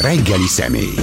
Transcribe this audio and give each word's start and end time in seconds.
Reggeli 0.00 0.46
személy. 0.46 0.94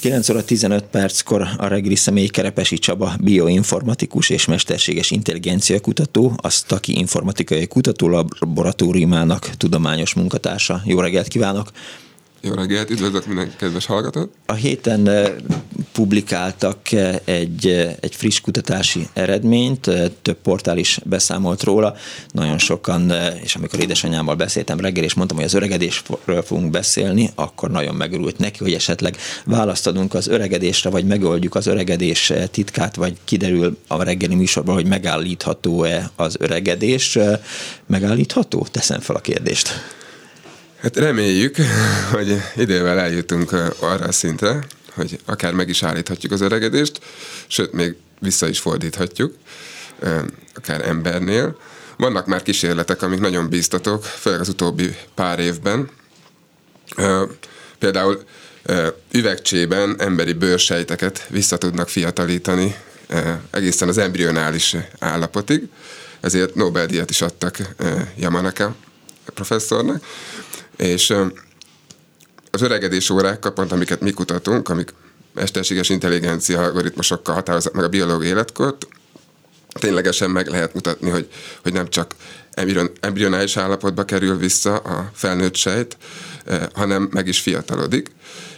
9 0.00 0.28
óra 0.28 0.44
15 0.44 0.84
perckor 0.84 1.48
a 1.56 1.66
reggeli 1.66 1.94
személy 1.94 2.26
Kerepesi 2.26 2.78
Csaba, 2.78 3.14
bioinformatikus 3.20 4.28
és 4.28 4.46
mesterséges 4.46 5.10
intelligencia 5.10 5.80
kutató, 5.80 6.32
a 6.36 6.48
Staki 6.48 6.98
Informatikai 6.98 7.66
Kutatólaboratóriumának 7.66 9.50
tudományos 9.56 10.14
munkatársa. 10.14 10.82
Jó 10.84 11.00
reggelt 11.00 11.28
kívánok! 11.28 11.70
Jó 12.40 12.54
reggelt, 12.54 12.90
üdvözlök 12.90 13.26
minden 13.26 13.52
kedves 13.56 13.86
hallgatót! 13.86 14.34
A 14.46 14.52
héten 14.52 15.08
eh, 15.08 15.32
publikáltak 15.92 16.92
eh, 16.92 17.16
egy, 17.24 17.66
eh, 17.66 17.94
egy 18.00 18.14
friss 18.14 18.40
kutatási 18.40 19.08
eredményt, 19.12 19.90
több 20.22 20.36
portál 20.42 20.78
is 20.78 20.98
beszámolt 21.04 21.62
róla, 21.62 21.94
nagyon 22.32 22.58
sokan, 22.58 23.12
és 23.42 23.54
amikor 23.54 23.80
édesanyámmal 23.80 24.34
beszéltem 24.34 24.80
reggel, 24.80 25.04
és 25.04 25.14
mondtam, 25.14 25.36
hogy 25.36 25.46
az 25.46 25.54
öregedésről 25.54 26.42
fogunk 26.42 26.70
beszélni, 26.70 27.30
akkor 27.34 27.70
nagyon 27.70 27.94
megörült 27.94 28.38
neki, 28.38 28.58
hogy 28.58 28.72
esetleg 28.72 29.16
választ 29.44 29.86
adunk 29.86 30.14
az 30.14 30.28
öregedésre, 30.28 30.90
vagy 30.90 31.04
megoldjuk 31.04 31.54
az 31.54 31.66
öregedés 31.66 32.32
titkát, 32.50 32.96
vagy 32.96 33.16
kiderül 33.24 33.78
a 33.86 34.02
reggeli 34.02 34.34
műsorban, 34.34 34.74
hogy 34.74 34.86
megállítható-e 34.86 36.10
az 36.16 36.36
öregedés. 36.38 37.18
Megállítható? 37.86 38.66
Teszem 38.70 39.00
fel 39.00 39.16
a 39.16 39.20
kérdést. 39.20 39.96
Hát 40.80 40.96
reméljük, 40.96 41.56
hogy 42.12 42.42
idővel 42.56 42.98
eljutunk 42.98 43.52
arra 43.78 44.04
a 44.04 44.12
szintre, 44.12 44.66
hogy 44.94 45.20
akár 45.24 45.52
meg 45.52 45.68
is 45.68 45.82
állíthatjuk 45.82 46.32
az 46.32 46.40
öregedést, 46.40 47.00
sőt, 47.46 47.72
még 47.72 47.94
vissza 48.20 48.48
is 48.48 48.58
fordíthatjuk, 48.58 49.34
akár 50.54 50.88
embernél. 50.88 51.58
Vannak 51.96 52.26
már 52.26 52.42
kísérletek, 52.42 53.02
amik 53.02 53.20
nagyon 53.20 53.48
bíztatók, 53.48 54.04
főleg 54.04 54.40
az 54.40 54.48
utóbbi 54.48 54.96
pár 55.14 55.38
évben. 55.38 55.90
Például 57.78 58.22
üvegcsében 59.12 59.94
emberi 59.98 60.32
bőrsejteket 60.32 61.26
vissza 61.28 61.58
tudnak 61.58 61.88
fiatalítani 61.88 62.76
egészen 63.50 63.88
az 63.88 63.98
embrionális 63.98 64.76
állapotig, 64.98 65.68
ezért 66.20 66.54
Nobel-díjat 66.54 67.10
is 67.10 67.20
adtak 67.20 67.58
Yamanaka 68.16 68.74
professzornak. 69.34 70.04
És 70.78 71.14
az 72.50 72.62
öregedés 72.62 73.10
órákkal, 73.10 73.52
pont 73.52 73.72
amiket 73.72 74.00
mi 74.00 74.10
kutatunk, 74.10 74.68
amik 74.68 74.94
mesterséges 75.34 75.88
intelligencia 75.88 76.62
algoritmusokkal 76.62 77.34
határozott 77.34 77.74
meg 77.74 77.84
a 77.84 77.88
biológiai 77.88 78.30
életkort, 78.30 78.86
ténylegesen 79.80 80.30
meg 80.30 80.48
lehet 80.48 80.74
mutatni, 80.74 81.10
hogy, 81.10 81.28
hogy 81.62 81.72
nem 81.72 81.88
csak 81.88 82.14
embrionális 83.00 83.56
állapotba 83.56 84.04
kerül 84.04 84.36
vissza 84.36 84.76
a 84.76 85.10
felnőtt 85.14 85.54
sejt, 85.54 85.96
hanem 86.74 87.08
meg 87.12 87.26
is 87.26 87.40
fiatalodik. 87.40 88.10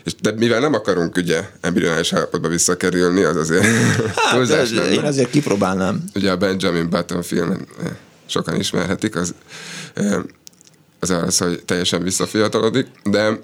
És 0.04 0.14
de 0.14 0.32
mivel 0.32 0.60
nem 0.60 0.74
akarunk 0.74 1.16
ugye 1.16 1.48
embrionális 1.60 2.12
állapotba 2.12 2.48
visszakerülni, 2.48 3.22
az 3.22 3.36
azért 3.36 3.64
hát, 4.16 4.50
ez, 4.50 4.72
Én 4.72 5.04
azért 5.04 5.30
kipróbálnám. 5.30 6.04
Ugye 6.14 6.30
a 6.30 6.36
Benjamin 6.36 6.90
Button 6.90 7.22
filmen 7.22 7.66
sokan 8.26 8.56
ismerhetik, 8.56 9.16
az 9.16 9.34
az 11.00 11.10
az, 11.10 11.38
hogy 11.38 11.62
teljesen 11.64 12.02
visszafiatalodik, 12.02 12.86
de 13.04 13.38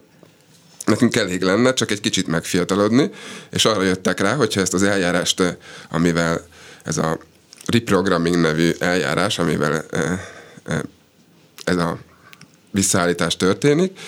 nekünk 0.86 1.16
elég 1.16 1.42
lenne 1.42 1.74
csak 1.74 1.90
egy 1.90 2.00
kicsit 2.00 2.26
megfiatalodni, 2.26 3.10
és 3.50 3.64
arra 3.64 3.82
jöttek 3.82 4.20
rá, 4.20 4.34
hogyha 4.34 4.60
ezt 4.60 4.74
az 4.74 4.82
eljárást, 4.82 5.58
amivel 5.90 6.46
ez 6.84 6.98
a 6.98 7.18
reprogramming 7.66 8.40
nevű 8.40 8.70
eljárás, 8.78 9.38
amivel 9.38 9.84
eh, 9.90 10.20
eh, 10.64 10.80
ez 11.64 11.76
a 11.76 11.98
visszaállítás 12.70 13.36
történik, 13.36 13.98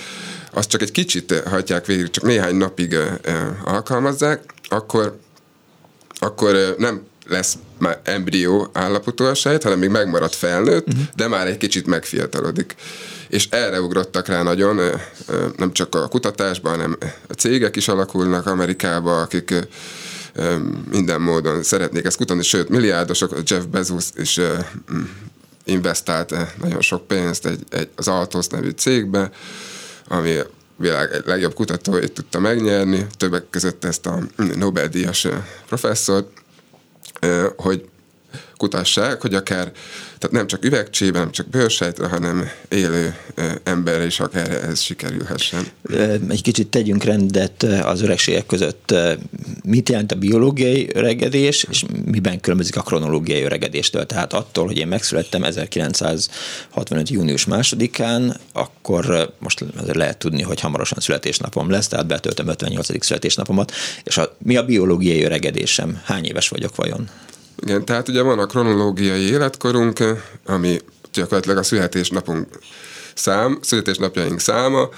azt 0.53 0.69
csak 0.69 0.83
egy 0.83 0.91
kicsit 0.91 1.43
hagyják 1.47 1.87
végig, 1.87 2.11
csak 2.11 2.25
néhány 2.25 2.55
napig 2.55 2.93
eh, 2.93 3.15
alkalmazzák, 3.65 4.43
akkor, 4.69 5.19
akkor 6.19 6.75
nem 6.79 7.07
lesz 7.27 7.57
már 7.79 8.01
embrió 8.05 8.71
állapotú 8.73 9.25
a 9.25 9.35
sejt, 9.35 9.63
hanem 9.63 9.79
még 9.79 9.89
megmaradt 9.89 10.35
felnőtt, 10.35 10.87
uh-huh. 10.89 11.03
de 11.17 11.29
már 11.29 11.47
egy 11.47 11.57
kicsit 11.57 11.87
megfiatalodik 11.87 12.75
és 13.29 13.49
erre 13.51 13.81
ugrottak 13.81 14.27
rá 14.27 14.43
nagyon, 14.43 14.81
nem 15.57 15.73
csak 15.73 15.95
a 15.95 16.09
kutatásban, 16.09 16.73
hanem 16.73 16.97
a 17.29 17.33
cégek 17.33 17.77
is 17.77 17.89
alakulnak 17.89 18.47
Amerikába, 18.47 19.21
akik 19.21 19.55
minden 20.91 21.21
módon 21.21 21.63
szeretnék 21.63 22.05
ezt 22.05 22.17
kutatni, 22.17 22.43
sőt, 22.43 22.69
milliárdosok, 22.69 23.39
Jeff 23.45 23.63
Bezos 23.65 24.05
is 24.15 24.41
investált 25.65 26.35
nagyon 26.61 26.81
sok 26.81 27.07
pénzt 27.07 27.47
egy, 27.47 27.61
egy, 27.71 27.89
az 27.97 28.09
Altos 28.09 28.47
nevű 28.47 28.71
cégbe, 28.71 29.31
ami 30.09 30.37
világ 30.77 31.23
legjobb 31.25 31.55
kutatóit 31.55 32.13
tudta 32.13 32.39
megnyerni, 32.39 33.07
többek 33.17 33.51
között 33.51 33.85
ezt 33.85 34.07
a 34.07 34.19
Nobel-díjas 34.55 35.27
professzort, 35.67 36.29
hogy 37.57 37.89
kutassák, 38.57 39.21
hogy 39.21 39.35
akár 39.35 39.73
tehát 40.19 40.37
nem 40.37 40.47
csak 40.47 40.65
üvegcsében, 40.65 41.21
nem 41.21 41.31
csak 41.31 41.49
bőrsejtre, 41.49 42.07
hanem 42.07 42.49
élő 42.69 43.17
ember 43.63 44.07
is 44.07 44.21
akár 44.21 44.51
ez 44.51 44.81
sikerülhessen. 44.81 45.67
Egy 46.29 46.43
kicsit 46.43 46.69
tegyünk 46.69 47.03
rendet 47.03 47.63
az 47.63 48.03
öregségek 48.03 48.47
között. 48.47 48.95
Mit 49.65 49.89
jelent 49.89 50.13
a 50.13 50.17
biológiai 50.17 50.89
öregedés, 50.93 51.67
és 51.71 51.85
miben 52.05 52.41
különbözik 52.41 52.77
a 52.77 52.83
kronológiai 52.83 53.43
öregedéstől? 53.43 54.07
Tehát 54.07 54.33
attól, 54.33 54.67
hogy 54.67 54.79
én 54.79 54.89
megszülettem 54.89 55.45
1965. 55.45 57.09
június 57.09 57.45
másodikán, 57.45 58.37
akkor 58.53 59.35
most 59.39 59.65
lehet 59.87 60.19
tudni, 60.19 60.43
hogy 60.43 60.61
hamarosan 60.61 60.99
születésnapom 61.01 61.71
lesz, 61.71 61.89
tehát 61.89 62.07
betöltöm 62.07 62.49
58. 62.49 63.05
születésnapomat, 63.05 63.73
és 64.05 64.17
a, 64.17 64.37
mi 64.39 64.57
a 64.57 64.65
biológiai 64.65 65.25
öregedésem? 65.25 66.01
Hány 66.05 66.25
éves 66.25 66.49
vagyok 66.49 66.77
vajon? 66.77 67.09
Igen, 67.63 67.85
tehát 67.85 68.09
ugye 68.09 68.23
van 68.23 68.39
a 68.39 68.47
kronológiai 68.47 69.31
életkorunk, 69.31 69.99
ami 70.47 70.81
gyakorlatilag 71.13 71.57
a 71.57 71.63
születésnapunk 71.63 72.59
szám, 73.15 73.59
születésnapjaink 73.63 74.41
száma, 74.41 74.89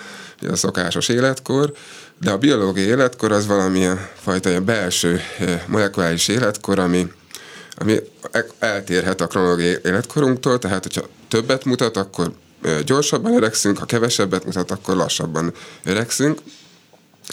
a 0.49 0.57
szokásos 0.57 1.09
életkor, 1.09 1.73
de 2.21 2.31
a 2.31 2.39
biológiai 2.39 2.87
életkor 2.87 3.33
az 3.33 3.47
valamilyen 3.47 4.09
fajta 4.23 4.49
ilyen 4.49 4.65
belső 4.65 5.21
eh, 5.39 5.63
molekuláris 5.67 6.29
életkor, 6.29 6.79
ami, 6.79 7.07
ami 7.77 7.99
eltérhet 8.59 9.21
a 9.21 9.27
kronológiai 9.27 9.79
életkorunktól, 9.85 10.59
tehát 10.59 10.83
hogyha 10.83 11.09
többet 11.29 11.65
mutat, 11.65 11.97
akkor 11.97 12.33
eh, 12.63 12.81
gyorsabban 12.81 13.35
öregszünk, 13.35 13.79
ha 13.79 13.85
kevesebbet 13.85 14.45
mutat, 14.45 14.71
akkor 14.71 14.97
lassabban 14.97 15.53
öregszünk. 15.85 16.39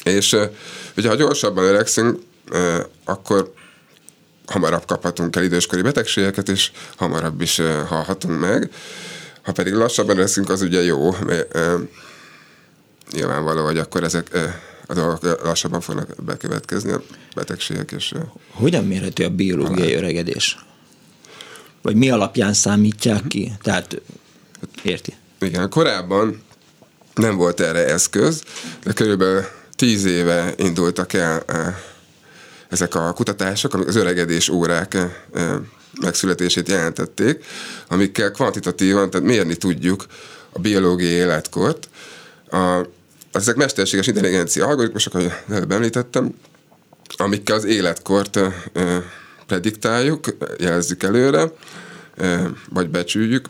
És 0.04 0.34
eh, 0.34 0.50
ugye 0.98 1.10
ha 1.10 1.16
gyorsabban 1.16 1.64
öregszünk, 1.64 2.20
akkor 3.06 3.54
hamarabb 4.48 4.86
kaphatunk 4.86 5.36
el 5.36 5.44
időskori 5.44 5.82
betegségeket, 5.82 6.50
és 6.50 6.72
hamarabb 6.96 7.42
is 7.42 7.62
halhatunk 7.88 8.40
meg. 8.40 8.72
Ha 9.42 9.52
pedig 9.52 9.74
lassabban 9.74 10.18
leszünk, 10.18 10.50
az 10.50 10.62
ugye 10.62 10.84
jó, 10.84 11.16
mert 11.26 11.58
nyilvánvaló, 13.12 13.66
hogy 13.66 13.78
akkor 13.78 14.04
ezek 14.04 14.38
a 14.88 14.94
dolgok 14.94 15.44
lassabban 15.44 15.82
fognak 15.82 16.24
bekövetkezni 16.24 16.92
a 16.92 17.02
betegségek. 17.36 17.92
És, 17.92 18.14
Hogyan 18.52 18.86
mérhető 18.86 19.26
a 19.26 19.30
biológiai 19.30 19.80
halál. 19.80 19.98
öregedés? 20.04 20.58
Vagy 21.82 21.96
mi 21.96 22.10
alapján 22.10 22.54
számítják 22.54 23.28
ki? 23.28 23.52
Tehát 23.62 24.02
érti? 24.84 25.14
Igen, 25.40 25.70
korábban 25.70 26.44
nem 27.14 27.36
volt 27.36 27.60
erre 27.60 27.86
eszköz, 27.86 28.44
de 28.84 28.94
körülbelül 28.94 29.44
tíz 29.76 30.06
éve 30.06 30.54
indultak 30.58 31.14
el 31.14 31.44
ezek 32.70 32.96
a 32.96 33.14
kutatások, 33.14 33.74
amik 33.74 33.88
az 33.88 33.96
öregedés 33.96 34.50
órák 34.50 34.94
eh, 34.94 35.12
eh, 35.34 35.56
megszületését 36.02 36.70
jelentették, 36.70 37.46
amikkel 37.88 38.32
kvantitatívan, 38.32 39.10
tehát 39.10 39.28
mérni 39.28 39.56
tudjuk 39.56 40.06
a 40.52 40.60
biológiai 40.60 41.12
életkort. 41.12 41.90
A, 42.52 42.82
ezek 43.32 43.56
mesterséges 43.56 44.08
intelligencia 44.08 44.68
algoritmusok, 44.68 45.14
ahogy 45.14 45.32
előbb 45.50 45.72
említettem, 45.72 46.34
amikkel 47.18 47.56
az 47.56 47.64
életkort 47.64 48.36
e, 48.38 48.52
prediktáljuk, 49.46 50.26
jelezzük 50.60 51.04
előre, 51.04 51.52
vagy 52.70 52.90
becsüljük. 52.90 53.50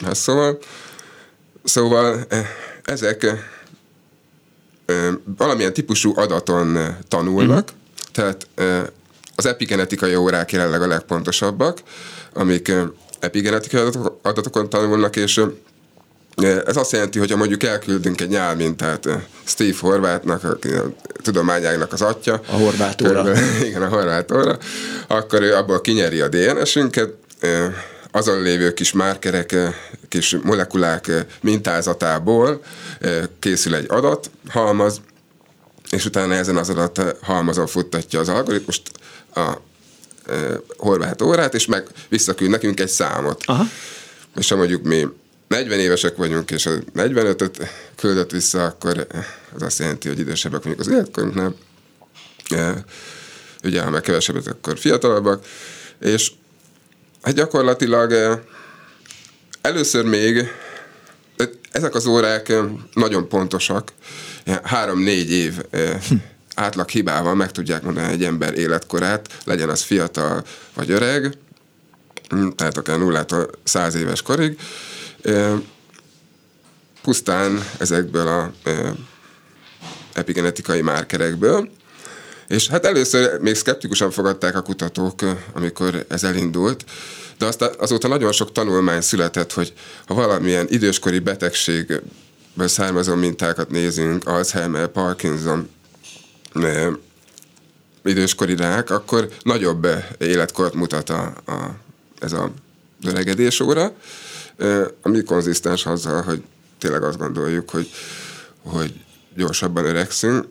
Hát 0.00 0.14
szóval, 0.14 0.58
szóval 1.64 2.26
ezek 2.84 3.26
valamilyen 5.36 5.72
típusú 5.72 6.12
adaton 6.16 6.96
tanulnak, 7.08 7.70
mm-hmm 7.70 7.82
tehát 8.14 8.46
az 9.34 9.46
epigenetikai 9.46 10.16
órák 10.16 10.52
jelenleg 10.52 10.82
a 10.82 10.86
legpontosabbak, 10.86 11.78
amik 12.32 12.72
epigenetikai 13.20 13.88
adatokon 14.22 14.68
tanulnak, 14.68 15.16
és 15.16 15.40
ez 16.66 16.76
azt 16.76 16.92
jelenti, 16.92 17.18
hogy 17.18 17.30
ha 17.30 17.36
mondjuk 17.36 17.62
elküldünk 17.62 18.20
egy 18.20 18.28
nyálmintát 18.28 19.08
Steve 19.44 19.76
Horvátnak, 19.80 20.44
a 20.44 20.56
tudományágnak 21.22 21.92
az 21.92 22.02
atya. 22.02 22.40
A 22.50 22.56
horvát 22.56 23.02
óra. 23.02 23.24
Igen, 23.68 23.82
a 23.82 23.88
horvát 23.88 24.32
óra. 24.32 24.58
Akkor 25.06 25.42
ő 25.42 25.54
abból 25.54 25.80
kinyeri 25.80 26.20
a 26.20 26.28
DNS-ünket, 26.28 27.14
azon 28.10 28.42
lévő 28.42 28.72
kis 28.72 28.92
márkereket 28.92 29.74
kis 30.08 30.36
molekulák 30.42 31.10
mintázatából 31.40 32.62
készül 33.38 33.74
egy 33.74 33.86
adat, 33.88 34.30
halmaz, 34.48 35.00
és 35.90 36.04
utána 36.04 36.34
ezen 36.34 36.56
az 36.56 36.68
adat 36.68 37.16
halmazon 37.22 37.66
futtatja 37.66 38.20
az 38.20 38.28
algoritmust 38.28 38.90
a 39.34 39.52
horvát 40.76 41.22
órát, 41.22 41.54
és 41.54 41.66
meg 41.66 41.88
visszaküld 42.08 42.50
nekünk 42.50 42.80
egy 42.80 42.88
számot. 42.88 43.42
Aha. 43.44 43.64
És 44.36 44.48
ha 44.48 44.56
mondjuk 44.56 44.82
mi 44.82 45.06
40 45.48 45.78
évesek 45.78 46.16
vagyunk, 46.16 46.50
és 46.50 46.66
a 46.66 46.70
45-öt 46.94 47.68
küldött 47.96 48.30
vissza, 48.30 48.64
akkor 48.64 49.06
az 49.54 49.62
azt 49.62 49.78
jelenti, 49.78 50.08
hogy 50.08 50.18
idősebbek 50.18 50.62
vagyunk 50.62 50.80
az 50.80 50.88
életkorunknál. 50.88 51.54
Ugye, 53.64 53.82
ha 53.82 53.90
meg 53.90 54.00
kevesebbet, 54.00 54.46
akkor 54.46 54.78
fiatalabbak. 54.78 55.44
És 56.00 56.32
hát 57.22 57.34
gyakorlatilag 57.34 58.40
először 59.60 60.04
még 60.04 60.52
ezek 61.70 61.94
az 61.94 62.06
órák 62.06 62.52
nagyon 62.94 63.28
pontosak, 63.28 63.92
három-négy 64.62 65.30
év 65.30 65.60
átlag 66.54 66.88
hibával 66.88 67.34
meg 67.34 67.50
tudják 67.50 67.82
mondani 67.82 68.12
egy 68.12 68.24
ember 68.24 68.58
életkorát, 68.58 69.28
legyen 69.44 69.68
az 69.68 69.82
fiatal 69.82 70.44
vagy 70.74 70.90
öreg, 70.90 71.36
hm, 72.28 72.48
tehát 72.48 72.76
akár 72.76 72.98
nullától 72.98 73.50
száz 73.64 73.94
éves 73.94 74.22
korig, 74.22 74.58
pusztán 77.02 77.64
ezekből 77.78 78.28
a 78.28 78.52
epigenetikai 80.12 80.80
márkerekből. 80.80 81.70
És 82.48 82.68
hát 82.68 82.84
először 82.84 83.40
még 83.40 83.54
szkeptikusan 83.54 84.10
fogadták 84.10 84.56
a 84.56 84.62
kutatók, 84.62 85.20
amikor 85.52 86.04
ez 86.08 86.24
elindult, 86.24 86.84
de 87.38 87.46
aztán 87.46 87.70
azóta 87.78 88.08
nagyon 88.08 88.32
sok 88.32 88.52
tanulmány 88.52 89.00
született, 89.00 89.52
hogy 89.52 89.72
ha 90.06 90.14
valamilyen 90.14 90.66
időskori 90.68 91.18
betegségből 91.18 92.02
származó 92.56 93.14
mintákat 93.14 93.70
nézünk, 93.70 94.26
Alzheimer, 94.26 94.88
Parkinson, 94.88 95.68
időskori 98.04 98.56
rák, 98.56 98.90
akkor 98.90 99.28
nagyobb 99.42 99.86
életkort 100.18 100.74
mutat 100.74 101.10
a, 101.10 101.34
a, 101.46 101.76
ez 102.20 102.32
a 102.32 102.50
öregedés 103.06 103.60
óra, 103.60 103.92
ami 105.02 105.22
konzisztens 105.22 105.86
azzal, 105.86 106.22
hogy 106.22 106.42
tényleg 106.78 107.02
azt 107.02 107.18
gondoljuk, 107.18 107.70
hogy, 107.70 107.90
hogy 108.62 109.04
gyorsabban 109.36 109.84
öregszünk. 109.84 110.46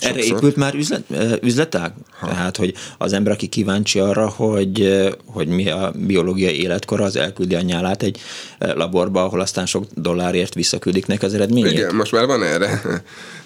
Sokszor. 0.00 0.18
Erre 0.18 0.36
épült 0.36 0.56
már 0.56 0.74
üzlet, 0.74 1.02
üzletág? 1.42 1.92
Ha. 2.18 2.28
Tehát, 2.28 2.56
hogy 2.56 2.74
az 2.98 3.12
ember, 3.12 3.32
aki 3.32 3.46
kíváncsi 3.46 3.98
arra, 3.98 4.28
hogy, 4.28 5.06
hogy 5.24 5.48
mi 5.48 5.70
a 5.70 5.92
biológiai 5.96 6.60
életkor, 6.60 7.00
az 7.00 7.16
elküldi 7.16 7.54
a 7.54 7.60
nyálát 7.60 8.02
egy 8.02 8.20
laborba, 8.58 9.24
ahol 9.24 9.40
aztán 9.40 9.66
sok 9.66 9.84
dollárért 9.94 10.54
visszaküldik 10.54 11.06
neki 11.06 11.24
az 11.24 11.34
eredményét? 11.34 11.72
Igen, 11.72 11.94
most 11.94 12.12
már 12.12 12.26
van 12.26 12.42
erre 12.42 12.82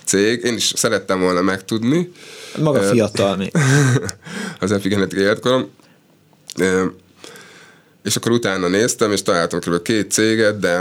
cég. 0.04 0.44
Én 0.44 0.54
is 0.54 0.72
szerettem 0.76 1.20
volna 1.20 1.42
megtudni. 1.42 2.12
Maga 2.58 2.80
fiatal 2.80 3.36
még. 3.36 3.52
az 4.60 4.72
epigenetikai 4.72 5.24
életkorom. 5.24 5.70
És 8.04 8.16
akkor 8.16 8.32
utána 8.32 8.68
néztem, 8.68 9.12
és 9.12 9.22
találtam 9.22 9.60
kb. 9.60 9.82
két 9.82 10.10
céget, 10.10 10.58
de 10.58 10.80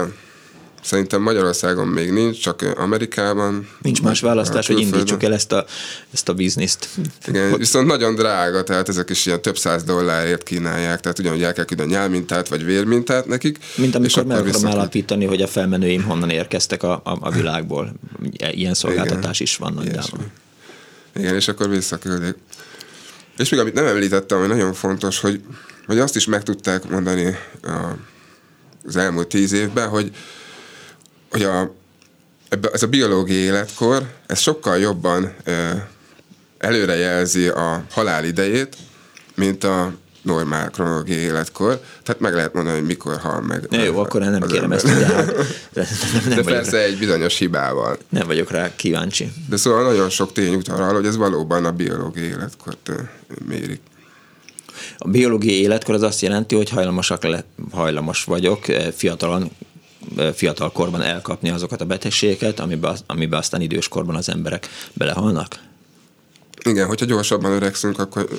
Szerintem 0.83 1.21
Magyarországon 1.21 1.87
még 1.87 2.11
nincs, 2.11 2.39
csak 2.39 2.61
Amerikában. 2.77 3.69
Nincs 3.81 4.01
más 4.01 4.19
választás, 4.19 4.67
hogy 4.67 4.79
indítsuk 4.79 5.23
el 5.23 5.33
ezt 5.33 5.51
a, 5.51 5.65
ezt 6.13 6.29
a 6.29 6.33
bizniszt. 6.33 6.87
Igen, 7.27 7.57
viszont 7.57 7.87
nagyon 7.87 8.15
drága, 8.15 8.63
tehát 8.63 8.89
ezek 8.89 9.09
is 9.09 9.25
ilyen 9.25 9.41
több 9.41 9.57
száz 9.57 9.83
dollárért 9.83 10.43
kínálják, 10.43 10.99
tehát 10.99 11.19
ugyanúgy 11.19 11.43
el 11.43 11.53
kell 11.53 11.65
küldeni 11.65 11.91
nyálmintát 11.91 12.47
vagy 12.47 12.65
vérmintát 12.65 13.25
nekik. 13.25 13.57
Mint 13.75 13.95
amikor 13.95 14.25
meg 14.25 14.37
akarom 14.37 14.65
állapítani, 14.65 15.25
hogy 15.25 15.41
a 15.41 15.47
felmenőim 15.47 16.03
honnan 16.03 16.29
érkeztek 16.29 16.83
a, 16.83 17.01
a, 17.03 17.17
a 17.19 17.31
világból. 17.31 17.93
Ilyen 18.51 18.73
szolgáltatás 18.73 19.39
Igen, 19.39 19.47
is 19.47 19.55
van 19.55 19.73
nagyjából. 19.73 20.19
Igen, 21.15 21.35
és 21.35 21.47
akkor 21.47 21.69
visszaküldik. 21.69 22.35
És 23.37 23.49
még 23.49 23.59
amit 23.59 23.73
nem 23.73 23.85
említettem, 23.85 24.39
hogy 24.39 24.47
nagyon 24.47 24.73
fontos, 24.73 25.19
hogy, 25.19 25.41
hogy 25.85 25.99
azt 25.99 26.15
is 26.15 26.25
meg 26.25 26.43
tudták 26.43 26.89
mondani 26.89 27.35
a, 27.63 27.97
az 28.85 28.95
elmúlt 28.95 29.27
tíz 29.27 29.51
évben, 29.51 29.89
hogy 29.89 30.11
hogy 31.31 31.43
a, 31.43 31.73
ez 32.73 32.83
a 32.83 32.87
biológiai 32.87 33.39
életkor, 33.39 34.07
ez 34.25 34.39
sokkal 34.39 34.77
jobban 34.77 35.35
előrejelzi 36.57 37.47
a 37.47 37.83
halál 37.91 38.25
idejét, 38.25 38.77
mint 39.35 39.63
a 39.63 39.93
normál 40.21 40.69
kronológiai 40.69 41.19
életkor, 41.19 41.81
tehát 42.03 42.21
meg 42.21 42.33
lehet 42.33 42.53
mondani, 42.53 42.77
hogy 42.77 42.87
mikor 42.87 43.17
hal 43.17 43.41
meg. 43.41 43.67
Ne, 43.69 43.83
jó, 43.83 43.99
akkor 43.99 44.21
nem 44.21 44.41
kérem 44.41 44.71
ezt, 44.71 44.85
de, 44.85 45.05
hát, 45.05 45.25
de, 45.73 45.87
nem, 46.13 46.23
nem 46.27 46.35
de 46.35 46.43
persze 46.43 46.77
rá, 46.77 46.83
egy 46.83 46.97
bizonyos 46.97 47.37
hibával. 47.37 47.97
Nem 48.09 48.27
vagyok 48.27 48.51
rá 48.51 48.75
kíváncsi. 48.75 49.31
De 49.49 49.57
szóval 49.57 49.83
nagyon 49.83 50.09
sok 50.09 50.31
tény 50.31 50.55
utal 50.55 50.83
arra, 50.83 50.95
hogy 50.95 51.05
ez 51.05 51.17
valóban 51.17 51.65
a 51.65 51.71
biológiai 51.71 52.27
életkort 52.27 52.91
mérik. 53.47 53.81
A 54.97 55.07
biológiai 55.07 55.61
életkor 55.61 55.95
az 55.95 56.01
azt 56.01 56.21
jelenti, 56.21 56.55
hogy 56.55 56.69
hajlamosak 56.69 57.23
le, 57.23 57.43
hajlamos 57.71 58.23
vagyok 58.23 58.65
fiatalon 58.95 59.51
fiatal 60.33 60.71
korban 60.71 61.01
elkapni 61.01 61.49
azokat 61.49 61.81
a 61.81 61.85
betegségeket, 61.85 62.59
amiben, 62.59 62.97
amiben 63.05 63.39
aztán 63.39 63.61
időskorban 63.61 64.15
az 64.15 64.29
emberek 64.29 64.67
belehalnak? 64.93 65.59
Igen, 66.63 66.87
hogyha 66.87 67.05
gyorsabban 67.05 67.51
öregszünk, 67.51 67.99
akkor 67.99 68.29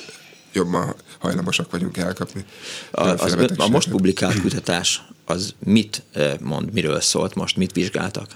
jobban 0.53 0.95
hajlamosak 1.19 1.71
vagyunk 1.71 1.97
elkapni. 1.97 2.45
A, 2.91 3.07
az, 3.07 3.37
a 3.57 3.67
most 3.67 3.89
publikált 3.89 4.41
kutatás 4.41 5.01
az 5.25 5.53
mit 5.59 6.03
mond, 6.39 6.73
miről 6.73 7.01
szólt 7.01 7.35
most, 7.35 7.57
mit 7.57 7.71
vizsgáltak? 7.71 8.27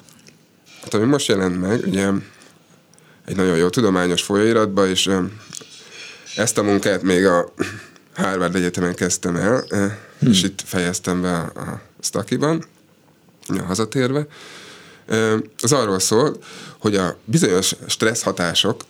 Hát 0.83 0.93
ami 0.93 1.05
most 1.05 1.27
jelent 1.27 1.61
meg, 1.61 1.83
ugye 1.87 2.09
egy 3.25 3.35
nagyon 3.35 3.57
jó 3.57 3.69
tudományos 3.69 4.21
folyóiratba, 4.21 4.87
és 4.87 5.09
ezt 6.35 6.57
a 6.57 6.63
munkát 6.63 7.01
még 7.01 7.25
a 7.25 7.53
Harvard 8.15 8.55
Egyetemen 8.55 8.95
kezdtem 8.95 9.35
el, 9.35 9.65
hmm. 10.19 10.31
és 10.31 10.43
itt 10.43 10.61
fejeztem 10.65 11.21
be 11.21 11.31
a, 11.31 11.43
a 11.55 11.81
Stakiban 11.99 12.63
hazatérve, 13.65 14.27
az 15.61 15.71
arról 15.71 15.99
szól, 15.99 16.37
hogy 16.79 16.95
a 16.95 17.17
bizonyos 17.25 17.75
stressz 17.87 18.21
hatások, 18.21 18.85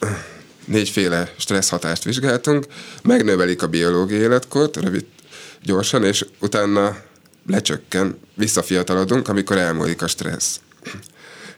négyféle 0.66 1.34
stressz 1.38 1.70
hatást 1.70 2.04
vizsgáltunk, 2.04 2.66
megnövelik 3.04 3.64
a 3.64 3.68
biológiai 3.68 4.20
életkort, 4.20 4.78
rövid, 4.78 5.06
gyorsan, 5.64 6.04
és 6.04 6.26
utána 6.40 6.98
lecsökken, 7.48 8.20
visszafiatalodunk, 8.36 9.28
amikor 9.28 9.58
elmúlik 9.58 10.02
a 10.02 10.08
stressz. 10.08 10.60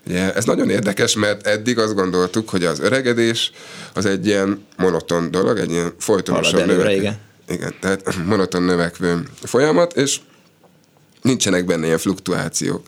Ugye, 0.07 0.33
ez 0.33 0.45
nagyon 0.45 0.69
érdekes, 0.69 1.15
mert 1.15 1.47
eddig 1.47 1.79
azt 1.79 1.95
gondoltuk, 1.95 2.49
hogy 2.49 2.63
az 2.63 2.79
öregedés 2.79 3.51
az 3.93 4.05
egy 4.05 4.25
ilyen 4.25 4.65
monoton 4.77 5.31
dolog, 5.31 5.57
egy 5.57 5.71
ilyen 5.71 5.93
folytonosan 5.97 6.65
növekvő. 6.65 6.93
Igen. 6.93 7.17
igen, 7.47 7.75
tehát 7.79 8.15
monoton 8.25 8.63
növekvő 8.63 9.23
folyamat, 9.43 9.97
és 9.97 10.19
nincsenek 11.21 11.65
benne 11.65 11.85
ilyen 11.85 11.97
fluktuációk, 11.97 12.85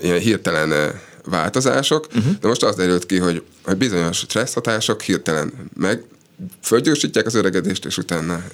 ilyen 0.00 0.18
hirtelen 0.18 1.00
változások, 1.24 2.06
uh-huh. 2.06 2.38
de 2.40 2.48
most 2.48 2.62
az 2.62 2.76
derült 2.76 3.06
ki, 3.06 3.18
hogy, 3.18 3.42
hogy 3.62 3.76
bizonyos 3.76 4.16
stressz 4.16 4.54
hatások 4.54 5.00
hirtelen 5.00 5.52
meg 5.74 6.02
fölgyorsítják 6.62 7.26
az 7.26 7.34
öregedést, 7.34 7.84
és 7.84 7.98
utána 7.98 8.44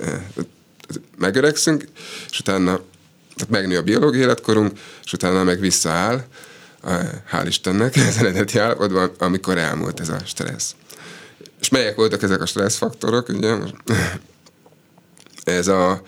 megöregszünk, 1.19 1.85
és 2.31 2.41
utána 2.41 2.81
tehát 3.35 3.53
megnő 3.53 3.77
a 3.77 3.83
biológiai 3.83 4.23
életkorunk, 4.23 4.79
és 5.05 5.13
utána 5.13 5.45
meg 5.45 5.61
visszaáll, 5.61 6.25
hál' 7.33 7.45
Istennek, 7.47 7.97
az 8.09 8.17
eredeti 8.17 8.59
állapotban, 8.59 9.11
amikor 9.19 9.59
elmúlt 9.59 10.01
ez 10.01 10.09
a 10.09 10.19
stressz. 10.25 10.75
És 11.61 11.69
melyek 11.69 11.97
voltak 11.97 12.23
ezek 12.23 12.41
a 12.41 12.47
stresszfaktorok? 12.47 13.29
Ugye? 13.29 13.57
Ez 15.45 15.69
a 15.69 16.03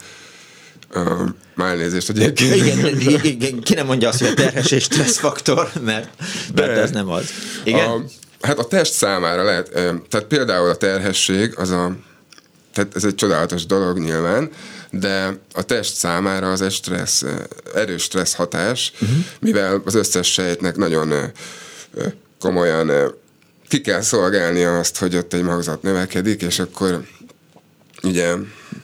már 1.55 1.71
elnézést, 1.71 2.07
hogy 2.07 2.33
igen, 2.37 3.01
igen, 3.23 3.61
ki 3.61 3.75
nem 3.75 3.87
mondja 3.87 4.09
azt, 4.09 4.19
hogy 4.19 4.29
a 4.29 4.35
terhes 4.35 4.71
és 4.71 4.83
stresszfaktor, 4.83 5.71
mert, 5.85 6.09
De, 6.55 6.67
mert 6.67 6.79
ez 6.79 6.91
nem 6.91 7.09
az. 7.09 7.31
Igen? 7.65 7.89
A, 7.89 8.05
hát 8.41 8.59
a 8.59 8.65
test 8.65 8.93
számára 8.93 9.45
lehet, 9.45 9.71
tehát 10.09 10.27
például 10.29 10.69
a 10.69 10.77
terhesség, 10.77 11.55
az 11.57 11.71
a, 11.71 11.97
tehát 12.75 12.97
ez 12.97 13.05
egy 13.05 13.15
csodálatos 13.15 13.67
dolog 13.67 13.99
nyilván, 13.99 14.51
de 14.91 15.39
a 15.53 15.63
test 15.63 15.95
számára 15.95 16.51
az 16.53 16.63
egy 16.63 16.73
stressz, 16.73 17.25
erős 17.75 18.03
stressz 18.03 18.35
hatás, 18.35 18.93
uh-huh. 19.01 19.19
mivel 19.41 19.83
az 19.85 19.95
összes 19.95 20.33
sejtnek 20.33 20.77
nagyon 20.77 21.33
komolyan 22.39 23.15
ki 23.69 23.81
kell 23.81 24.01
szolgálni 24.01 24.65
azt, 24.65 24.99
hogy 24.99 25.17
ott 25.17 25.33
egy 25.33 25.43
magzat 25.43 25.83
növekedik, 25.83 26.43
és 26.43 26.59
akkor 26.59 27.05
ugye 28.03 28.35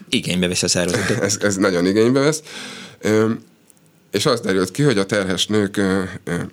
Igénybe 0.08 0.48
vesz 0.48 0.62
a 0.62 0.68
szervezetet. 0.68 1.22
ez, 1.22 1.38
ez 1.40 1.56
nagyon 1.56 1.86
igénybe 1.86 2.20
vesz. 2.20 2.42
És 4.10 4.26
az 4.26 4.40
derült 4.40 4.70
ki, 4.70 4.82
hogy 4.82 4.98
a 4.98 5.06
terhes 5.06 5.46
nők 5.46 5.80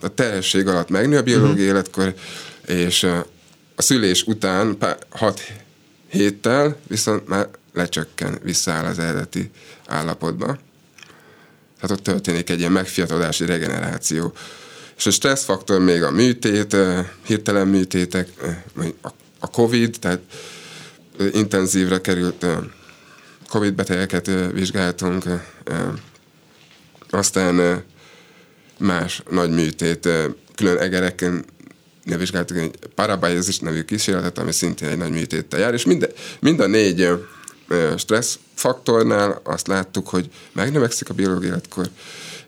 a 0.02 0.08
terhesség 0.08 0.68
alatt 0.68 0.90
megnő 0.90 1.18
a 1.18 1.24
biológiai 1.24 1.54
uh-huh. 1.54 1.68
életkor, 1.68 2.14
és 2.68 3.04
a 3.76 3.82
szülés 3.82 4.24
után 4.24 4.78
6 5.10 5.42
héttel 6.10 6.78
viszont 6.88 7.28
már 7.28 7.50
lecsökken, 7.74 8.40
visszaáll 8.44 8.86
az 8.86 9.00
eredeti 9.00 9.52
állapotba. 9.88 10.58
hát 11.80 11.92
ott 11.92 12.04
történik 12.04 12.50
egy 12.50 12.60
ilyen 12.60 12.72
megfiatalodási 12.72 13.46
regeneráció. 13.46 14.34
És 14.98 15.06
a 15.06 15.12
stresszfaktor 15.12 15.80
még 15.80 16.04
a 16.04 16.12
műtét, 16.12 16.76
hirtelen 17.26 17.68
műtétek, 17.68 18.30
a 19.40 19.48
COVID, 19.48 19.96
tehát 20.00 20.20
intenzívre 21.32 22.02
került 22.02 22.46
COVID 23.54 23.74
betegeket 23.74 24.30
vizsgáltunk, 24.52 25.24
aztán 27.10 27.84
más 28.78 29.24
nagy 29.30 29.50
műtét, 29.50 30.10
külön 30.56 30.78
egereken 30.78 31.46
ne 32.04 32.18
vizsgáltuk 32.18 32.58
egy 32.58 32.76
parabajozis 32.96 33.60
nevű 33.60 33.82
kísérletet, 33.82 34.38
ami 34.38 34.52
szintén 34.52 34.90
egy 34.90 34.98
nagy 34.98 35.12
műtéttel 35.12 35.60
jár, 35.60 35.74
és 35.74 35.86
mind, 35.86 36.14
mind 36.40 36.60
a 36.60 36.68
négy 36.68 37.10
stressz 37.98 38.40
faktornál 38.54 39.42
azt 39.44 39.68
láttuk, 39.68 40.08
hogy 40.08 40.30
megnövekszik 40.52 41.10
a 41.10 41.14
biológiai 41.14 41.50
életkor, 41.50 41.90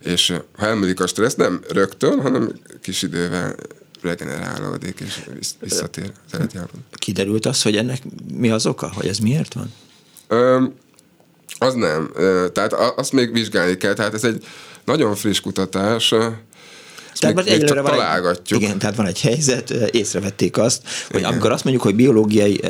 és 0.04 0.34
ha 0.58 0.66
elmúlik 0.66 1.00
a 1.00 1.08
stressz, 1.08 1.36
nem 1.36 1.62
rögtön, 1.70 2.22
hanem 2.22 2.52
kis 2.82 3.02
idővel 3.02 3.56
regenerálódik, 4.02 5.00
és 5.00 5.30
visszatér 5.60 6.12
az 6.26 6.34
eredeti 6.34 6.58
Kiderült 6.92 7.46
az, 7.46 7.62
hogy 7.62 7.76
ennek 7.76 8.02
mi 8.34 8.50
az 8.50 8.66
oka, 8.66 8.92
hogy 8.94 9.08
ez 9.08 9.18
miért 9.20 9.54
van? 9.54 9.74
Ö, 10.28 10.64
az 11.58 11.74
nem. 11.74 12.12
Tehát 12.54 12.74
azt 12.74 13.12
még 13.12 13.32
vizsgálni 13.34 13.78
kell. 13.78 13.94
Tehát 13.94 14.14
ez 14.14 14.24
egy 14.24 14.46
nagyon 14.86 15.16
friss 15.16 15.40
kutatás, 15.40 16.14
tehát 17.20 17.36
még, 17.36 17.46
még 17.46 17.64
csak 17.64 17.82
van 17.82 17.92
találgatjuk. 17.92 18.60
Egy, 18.62 18.66
igen, 18.66 18.80
tehát 18.80 18.96
van 18.96 19.06
egy 19.06 19.22
helyzet, 19.22 19.70
észrevették 19.70 20.58
azt, 20.58 20.82
hogy 21.08 21.20
igen. 21.20 21.32
amikor 21.32 21.52
azt 21.52 21.64
mondjuk, 21.64 21.86
hogy 21.86 21.96
biológiai 21.96 22.62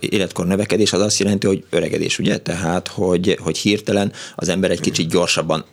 életkor 0.00 0.46
növekedés, 0.46 0.92
az 0.92 1.00
azt 1.00 1.18
jelenti, 1.18 1.46
hogy 1.46 1.64
öregedés, 1.70 2.18
ugye? 2.18 2.38
Tehát, 2.38 2.88
hogy, 2.88 3.38
hogy 3.40 3.58
hirtelen 3.58 4.12
az 4.34 4.48
ember 4.48 4.70
egy 4.70 4.80
kicsit 4.80 5.08
gyorsabban 5.08 5.64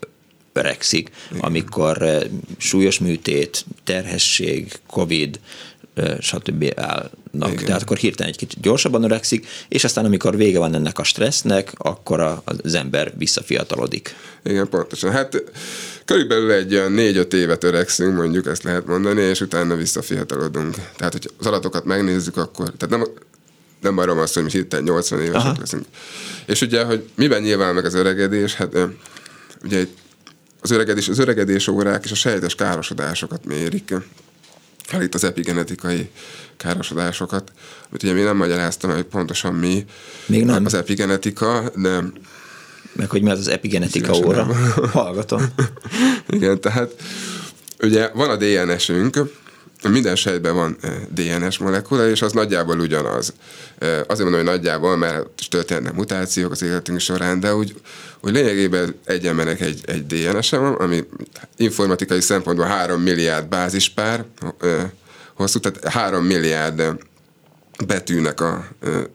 öregszik, 0.53 1.09
amikor 1.39 2.27
súlyos 2.57 2.99
műtét, 2.99 3.65
terhesség, 3.83 4.71
covid, 4.87 5.39
stb. 6.19 6.73
állnak. 6.75 7.51
Igen. 7.51 7.65
Tehát 7.65 7.81
akkor 7.81 7.97
hirtelen 7.97 8.31
egy 8.31 8.37
kicsit 8.37 8.61
gyorsabban 8.61 9.03
öregszik, 9.03 9.47
és 9.67 9.83
aztán 9.83 10.05
amikor 10.05 10.35
vége 10.35 10.59
van 10.59 10.73
ennek 10.73 10.99
a 10.99 11.03
stressznek, 11.03 11.73
akkor 11.77 12.41
az 12.45 12.73
ember 12.73 13.13
visszafiatalodik. 13.17 14.15
Igen, 14.43 14.69
pontosan. 14.69 15.11
Hát 15.11 15.43
körülbelül 16.05 16.51
egy 16.51 16.89
négy-öt 16.89 17.33
évet 17.33 17.63
öregszünk, 17.63 18.15
mondjuk 18.15 18.47
ezt 18.47 18.63
lehet 18.63 18.85
mondani, 18.85 19.21
és 19.21 19.41
utána 19.41 19.75
visszafiatalodunk. 19.75 20.75
Tehát, 20.95 21.13
hogy 21.13 21.31
az 21.39 21.45
adatokat 21.45 21.85
megnézzük, 21.85 22.37
akkor, 22.37 22.73
tehát 22.77 22.89
nem, 22.89 23.13
nem 23.81 23.97
arról 23.97 24.15
van 24.15 24.27
szó, 24.27 24.41
hogy 24.41 24.51
hirtelen 24.51 24.85
80 24.85 25.21
évesek 25.21 25.35
Aha. 25.35 25.55
leszünk. 25.59 25.85
És 26.45 26.61
ugye, 26.61 26.83
hogy 26.83 27.09
miben 27.15 27.41
nyilván 27.41 27.73
meg 27.73 27.85
az 27.85 27.93
öregedés, 27.93 28.53
hát 28.53 28.77
ugye 29.63 29.85
az 30.61 30.71
öregedés, 30.71 31.09
az 31.09 31.19
öregedés 31.19 31.67
órák 31.67 32.05
és 32.05 32.11
a 32.11 32.15
sejtes 32.15 32.55
károsodásokat 32.55 33.45
mérik 33.45 33.93
itt 35.01 35.13
az 35.13 35.23
epigenetikai 35.23 36.09
károsodásokat, 36.57 37.51
amit 37.89 38.03
ugye 38.03 38.13
mi 38.13 38.21
nem 38.21 38.37
magyaráztam, 38.37 38.91
hogy 38.91 39.03
pontosan 39.03 39.53
mi 39.53 39.85
Még 40.25 40.45
nem. 40.45 40.65
az 40.65 40.73
epigenetika, 40.73 41.71
de 41.75 42.03
meg 42.93 43.09
hogy 43.09 43.21
mi 43.21 43.29
az 43.29 43.39
az 43.39 43.47
epigenetika 43.47 44.13
óra. 44.13 44.43
Hallgatom. 44.91 45.41
Igen, 46.27 46.61
tehát 46.61 46.91
ugye 47.79 48.09
van 48.13 48.29
a 48.29 48.35
DNS-ünk, 48.35 49.19
minden 49.87 50.15
sejtben 50.15 50.55
van 50.55 50.77
eh, 50.81 50.93
DNS 51.09 51.57
molekula, 51.57 52.09
és 52.09 52.21
az 52.21 52.31
nagyjából 52.31 52.79
ugyanaz. 52.79 53.33
Eh, 53.77 53.89
azért 53.89 54.29
mondom, 54.29 54.33
hogy 54.33 54.49
nagyjából, 54.49 54.97
mert 54.97 55.25
történnek 55.49 55.93
mutációk 55.93 56.51
az 56.51 56.61
életünk 56.61 56.99
során, 56.99 57.39
de 57.39 57.55
úgy, 57.55 57.75
úgy 58.19 58.33
lényegében 58.33 58.95
egy 59.05 59.27
embernek 59.27 59.61
egy, 59.61 59.81
egy 59.85 60.05
DNS-e 60.05 60.57
van, 60.57 60.73
ami 60.73 61.05
informatikai 61.55 62.21
szempontból 62.21 62.65
3 62.65 63.01
milliárd 63.01 63.47
bázispár 63.47 64.25
eh, 64.61 64.89
hosszú, 65.33 65.59
tehát 65.59 65.93
3 65.93 66.25
milliárd 66.25 66.83
betűnek 67.85 68.41
a 68.41 68.67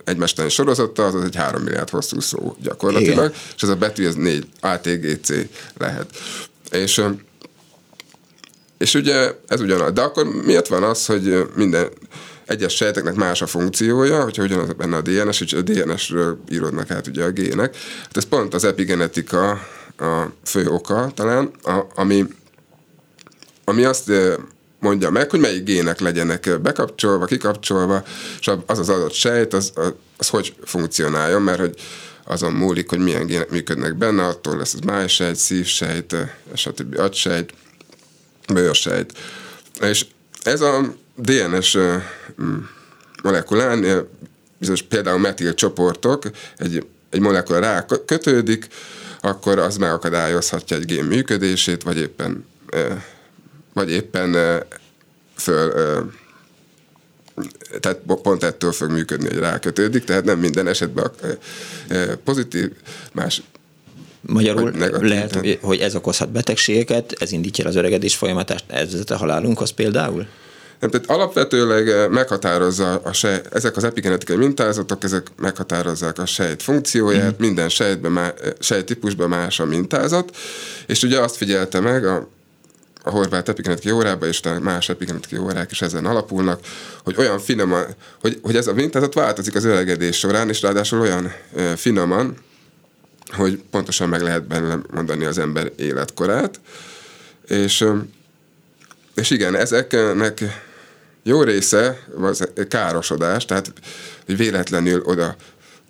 egymestelen 0.04 0.50
sorozata, 0.50 1.06
az 1.06 1.24
egy 1.24 1.36
3 1.36 1.62
milliárd 1.62 1.90
hosszú 1.90 2.20
szó 2.20 2.56
gyakorlatilag, 2.62 3.24
Igen. 3.24 3.32
és 3.56 3.62
ez 3.62 3.68
a 3.68 3.76
betű, 3.76 4.06
ez 4.06 4.14
4 4.14 4.46
ATGC 4.60 5.28
lehet. 5.78 6.16
És 6.70 7.04
és 8.78 8.94
ugye 8.94 9.30
ez 9.46 9.60
ugyanaz. 9.60 9.92
De 9.92 10.02
akkor 10.02 10.26
miért 10.44 10.68
van 10.68 10.82
az, 10.82 11.06
hogy 11.06 11.46
minden 11.54 11.88
egyes 12.46 12.74
sejteknek 12.74 13.14
más 13.14 13.42
a 13.42 13.46
funkciója, 13.46 14.22
hogyha 14.22 14.42
ugyanaz 14.42 14.72
benne 14.72 14.96
a 14.96 15.00
DNS, 15.00 15.40
és 15.40 15.52
a 15.52 15.62
DNS-ről 15.62 16.38
írodnak 16.50 16.90
át 16.90 17.06
ugye 17.06 17.24
a 17.24 17.30
gének. 17.30 17.76
Hát 18.02 18.16
ez 18.16 18.24
pont 18.24 18.54
az 18.54 18.64
epigenetika 18.64 19.50
a 19.98 20.24
fő 20.44 20.66
oka 20.66 21.10
talán, 21.14 21.50
a, 21.62 21.80
ami, 21.94 22.24
ami 23.64 23.84
azt 23.84 24.10
mondja 24.78 25.10
meg, 25.10 25.30
hogy 25.30 25.40
melyik 25.40 25.64
gének 25.64 26.00
legyenek 26.00 26.60
bekapcsolva, 26.62 27.24
kikapcsolva, 27.24 28.02
és 28.40 28.50
az 28.66 28.78
az 28.78 28.88
adott 28.88 29.12
sejt, 29.12 29.52
az, 29.52 29.72
az, 30.16 30.28
hogy 30.28 30.54
funkcionáljon, 30.64 31.42
mert 31.42 31.60
hogy 31.60 31.74
azon 32.24 32.52
múlik, 32.52 32.88
hogy 32.88 32.98
milyen 32.98 33.26
gének 33.26 33.50
működnek 33.50 33.96
benne, 33.96 34.26
attól 34.26 34.56
lesz 34.56 34.74
az 34.74 34.80
májsejt, 34.80 35.36
szívsejt, 35.36 36.16
stb. 36.54 36.98
agysejt, 36.98 37.52
bőrsejt. 38.52 39.18
És 39.80 40.06
ez 40.42 40.60
a 40.60 40.94
DNS 41.16 41.78
molekulán, 43.22 44.06
bizonyos 44.58 44.82
például 44.82 45.18
metil 45.18 45.54
csoportok, 45.54 46.22
egy, 46.56 46.86
egy 47.10 47.20
molekula 47.20 47.58
rá 47.58 47.86
kötődik, 48.06 48.68
akkor 49.20 49.58
az 49.58 49.76
megakadályozhatja 49.76 50.76
egy 50.76 50.84
gén 50.84 51.04
működését, 51.04 51.82
vagy 51.82 51.98
éppen, 51.98 52.46
vagy 53.72 53.90
éppen 53.90 54.62
föl 55.36 55.72
tehát 57.80 57.98
pont 58.22 58.44
ettől 58.44 58.72
fog 58.72 58.90
működni, 58.90 59.28
hogy 59.28 59.38
rákötődik, 59.38 60.04
tehát 60.04 60.24
nem 60.24 60.38
minden 60.38 60.66
esetben 60.66 61.10
pozitív, 62.24 62.70
más 63.12 63.42
Magyarul 64.26 64.72
lehet, 65.00 65.58
hogy 65.60 65.78
ez 65.78 65.94
okozhat 65.94 66.30
betegségeket, 66.32 67.16
ez 67.18 67.32
indítja 67.32 67.68
az 67.68 67.76
öregedés 67.76 68.16
folyamatát, 68.16 68.64
ez 68.66 68.90
vezet 68.90 69.10
a 69.10 69.16
halálunkhoz 69.16 69.70
például? 69.70 70.26
Nem, 70.80 70.90
tehát 70.90 71.10
alapvetőleg 71.10 71.88
eh, 71.88 72.08
meghatározza 72.08 73.00
a 73.04 73.12
sej, 73.12 73.40
ezek 73.52 73.76
az 73.76 73.84
epigenetikai 73.84 74.36
mintázatok, 74.36 75.04
ezek 75.04 75.26
meghatározzák 75.36 76.18
a 76.18 76.26
sejt 76.26 76.62
funkcióját, 76.62 77.32
mm. 77.32 77.36
minden 77.38 77.68
sejtben, 77.68 78.12
má, 78.12 78.34
eh, 78.42 78.52
sejttípusban 78.58 79.28
más 79.28 79.60
a 79.60 79.64
mintázat, 79.64 80.36
és 80.86 81.02
ugye 81.02 81.20
azt 81.20 81.36
figyelte 81.36 81.80
meg 81.80 82.06
a, 82.06 82.28
a 83.02 83.10
horvát 83.10 83.48
epigenetikai 83.48 83.92
órában, 83.92 84.28
és 84.28 84.40
más 84.62 84.88
epigenetikai 84.88 85.38
órák 85.38 85.70
is 85.70 85.82
ezen 85.82 86.06
alapulnak, 86.06 86.60
hogy 87.04 87.14
olyan 87.18 87.38
finoman, 87.38 87.84
hogy, 88.20 88.38
hogy 88.42 88.56
ez 88.56 88.66
a 88.66 88.74
mintázat 88.74 89.14
változik 89.14 89.54
az 89.54 89.64
öregedés 89.64 90.18
során, 90.18 90.48
és 90.48 90.62
ráadásul 90.62 91.00
olyan 91.00 91.32
e, 91.56 91.76
finoman, 91.76 92.36
hogy 93.32 93.62
pontosan 93.70 94.08
meg 94.08 94.20
lehet 94.20 94.46
benne 94.46 94.78
mondani 94.90 95.24
az 95.24 95.38
ember 95.38 95.72
életkorát, 95.76 96.60
és, 97.46 97.84
és 99.14 99.30
igen, 99.30 99.54
ezeknek 99.54 100.42
jó 101.22 101.42
része 101.42 102.06
az 102.20 102.48
károsodás, 102.68 103.44
tehát 103.44 103.72
hogy 104.26 104.36
véletlenül 104.36 105.02
oda 105.04 105.36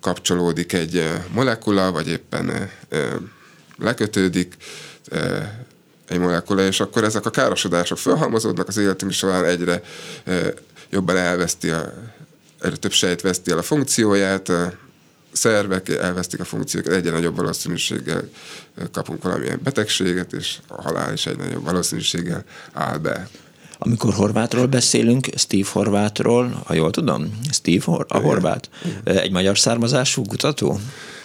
kapcsolódik 0.01 0.73
egy 0.73 1.09
molekula, 1.33 1.91
vagy 1.91 2.07
éppen 2.07 2.71
lekötődik 3.77 4.55
egy 6.07 6.19
molekula, 6.19 6.65
és 6.65 6.79
akkor 6.79 7.03
ezek 7.03 7.25
a 7.25 7.29
károsodások 7.29 7.97
felhalmozódnak 7.97 8.67
az 8.67 8.77
életünk 8.77 9.11
során 9.11 9.45
egyre 9.45 9.81
jobban 10.89 11.17
elveszti 11.17 11.69
a, 11.69 11.93
egyre 12.61 12.75
több 12.75 12.91
sejt 12.91 13.21
veszti 13.21 13.51
el 13.51 13.57
a 13.57 13.61
funkcióját, 13.61 14.51
szervek 15.35 15.89
elvesztik 15.89 16.39
a 16.39 16.45
funkciókat, 16.45 16.93
egyre 16.93 17.11
nagyobb 17.11 17.35
valószínűséggel 17.35 18.29
kapunk 18.91 19.23
valamilyen 19.23 19.59
betegséget, 19.63 20.33
és 20.33 20.57
a 20.67 20.81
halál 20.81 21.13
is 21.13 21.25
egy 21.25 21.37
nagyobb 21.37 21.63
valószínűséggel 21.63 22.43
áll 22.73 22.97
be. 22.97 23.29
Amikor 23.77 24.13
Horvátról 24.13 24.65
beszélünk, 24.65 25.27
Steve 25.35 25.67
Horvátról, 25.71 26.61
ha 26.65 26.73
jól 26.73 26.91
tudom, 26.91 27.39
Steve 27.51 27.83
Hor- 27.85 28.11
a 28.11 28.17
Horvát, 28.17 28.69
egy 29.03 29.31
magyar 29.31 29.57
származású 29.57 30.23
kutató? 30.23 30.79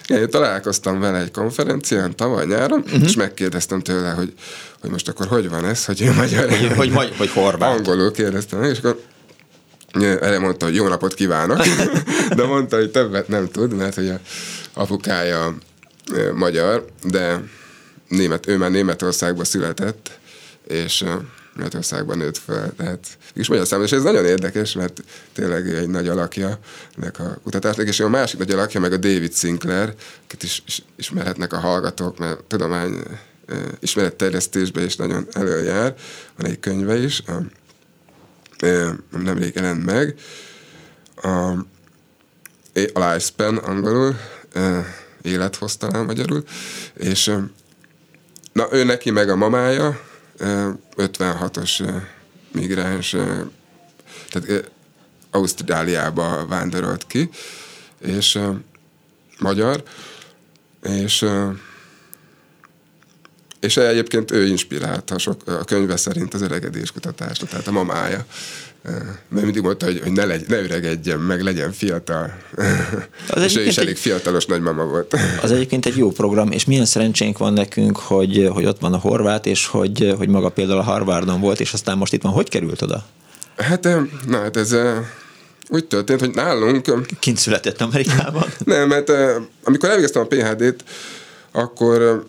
Igen, 0.07 0.21
én 0.21 0.29
találkoztam 0.29 0.99
vele 0.99 1.19
egy 1.19 1.31
konferencián 1.31 2.15
tavaly 2.15 2.45
nyáron, 2.45 2.79
uh-huh. 2.79 3.03
és 3.03 3.15
megkérdeztem 3.15 3.81
tőle, 3.81 4.09
hogy, 4.09 4.33
hogy 4.81 4.89
most 4.89 5.07
akkor 5.07 5.27
hogy 5.27 5.49
van 5.49 5.65
ez, 5.65 5.85
hogy 5.85 6.01
ő 6.01 6.13
magyar. 6.13 6.49
Hogy, 6.49 6.71
hogy, 6.75 6.93
hogy, 6.93 7.13
hogy 7.17 7.29
horvát. 7.29 7.77
Angolul 7.77 8.11
kérdeztem, 8.11 8.63
és 8.63 8.77
akkor 8.77 9.01
erre 9.99 10.39
mondta, 10.39 10.65
hogy 10.65 10.75
jó 10.75 10.87
napot 10.87 11.13
kívánok, 11.13 11.61
de 12.35 12.45
mondta, 12.45 12.75
hogy 12.75 12.91
többet 12.91 13.27
nem 13.27 13.47
tud, 13.47 13.73
mert 13.73 13.95
hogy 13.95 14.09
a 14.09 14.19
apukája 14.73 15.57
magyar, 16.33 16.85
de 17.03 17.43
német, 18.07 18.47
ő 18.47 18.57
már 18.57 18.71
Németországban 18.71 19.45
született, 19.45 20.19
és 20.67 21.05
Németországban 21.55 22.17
nőtt 22.17 22.37
fel, 22.37 22.73
tehát 22.77 23.07
is 23.33 23.47
magyar 23.47 23.67
számos, 23.67 23.85
és 23.85 23.97
ez 23.97 24.03
nagyon 24.03 24.25
érdekes, 24.25 24.73
mert 24.73 25.03
tényleg 25.33 25.69
egy 25.75 25.89
nagy 25.89 26.07
alakja 26.07 26.59
ennek 26.97 27.19
a 27.19 27.37
kutatásnak, 27.43 27.87
és 27.87 27.99
a 27.99 28.09
másik 28.09 28.39
nagy 28.39 28.51
alakja 28.51 28.79
meg 28.79 28.93
a 28.93 28.97
David 28.97 29.33
Sinclair, 29.33 29.93
akit 30.23 30.43
is, 30.43 30.63
is 30.67 30.83
ismerhetnek 30.95 31.53
a 31.53 31.59
hallgatók, 31.59 32.17
mert 32.17 32.43
tudomány 32.43 33.03
ismeretterjesztésbe 33.79 34.83
is 34.83 34.95
nagyon 34.95 35.27
előjár. 35.31 35.95
Van 36.37 36.49
egy 36.49 36.59
könyve 36.59 36.97
is, 36.97 37.21
a, 37.27 37.31
nemrég 39.09 39.55
jelent 39.55 39.85
meg, 39.85 40.15
a, 41.15 41.51
a 42.73 42.99
Lifespan 42.99 43.57
angolul, 43.57 44.15
élethoz 45.21 45.77
talán 45.77 46.05
magyarul, 46.05 46.43
és 46.93 47.31
na 48.53 48.67
ő 48.71 48.83
neki 48.83 49.09
meg 49.09 49.29
a 49.29 49.35
mamája, 49.35 49.99
56-os 50.39 52.01
migráns, 52.51 53.15
tehát 54.29 54.71
Ausztráliába 55.31 56.45
vándorolt 56.47 57.07
ki, 57.07 57.29
és 57.99 58.39
magyar, 59.39 59.83
és 60.81 61.25
és 63.61 63.77
egyébként 63.77 64.31
ő 64.31 64.45
inspirálta 64.45 65.17
sok, 65.17 65.41
a 65.45 65.63
könyve 65.63 65.97
szerint 65.97 66.33
az 66.33 66.41
öregedés 66.41 66.91
kutatásra, 66.91 67.47
tehát 67.47 67.67
a 67.67 67.71
mamája. 67.71 68.25
Mert 69.29 69.45
mindig 69.45 69.61
mondta, 69.61 69.85
hogy, 69.85 69.99
hogy 70.03 70.11
ne, 70.11 70.25
legy, 70.25 70.47
ne 70.47 70.61
öregedjen 70.61 71.19
meg, 71.19 71.41
legyen 71.41 71.71
fiatal. 71.71 72.33
Az 73.27 73.43
és 73.43 73.55
ő 73.55 73.65
is 73.65 73.77
elég 73.77 73.89
egy, 73.89 73.99
fiatalos 73.99 74.45
nagymama 74.45 74.83
volt. 74.83 75.15
Az 75.41 75.51
egyébként 75.51 75.85
egy 75.85 75.97
jó 75.97 76.11
program, 76.11 76.51
és 76.51 76.65
milyen 76.65 76.85
szerencsénk 76.85 77.37
van 77.37 77.53
nekünk, 77.53 77.97
hogy, 77.97 78.49
hogy 78.53 78.65
ott 78.65 78.79
van 78.79 78.93
a 78.93 78.97
horvát, 78.97 79.45
és 79.45 79.65
hogy, 79.65 80.13
hogy 80.17 80.29
maga 80.29 80.49
például 80.49 80.79
a 80.79 80.83
Harvardon 80.83 81.39
volt, 81.39 81.59
és 81.59 81.73
aztán 81.73 81.97
most 81.97 82.13
itt 82.13 82.21
van. 82.21 82.31
Hogy 82.31 82.49
került 82.49 82.81
oda? 82.81 83.05
Hát, 83.57 83.87
na, 84.27 84.37
hát 84.37 84.57
ez 84.57 84.75
úgy 85.69 85.85
történt, 85.85 86.19
hogy 86.19 86.33
nálunk... 86.33 87.05
Kint 87.19 87.37
született 87.37 87.81
Amerikában? 87.81 88.45
Nem, 88.65 88.87
mert 88.87 89.11
amikor 89.63 89.89
elvégeztem 89.89 90.21
a 90.21 90.25
PHD-t, 90.25 90.83
akkor 91.51 92.25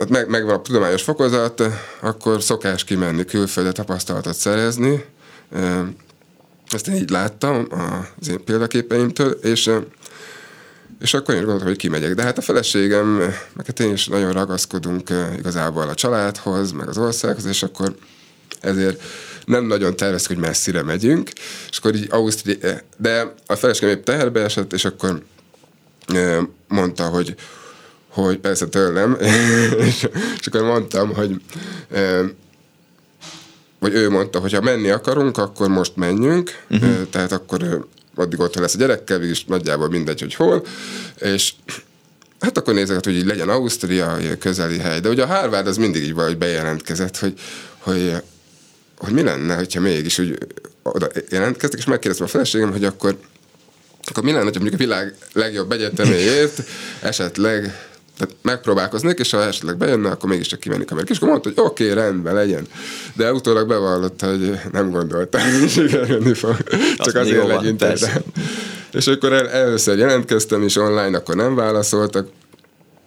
tehát 0.00 0.14
meg, 0.14 0.28
megvan 0.28 0.54
a 0.54 0.62
tudományos 0.62 1.02
fokozat, 1.02 1.62
akkor 2.00 2.42
szokás 2.42 2.84
kimenni 2.84 3.24
külföldre 3.24 3.72
tapasztalatot 3.72 4.34
szerezni. 4.34 5.04
Ezt 6.70 6.88
én 6.88 6.94
így 6.94 7.10
láttam 7.10 7.68
az 8.20 8.28
én 8.28 8.44
példaképeimtől, 8.44 9.30
és 9.30 9.70
és 11.00 11.14
akkor 11.14 11.34
én 11.34 11.40
gondoltam, 11.40 11.66
hogy 11.66 11.76
kimegyek. 11.76 12.14
De 12.14 12.22
hát 12.22 12.38
a 12.38 12.40
feleségem, 12.40 13.06
meg 13.52 13.66
hát 13.66 13.80
én 13.80 13.92
is 13.92 14.06
nagyon 14.06 14.32
ragaszkodunk 14.32 15.10
igazából 15.38 15.88
a 15.88 15.94
családhoz, 15.94 16.72
meg 16.72 16.88
az 16.88 16.98
országhoz, 16.98 17.44
és 17.44 17.62
akkor 17.62 17.94
ezért 18.60 19.02
nem 19.44 19.64
nagyon 19.64 19.96
terveztük, 19.96 20.36
hogy 20.36 20.46
messzire 20.46 20.82
megyünk, 20.82 21.30
és 21.70 21.78
akkor 21.78 21.94
így 21.94 22.06
Ausztria, 22.10 22.80
de 22.96 23.34
a 23.46 23.54
feleségem 23.54 23.96
épp 23.96 24.04
teherbe 24.04 24.40
esett, 24.40 24.72
és 24.72 24.84
akkor 24.84 25.22
mondta, 26.68 27.06
hogy, 27.06 27.34
hogy 28.10 28.38
persze 28.38 28.66
tőlem, 28.66 29.16
és, 29.86 30.08
és 30.40 30.46
akkor 30.46 30.62
mondtam, 30.62 31.14
hogy 31.14 31.40
vagy 33.78 33.94
ő 33.94 34.10
mondta, 34.10 34.38
hogy 34.38 34.52
ha 34.52 34.60
menni 34.60 34.90
akarunk, 34.90 35.38
akkor 35.38 35.68
most 35.68 35.96
menjünk, 35.96 36.62
uh-huh. 36.70 37.08
tehát 37.10 37.32
akkor 37.32 37.86
addig 38.14 38.40
ott 38.40 38.54
lesz 38.54 38.74
a 38.74 38.78
gyerekkel, 38.78 39.22
és 39.22 39.44
nagyjából 39.44 39.88
mindegy, 39.88 40.20
hogy 40.20 40.34
hol, 40.34 40.66
és 41.20 41.52
hát 42.40 42.58
akkor 42.58 42.74
nézek, 42.74 43.04
hogy 43.04 43.16
így 43.16 43.26
legyen 43.26 43.48
Ausztria, 43.48 44.18
közeli 44.38 44.78
hely, 44.78 45.00
de 45.00 45.08
ugye 45.08 45.22
a 45.22 45.26
Harvard 45.26 45.66
az 45.66 45.76
mindig 45.76 46.02
így 46.02 46.14
valahogy 46.14 46.38
bejelentkezett, 46.38 47.18
hogy, 47.18 47.34
hogy, 47.78 48.14
hogy 48.98 49.12
mi 49.12 49.22
lenne, 49.22 49.54
hogyha 49.54 49.80
mégis 49.80 50.18
úgy 50.18 50.38
oda 50.82 51.08
jelentkeztek, 51.30 51.78
és 51.78 51.84
megkérdeztem 51.84 52.26
a 52.26 52.30
feleségem, 52.30 52.70
hogy 52.72 52.84
akkor, 52.84 53.16
akkor 54.04 54.22
mi 54.22 54.32
lenne, 54.32 54.44
hogy 54.44 54.54
mondjuk 54.54 54.74
a 54.74 54.84
világ 54.84 55.14
legjobb 55.32 55.72
egyeteméért 55.72 56.62
esetleg 57.00 57.89
tehát 58.20 58.36
megpróbálkoznék, 58.42 59.18
és 59.18 59.30
ha 59.30 59.42
esetleg 59.42 59.76
bejönne, 59.76 60.10
akkor 60.10 60.28
mégiscsak 60.28 60.60
kimennék 60.60 60.90
Amerikába. 60.90 61.12
És 61.12 61.16
akkor 61.16 61.28
mondta, 61.28 61.48
hogy 61.48 61.66
oké, 61.66 61.90
okay, 61.90 62.04
rendben, 62.04 62.34
legyen. 62.34 62.66
De 63.14 63.32
utólag 63.32 63.68
bevallotta, 63.68 64.26
hogy 64.26 64.60
nem 64.72 64.90
gondoltam, 64.90 65.40
hogy 65.60 65.68
sikerülni 65.68 66.34
fog. 66.34 66.56
Csak 66.96 67.14
azért 67.14 67.46
legyünk. 67.46 67.82
És 68.92 69.06
akkor 69.06 69.32
el, 69.32 69.48
először 69.48 69.98
jelentkeztem, 69.98 70.62
és 70.62 70.76
online 70.76 71.16
akkor 71.16 71.34
nem 71.34 71.54
válaszoltak, 71.54 72.28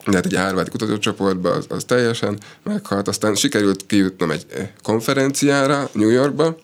de 0.05 0.15
hát 0.15 0.25
egy 0.25 0.35
árvádi 0.35 0.69
kutatócsoportba 0.69 1.51
az, 1.51 1.65
az 1.69 1.83
teljesen 1.83 2.37
meghalt. 2.63 3.07
Aztán 3.07 3.35
sikerült 3.35 3.85
kijutnom 3.85 4.31
egy 4.31 4.45
eh, 4.55 4.69
konferenciára 4.83 5.89
New 5.91 6.09
Yorkba, 6.09 6.57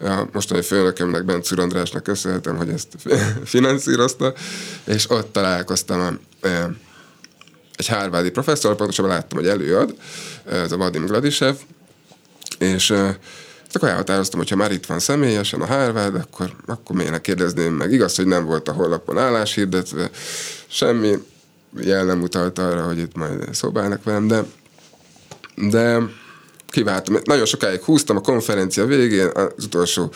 a 0.00 0.28
mostani 0.32 0.62
főnökömnek, 0.62 1.24
Bencúr 1.24 1.60
Andrásnak 1.60 2.02
köszönhetem, 2.02 2.56
hogy 2.56 2.68
ezt 2.68 2.88
finanszírozta, 3.44 4.32
és 4.84 5.10
ott 5.10 5.32
találkoztam 5.32 6.00
a, 6.00 6.46
eh, 6.46 6.64
egy 7.76 7.86
hárvádi 7.86 8.30
professzor, 8.30 8.76
pontosabban 8.76 9.10
láttam, 9.10 9.38
hogy 9.38 9.48
előad, 9.48 9.94
ez 10.44 10.72
a 10.72 10.76
Vadim 10.76 11.06
Gladisev, 11.06 11.54
és 12.58 12.90
akkor 13.72 13.88
elhatároztam, 13.88 14.38
hogy 14.38 14.48
ha 14.48 14.56
már 14.56 14.72
itt 14.72 14.86
van 14.86 14.98
személyesen 14.98 15.60
a 15.60 15.66
Harvard, 15.66 16.14
akkor, 16.14 16.52
akkor 16.66 16.96
miért 16.96 17.20
kérdezném 17.20 17.74
meg. 17.74 17.92
Igaz, 17.92 18.16
hogy 18.16 18.26
nem 18.26 18.44
volt 18.44 18.68
a 18.68 18.72
honlapon 18.72 19.18
állás 19.18 19.60
semmi 20.66 21.18
jel 21.80 22.04
nem 22.04 22.22
utalt 22.22 22.58
arra, 22.58 22.82
hogy 22.82 22.98
itt 22.98 23.16
majd 23.16 23.54
szobálnak 23.54 24.04
velem, 24.04 24.26
de, 24.26 24.44
de 25.56 25.98
kiváltam. 26.68 27.16
Nagyon 27.24 27.44
sokáig 27.44 27.80
húztam 27.80 28.16
a 28.16 28.20
konferencia 28.20 28.86
végén, 28.86 29.30
az 29.34 29.64
utolsó 29.64 30.12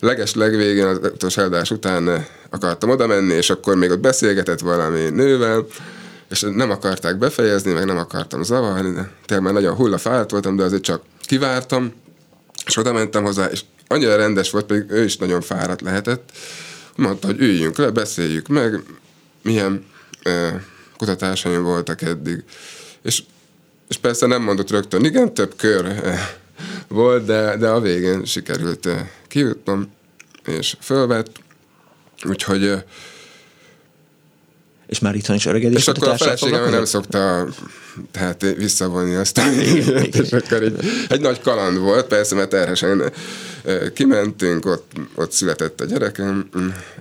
leges 0.00 0.34
legvégén, 0.34 0.86
az 0.86 0.98
utolsó 1.02 1.40
eladás 1.40 1.70
után 1.70 2.26
akartam 2.50 2.90
oda 2.90 3.06
menni, 3.06 3.34
és 3.34 3.50
akkor 3.50 3.76
még 3.76 3.90
ott 3.90 4.00
beszélgetett 4.00 4.60
valami 4.60 5.08
nővel, 5.08 5.66
és 6.34 6.46
nem 6.54 6.70
akarták 6.70 7.18
befejezni, 7.18 7.72
meg 7.72 7.84
nem 7.84 7.98
akartam 7.98 8.42
zavarni, 8.42 8.92
de 8.92 9.10
tényleg 9.24 9.44
már 9.46 9.54
nagyon 9.54 9.74
hullafáradt 9.74 10.30
voltam, 10.30 10.56
de 10.56 10.62
azért 10.62 10.82
csak 10.82 11.02
kivártam, 11.20 11.92
és 12.66 12.76
oda 12.76 12.92
mentem 12.92 13.24
hozzá, 13.24 13.46
és 13.46 13.60
annyira 13.86 14.16
rendes 14.16 14.50
volt, 14.50 14.64
pedig 14.64 14.90
ő 14.90 15.04
is 15.04 15.16
nagyon 15.16 15.40
fáradt 15.40 15.80
lehetett, 15.80 16.32
mondta, 16.96 17.26
hogy 17.26 17.40
üljünk 17.40 17.76
le, 17.76 17.90
beszéljük 17.90 18.48
meg, 18.48 18.82
milyen 19.42 19.84
e, 20.22 20.64
kutatásaim 20.96 21.62
voltak 21.62 22.02
eddig. 22.02 22.44
És, 23.02 23.22
és 23.88 23.96
persze 23.96 24.26
nem 24.26 24.42
mondott 24.42 24.70
rögtön, 24.70 25.04
igen, 25.04 25.34
több 25.34 25.56
kör 25.56 25.86
e, 25.86 26.38
volt, 26.88 27.24
de, 27.24 27.56
de 27.56 27.68
a 27.68 27.80
végén 27.80 28.24
sikerült 28.24 28.86
e, 28.86 29.10
kijutnom, 29.28 29.92
és 30.44 30.76
fölvett, 30.80 31.40
úgyhogy 32.24 32.64
e, 32.64 32.84
és 34.86 34.98
már 34.98 35.14
itthon 35.14 35.36
is 35.36 35.46
öregedés 35.46 35.78
És 35.78 35.88
akkor 35.88 36.08
a 36.08 36.16
feleségem 36.16 36.70
nem 36.70 36.84
szokta 36.84 37.48
tehát 38.10 38.40
visszavonni 38.56 39.14
azt, 39.14 39.38
és 40.12 40.32
akkor 40.32 40.62
egy, 40.62 40.76
egy 41.08 41.20
nagy 41.20 41.40
kaland 41.40 41.78
volt, 41.78 42.06
persze, 42.06 42.34
mert 42.34 42.48
terhesen 42.48 43.12
kimentünk, 43.94 44.66
ott, 44.66 44.92
ott 45.14 45.32
született 45.32 45.80
a 45.80 45.84
gyerekem, 45.84 46.48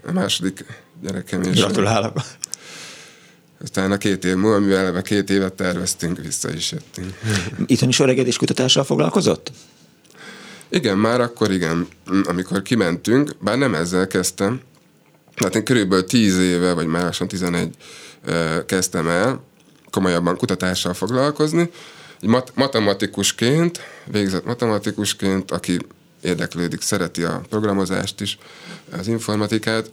a 0.08 0.12
második 0.12 0.66
gyerekem. 1.02 1.42
És 1.42 1.60
Gratulálok! 1.60 2.22
Aztán 3.64 3.92
a 3.92 3.98
két 3.98 4.26
év 4.26 4.36
múlva, 4.36 4.60
mivel 4.60 4.78
eleve 4.78 5.02
két 5.02 5.30
évet 5.30 5.54
terveztünk, 5.54 6.18
vissza 6.18 6.54
is 6.54 6.72
jöttünk. 6.72 7.14
Itthon 7.66 7.90
is 7.90 8.00
öregedés 8.00 8.38
kutatással 8.38 8.84
foglalkozott? 8.84 9.52
Igen, 10.70 10.98
már 10.98 11.22
akkor 11.22 11.52
igen, 11.52 11.88
amikor 12.24 12.62
kimentünk, 12.62 13.36
bár 13.42 13.58
nem 13.58 13.76
ezzel 13.76 14.08
kezdtem, 14.08 14.62
Hát 15.36 15.56
én 15.56 15.64
körülbelül 15.64 16.06
10 16.06 16.38
éve, 16.38 16.74
vagy 16.74 16.86
már 16.86 17.04
lassan 17.04 17.28
11 17.28 17.76
kezdtem 18.66 19.08
el 19.08 19.44
komolyabban 19.90 20.38
kutatással 20.38 20.94
foglalkozni. 20.94 21.72
Egy 22.22 22.30
mat- 22.30 22.52
matematikusként, 22.56 23.80
végzett 24.06 24.46
matematikusként, 24.46 25.52
aki 25.52 25.80
érdeklődik, 26.22 26.82
szereti 26.82 27.24
a 27.24 27.42
programozást 27.50 28.22
is, 28.22 28.38
az 28.92 29.08
informatikát. 29.08 29.90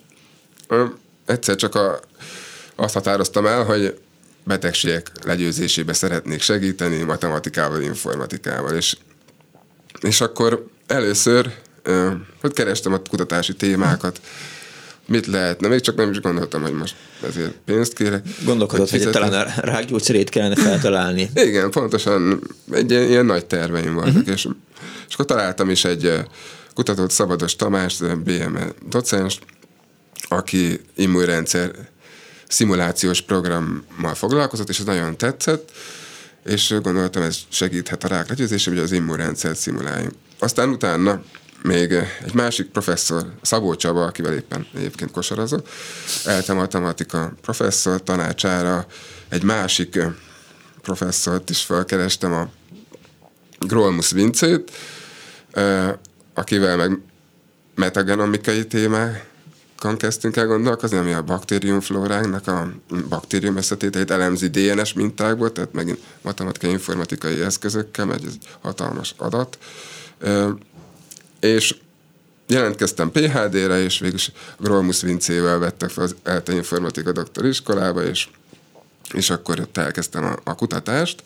Egyszer 1.26 1.56
csak 1.56 1.74
a, 1.74 2.00
azt 2.74 2.94
határoztam 2.94 3.46
el, 3.46 3.64
hogy 3.64 3.98
betegségek 4.44 5.10
legyőzésébe 5.24 5.92
szeretnék 5.92 6.40
segíteni 6.40 7.02
matematikával, 7.02 7.82
informatikával, 7.82 8.74
és, 8.74 8.96
és 10.00 10.20
akkor 10.20 10.66
először 10.86 11.52
hogy 12.40 12.52
kerestem 12.52 12.92
a 12.92 12.98
kutatási 12.98 13.54
témákat, 13.54 14.20
mit 15.10 15.26
lehetne. 15.26 15.68
Még 15.68 15.80
csak 15.80 15.96
nem 15.96 16.10
is 16.10 16.20
gondoltam, 16.20 16.62
hogy 16.62 16.72
most 16.72 16.94
ezért 17.26 17.52
pénzt 17.64 17.92
kérek. 17.92 18.24
Gondolkodott, 18.44 18.90
hogy, 18.90 19.02
hogy 19.02 19.12
talán 19.12 19.32
a 19.32 19.60
rákgyógyszerét 19.60 20.28
kellene 20.28 20.54
feltalálni. 20.54 21.30
Igen, 21.48 21.70
pontosan 21.70 22.42
egy 22.72 22.90
ilyen, 22.90 23.08
ilyen 23.08 23.26
nagy 23.26 23.46
terveim 23.46 23.94
voltak, 23.94 24.14
uh-huh. 24.14 24.32
és, 24.32 24.48
és 25.08 25.14
akkor 25.14 25.24
találtam 25.24 25.70
is 25.70 25.84
egy 25.84 26.12
kutatót 26.74 27.10
Szabados 27.10 27.56
Tamás, 27.56 27.96
BME 27.96 28.72
docens, 28.88 29.38
aki 30.28 30.80
immunrendszer 30.96 31.70
szimulációs 32.48 33.20
programmal 33.20 34.14
foglalkozott, 34.14 34.68
és 34.68 34.78
ez 34.78 34.84
nagyon 34.84 35.16
tetszett, 35.16 35.70
és 36.44 36.74
gondoltam, 36.82 37.22
ez 37.22 37.38
segíthet 37.48 38.04
a 38.04 38.08
rák 38.08 38.28
legyőzésében, 38.28 38.78
hogy 38.78 38.88
az 38.88 38.96
immunrendszert 38.96 39.58
szimuláljunk. 39.58 40.14
Aztán 40.38 40.68
utána 40.68 41.22
még 41.62 41.92
egy 42.24 42.34
másik 42.34 42.66
professzor, 42.66 43.32
Szabó 43.42 43.74
Csaba, 43.74 44.04
akivel 44.04 44.34
éppen 44.34 44.66
egyébként 44.74 45.10
kosarazott, 45.10 45.68
ELTE 46.24 46.52
matematika 46.52 47.32
professzor 47.40 48.02
tanácsára 48.02 48.86
egy 49.28 49.42
másik 49.42 49.98
professzort 50.82 51.50
is 51.50 51.62
felkerestem, 51.62 52.32
a 52.32 52.48
Grolmus 53.66 54.10
Vincét, 54.10 54.70
akivel 56.34 56.76
meg 56.76 56.98
metagenomikai 57.74 58.66
témákon 58.66 59.96
kezdtünk 59.96 60.36
el 60.36 60.46
gondolkozni, 60.46 60.96
ami 60.96 61.12
a 61.12 61.22
baktériumflóránknak 61.22 62.46
a 62.46 62.72
baktérium 63.08 63.56
összetételét 63.56 64.10
elemzi 64.10 64.48
DNS 64.48 64.92
mintákból, 64.92 65.52
tehát 65.52 65.72
megint 65.72 65.98
matematikai 66.22 66.70
informatikai 66.70 67.40
eszközökkel, 67.40 68.04
mert 68.04 68.24
ez 68.24 68.34
hatalmas 68.60 69.14
adat. 69.16 69.58
És 71.40 71.74
jelentkeztem 72.46 73.10
PHD-re, 73.10 73.82
és 73.82 73.98
végül 73.98 74.18
Grolmus 74.58 75.02
Vincével 75.02 75.58
vettek 75.58 75.90
fel 75.90 76.04
az 76.04 76.14
ELTE 76.22 76.52
informatika 76.52 77.12
doktoriskolába, 77.12 78.04
és, 78.04 78.28
és 79.12 79.30
akkor 79.30 79.60
ott 79.60 79.76
elkezdtem 79.76 80.24
a, 80.24 80.36
a 80.44 80.54
kutatást. 80.54 81.22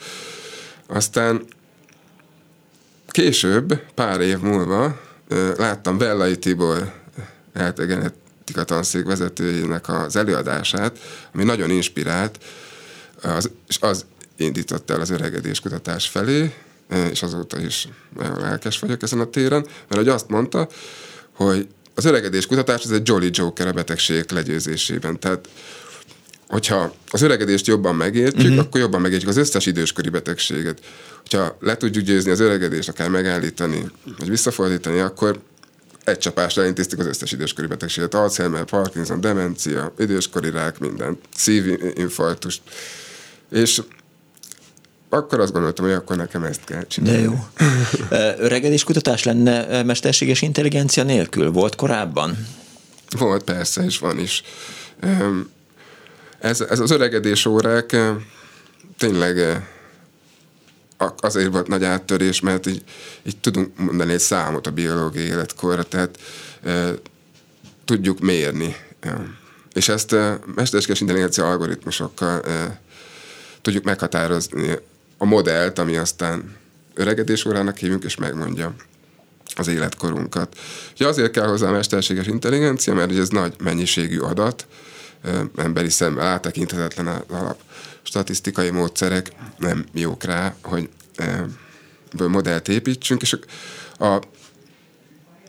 Aztán 0.86 1.44
később, 3.08 3.80
pár 3.94 4.20
év 4.20 4.38
múlva 4.38 5.00
láttam 5.56 5.98
Bellai 5.98 6.38
Tibor 6.38 6.92
ELTE 7.52 7.84
genetika 7.84 8.64
tanszék 8.64 9.04
vezetőjének 9.04 9.88
az 9.88 10.16
előadását, 10.16 10.98
ami 11.32 11.44
nagyon 11.44 11.70
inspirált, 11.70 12.44
az, 13.22 13.50
és 13.68 13.78
az 13.80 14.04
indított 14.36 14.90
el 14.90 15.00
az 15.00 15.10
öregedés 15.10 15.60
kutatás 15.60 16.08
felé, 16.08 16.54
és 17.10 17.22
azóta 17.22 17.60
is 17.60 17.88
nagyon 18.18 18.40
lelkes 18.40 18.78
vagyok 18.78 19.02
ezen 19.02 19.20
a 19.20 19.30
téren, 19.30 19.66
mert 19.88 20.00
hogy 20.00 20.08
azt 20.08 20.28
mondta, 20.28 20.68
hogy 21.32 21.68
az 21.94 22.04
öregedés 22.04 22.46
kutatás 22.46 22.84
az 22.84 22.92
egy 22.92 23.08
jolly 23.08 23.30
joker 23.32 23.66
a 23.66 23.72
betegségek 23.72 24.30
legyőzésében. 24.30 25.20
Tehát 25.20 25.48
hogyha 26.48 26.94
az 27.10 27.22
öregedést 27.22 27.66
jobban 27.66 27.94
megértjük, 27.94 28.50
uh-huh. 28.50 28.58
akkor 28.58 28.80
jobban 28.80 29.00
megértjük 29.00 29.30
az 29.30 29.36
összes 29.36 29.66
időskori 29.66 30.08
betegséget. 30.08 30.80
Hogyha 31.20 31.56
le 31.60 31.76
tudjuk 31.76 32.04
győzni 32.04 32.30
az 32.30 32.40
öregedést, 32.40 32.88
akár 32.88 33.08
megállítani, 33.08 33.90
vagy 34.18 34.28
visszafordítani, 34.28 34.98
akkor 34.98 35.40
egy 36.04 36.18
csapásra 36.18 36.62
elintéztük 36.62 36.98
az 36.98 37.06
összes 37.06 37.32
időskori 37.32 37.66
betegséget. 37.66 38.14
Alzheimer, 38.14 38.64
Parkinson, 38.64 39.20
demencia, 39.20 39.94
időskori 39.98 40.50
rák, 40.50 40.78
minden, 40.78 41.18
szívinfarktust. 41.36 42.62
És 43.50 43.82
akkor 45.14 45.40
azt 45.40 45.52
gondoltam, 45.52 45.84
hogy 45.84 45.94
akkor 45.94 46.16
nekem 46.16 46.44
ezt 46.44 46.64
kell 46.64 46.86
csinálni. 46.86 47.18
De 47.18 47.24
jó. 47.24 47.46
Öregedés 48.38 48.84
kutatás 48.84 49.22
lenne 49.22 49.82
mesterséges 49.82 50.42
intelligencia 50.42 51.02
nélkül? 51.02 51.50
Volt 51.50 51.74
korábban? 51.74 52.46
Volt, 53.18 53.42
persze, 53.42 53.84
és 53.84 53.98
van 53.98 54.18
is. 54.18 54.42
Ez, 56.38 56.60
ez 56.60 56.78
az 56.78 56.90
öregedés 56.90 57.46
órák 57.46 57.96
tényleg 58.98 59.62
azért 61.16 61.52
volt 61.52 61.68
nagy 61.68 61.84
áttörés, 61.84 62.40
mert 62.40 62.66
így, 62.66 62.82
így 63.22 63.36
tudunk 63.36 63.78
mondani 63.78 64.12
egy 64.12 64.20
számot 64.20 64.66
a 64.66 64.70
biológiai 64.70 65.26
életkorra, 65.26 65.82
tehát 65.82 66.18
tudjuk 67.84 68.20
mérni. 68.20 68.76
És 69.72 69.88
ezt 69.88 70.16
mesterséges 70.54 71.00
intelligencia 71.00 71.50
algoritmusokkal 71.50 72.42
tudjuk 73.62 73.84
meghatározni 73.84 74.78
a 75.24 75.26
modellt, 75.26 75.78
ami 75.78 75.96
aztán 75.96 76.56
öregedés 76.94 77.44
órának 77.44 77.76
hívjuk, 77.76 78.04
és 78.04 78.16
megmondja 78.16 78.74
az 79.56 79.68
életkorunkat. 79.68 80.56
Ugye 80.92 81.06
azért 81.06 81.30
kell 81.30 81.46
hozzá 81.46 81.68
a 81.68 81.72
mesterséges 81.72 82.26
intelligencia, 82.26 82.94
mert 82.94 83.16
ez 83.16 83.28
nagy 83.28 83.54
mennyiségű 83.62 84.18
adat, 84.18 84.66
emberi 85.56 85.90
szemmel 85.90 86.26
áttekinthetetlen 86.26 87.06
az 87.06 87.22
alap 87.28 87.58
statisztikai 88.02 88.70
módszerek 88.70 89.32
nem 89.58 89.84
jók 89.92 90.24
rá, 90.24 90.54
hogy 90.62 90.88
modellt 92.16 92.68
építsünk, 92.68 93.22
és 93.22 93.36
a, 93.98 94.18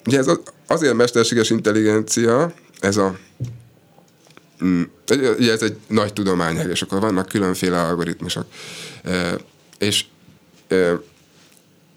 ugye 0.05 0.17
ez 0.17 0.27
azért 0.67 0.93
mesterséges 0.93 1.49
intelligencia, 1.49 2.53
ez 2.79 2.97
a 2.97 3.17
mm, 4.63 4.81
Ugye 5.37 5.51
ez 5.51 5.61
egy 5.61 5.77
nagy 5.87 6.13
tudományág, 6.13 6.69
és 6.69 6.81
akkor 6.81 6.99
vannak 6.99 7.27
különféle 7.27 7.81
algoritmusok. 7.81 8.45
És 9.77 10.05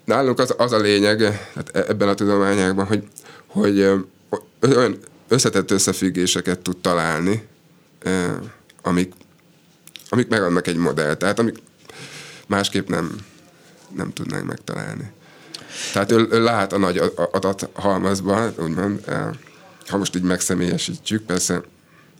nálunk 0.05 0.39
az, 0.39 0.53
az 0.57 0.71
a 0.71 0.79
lényeg 0.79 1.21
hát 1.55 1.75
e, 1.75 1.85
ebben 1.87 2.07
a 2.07 2.13
tudományágban, 2.13 2.85
hogy, 2.85 3.03
hogy 3.47 3.79
olyan 4.77 4.97
összetett 5.27 5.71
összefüggéseket 5.71 6.59
tud 6.59 6.77
találni, 6.77 7.47
amik, 8.81 9.13
amik 10.09 10.27
megadnak 10.27 10.67
egy 10.67 10.75
modellt, 10.75 11.17
tehát 11.17 11.39
amik 11.39 11.57
másképp 12.47 12.87
nem, 12.87 13.15
nem 13.95 14.13
tudnánk 14.13 14.45
megtalálni. 14.45 15.11
Tehát 15.93 16.11
ő, 16.11 16.27
ő 16.31 16.43
lát 16.43 16.73
a 16.73 16.77
nagy 16.77 17.01
adathalmazban, 17.31 18.53
úgymond, 18.57 19.03
ha 19.87 19.97
most 19.97 20.15
így 20.15 20.21
megszemélyesítjük, 20.21 21.25
persze 21.25 21.61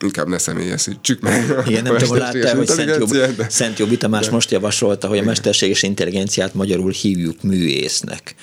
inkább 0.03 0.27
ne 0.27 0.38
személyesítsük 0.38 1.21
meg. 1.21 1.63
Igen, 1.67 1.83
nem 1.83 1.97
tudom, 1.97 2.17
látta 2.17 2.55
hogy 2.55 2.67
Szent, 2.67 2.97
Jobb, 2.97 3.09
de... 3.09 3.49
Szent 3.49 3.79
Jobbit 3.79 3.99
Tamás 3.99 4.25
de... 4.25 4.31
most 4.31 4.51
javasolta, 4.51 5.07
hogy 5.07 5.17
a 5.17 5.23
mesterséges 5.23 5.83
intelligenciát 5.83 6.53
magyarul 6.53 6.91
hívjuk 6.91 7.41
műésznek. 7.41 8.35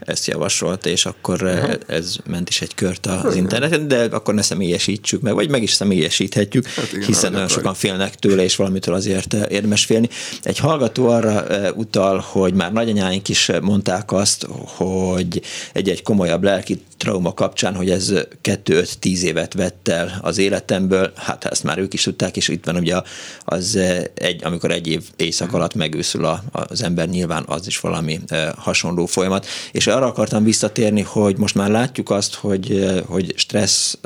Ezt 0.00 0.26
javasolta, 0.26 0.88
és 0.88 1.06
akkor 1.06 1.42
Aha. 1.42 1.76
ez 1.86 2.16
ment 2.26 2.48
is 2.48 2.60
egy 2.60 2.74
kört 2.74 3.06
az 3.06 3.24
igen. 3.24 3.36
interneten, 3.36 3.88
de 3.88 4.04
akkor 4.04 4.34
ne 4.34 4.42
személyesítsük 4.42 5.20
meg, 5.20 5.34
vagy 5.34 5.50
meg 5.50 5.62
is 5.62 5.72
személyesíthetjük, 5.72 6.66
hát 6.66 6.92
igen, 6.92 7.06
hiszen 7.06 7.32
nagyon 7.32 7.48
sokan 7.48 7.74
félnek 7.74 8.14
tőle, 8.14 8.42
és 8.42 8.56
valamitől 8.56 8.94
azért 8.94 9.34
érdemes 9.34 9.84
félni. 9.84 10.08
Egy 10.42 10.58
hallgató 10.58 11.08
arra 11.08 11.44
utal, 11.74 12.18
hogy 12.18 12.54
már 12.54 12.72
nagyanyáink 12.72 13.28
is 13.28 13.50
mondták 13.60 14.12
azt, 14.12 14.46
hogy 14.64 15.42
egy-egy 15.72 16.02
komolyabb 16.02 16.42
lelki 16.42 16.80
trauma 16.96 17.34
kapcsán, 17.34 17.74
hogy 17.74 17.90
ez 17.90 18.12
2-5-10 18.42 19.20
évet 19.20 19.52
vett 19.52 19.88
el 19.88 20.18
az 20.22 20.38
életemből, 20.38 21.12
hát 21.14 21.44
ezt 21.44 21.64
már 21.64 21.78
ők 21.78 21.94
is 21.94 22.02
tudták, 22.02 22.36
és 22.36 22.48
itt 22.48 22.64
van 22.64 22.76
ugye 22.76 23.00
az 23.44 23.78
egy, 24.14 24.44
amikor 24.44 24.70
egy 24.70 24.86
év 24.86 25.02
éjszak 25.16 25.52
alatt 25.52 25.74
megőszül 25.74 26.24
a, 26.24 26.42
az 26.52 26.82
ember, 26.82 27.08
nyilván 27.08 27.44
az 27.46 27.66
is 27.66 27.80
valami 27.80 28.20
hasonló 28.56 29.06
folyamat. 29.06 29.46
És 29.72 29.86
arra 29.86 30.06
akartam 30.06 30.44
visszatérni, 30.44 31.00
hogy 31.00 31.36
most 31.36 31.54
már 31.54 31.70
látjuk 31.70 32.10
azt, 32.10 32.34
hogy, 32.34 32.94
hogy 33.06 33.32
stressz 33.36 33.98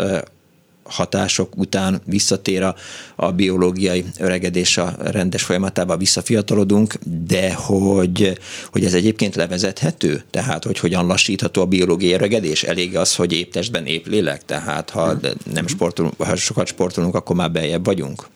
hatások 0.91 1.57
után 1.57 2.01
visszatér 2.05 2.63
a, 2.63 2.75
a 3.17 3.33
biológiai 3.33 4.05
öregedés 4.19 4.77
a 4.77 4.97
rendes 4.99 5.43
folyamatába, 5.43 5.97
visszafiatalodunk, 5.97 6.95
de 7.27 7.55
hogy, 7.55 8.39
hogy 8.73 8.85
ez 8.85 8.95
egyébként 8.95 9.35
levezethető? 9.35 10.23
Tehát, 10.31 10.65
hogy 10.65 10.79
hogyan 10.79 11.07
lassítható 11.07 11.63
a 11.63 11.67
biológiai 11.67 12.13
öregedés? 12.13 12.63
Elég 12.63 12.97
az, 12.97 13.15
hogy 13.15 13.33
épp 13.33 13.53
testben, 13.53 13.87
épp 13.87 14.07
lélek? 14.07 14.45
Tehát, 14.45 14.91
ha 14.91 15.17
nem 15.53 15.67
sportolunk, 15.67 16.23
ha 16.23 16.37
sokat 16.37 16.67
sportolunk, 16.67 17.15
akkor 17.15 17.37
már 17.37 17.53
beljebb 17.53 17.85
vagyunk? 17.85 18.27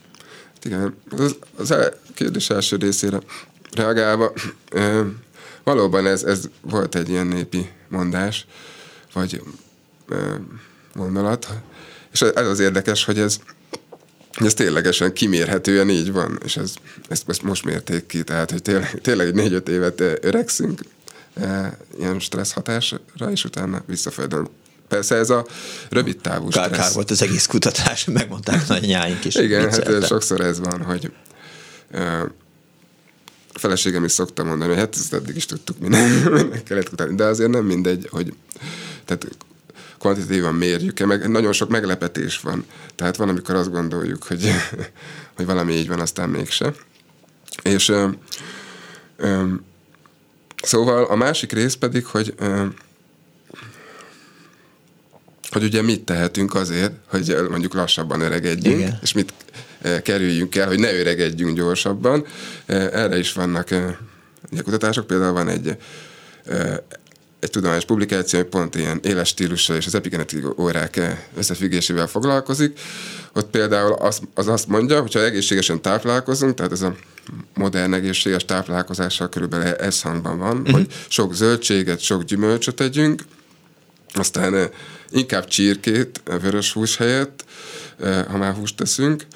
Igen, 0.64 0.97
az, 1.11 1.37
az 1.57 1.75
kérdés 2.14 2.51
első 2.51 2.77
részére 2.77 3.21
reagálva, 3.73 4.33
e, 4.71 5.03
valóban 5.64 6.07
ez, 6.07 6.23
ez 6.23 6.49
volt 6.61 6.95
egy 6.95 7.09
ilyen 7.09 7.27
népi 7.27 7.69
mondás, 7.88 8.47
vagy 9.12 9.43
e, 10.11 10.14
gondolat, 10.95 11.49
és 12.14 12.22
ez 12.22 12.46
az 12.46 12.61
érdekes, 12.61 13.05
hogy 13.05 13.18
ez, 13.18 13.38
ez 14.33 14.55
ténylegesen 14.55 15.12
kimérhetően 15.12 15.90
így 15.90 16.12
van, 16.12 16.38
és 16.44 16.57
ez, 16.57 16.74
ezt, 17.09 17.24
ezt 17.29 17.42
most 17.42 17.64
mérték 17.64 18.07
ki, 18.07 18.22
tehát 18.22 18.50
hogy 18.50 18.62
tényleg, 18.62 19.00
tényleg 19.03 19.35
négy-öt 19.35 19.68
évet 19.68 20.00
öregszünk 20.00 20.81
e, 21.35 21.79
ilyen 21.98 22.20
stressz 22.20 22.53
hatásra, 22.53 23.31
és 23.31 23.44
utána 23.44 23.83
visszafejlődünk. 23.87 24.48
Persze 24.88 25.14
ez 25.14 25.31
a 25.31 25.46
rövid 25.90 26.16
távú 26.16 26.48
kár, 26.48 26.64
stressz. 26.64 26.81
Kár 26.81 26.92
volt 26.94 27.11
az 27.11 27.22
egész 27.22 27.46
kutatás, 27.46 28.05
megmondták 28.20 28.68
nagyanyáink 28.68 29.24
is. 29.24 29.35
Igen, 29.35 29.70
hát 29.70 30.07
sokszor 30.07 30.40
ez 30.40 30.61
van, 30.61 30.83
hogy 30.83 31.12
e, 31.90 32.20
a 33.53 33.59
feleségem 33.59 34.05
is 34.05 34.12
szokta 34.12 34.44
mondani, 34.44 34.70
hogy 34.70 34.81
hát 34.81 34.94
ezt 34.96 35.14
eddig 35.14 35.37
is 35.37 35.46
tudtuk, 35.46 35.79
minden, 35.79 36.11
minden 36.33 36.64
kellett 36.64 36.88
kutatni, 36.88 37.14
de 37.14 37.24
azért 37.24 37.50
nem 37.50 37.64
mindegy, 37.64 38.09
hogy 38.11 38.35
tehát 39.05 39.27
kvantitatívan 39.98 40.54
mérjük-e, 40.54 41.07
meg 41.07 41.28
nagyon 41.28 41.52
sok 41.52 41.68
meglepetés 41.68 42.40
van. 42.40 42.64
Tehát 42.94 43.16
van, 43.16 43.28
amikor 43.28 43.54
azt 43.54 43.70
gondoljuk, 43.70 44.24
hogy, 44.24 44.50
hogy 45.37 45.46
valami 45.46 45.72
így 45.72 45.88
van, 45.88 46.00
aztán 46.00 46.28
mégse. 46.28 46.72
És 47.62 47.88
ö, 47.88 48.09
ö, 49.16 49.44
szóval 50.62 51.04
a 51.04 51.14
másik 51.14 51.52
rész 51.52 51.74
pedig, 51.74 52.04
hogy 52.04 52.35
ö, 52.38 52.66
hogy 55.50 55.62
ugye 55.62 55.83
mit 55.83 56.04
tehetünk 56.04 56.54
azért, 56.54 56.92
hogy 57.07 57.37
mondjuk 57.50 57.74
lassabban 57.74 58.20
öregedjünk, 58.20 58.78
Igen. 58.78 58.98
és 59.02 59.12
mit 59.12 59.33
kerüljünk 60.02 60.57
el, 60.57 60.66
hogy 60.66 60.78
ne 60.78 60.94
öregedjünk 60.94 61.57
gyorsabban. 61.57 62.26
Erre 62.66 63.18
is 63.18 63.33
vannak 63.33 63.68
kutatások, 64.64 65.07
például 65.07 65.33
van 65.33 65.48
egy 65.48 65.76
egy 67.44 67.50
tudományos 67.50 67.85
publikáció, 67.85 68.38
hogy 68.38 68.48
pont 68.48 68.74
ilyen 68.74 69.00
éles 69.02 69.28
stílussal 69.28 69.76
és 69.76 69.87
az 69.87 69.94
epigenetikai 69.94 70.50
órák 70.59 71.00
összefüggésével 71.37 72.07
foglalkozik. 72.07 72.78
Ott 73.33 73.50
például 73.50 73.92
az, 73.92 74.20
az 74.35 74.48
azt 74.48 74.68
mondja, 74.68 75.00
hogyha 75.00 75.24
egészségesen 75.24 75.83
táplálkozunk, 75.83 76.54
tehát 76.54 76.72
ez 76.72 76.83
a 76.83 76.96
modern 77.54 77.92
egészséges 77.92 78.44
táplálkozással 78.44 79.28
körülbelül 79.28 79.66
ez 79.66 80.02
hangban 80.02 80.38
van, 80.38 80.57
uh-huh. 80.57 80.72
hogy 80.72 80.87
sok 81.09 81.35
zöldséget, 81.35 82.00
sok 82.00 82.22
gyümölcsöt 82.22 82.74
tegyünk, 82.74 83.22
aztán 84.14 84.70
inkább 85.11 85.46
csirkét, 85.46 86.22
vörös 86.40 86.72
hús 86.72 86.96
helyett, 86.96 87.44
ha 88.28 88.37
már 88.37 88.54
húst 88.54 88.76
teszünk, 88.76 89.26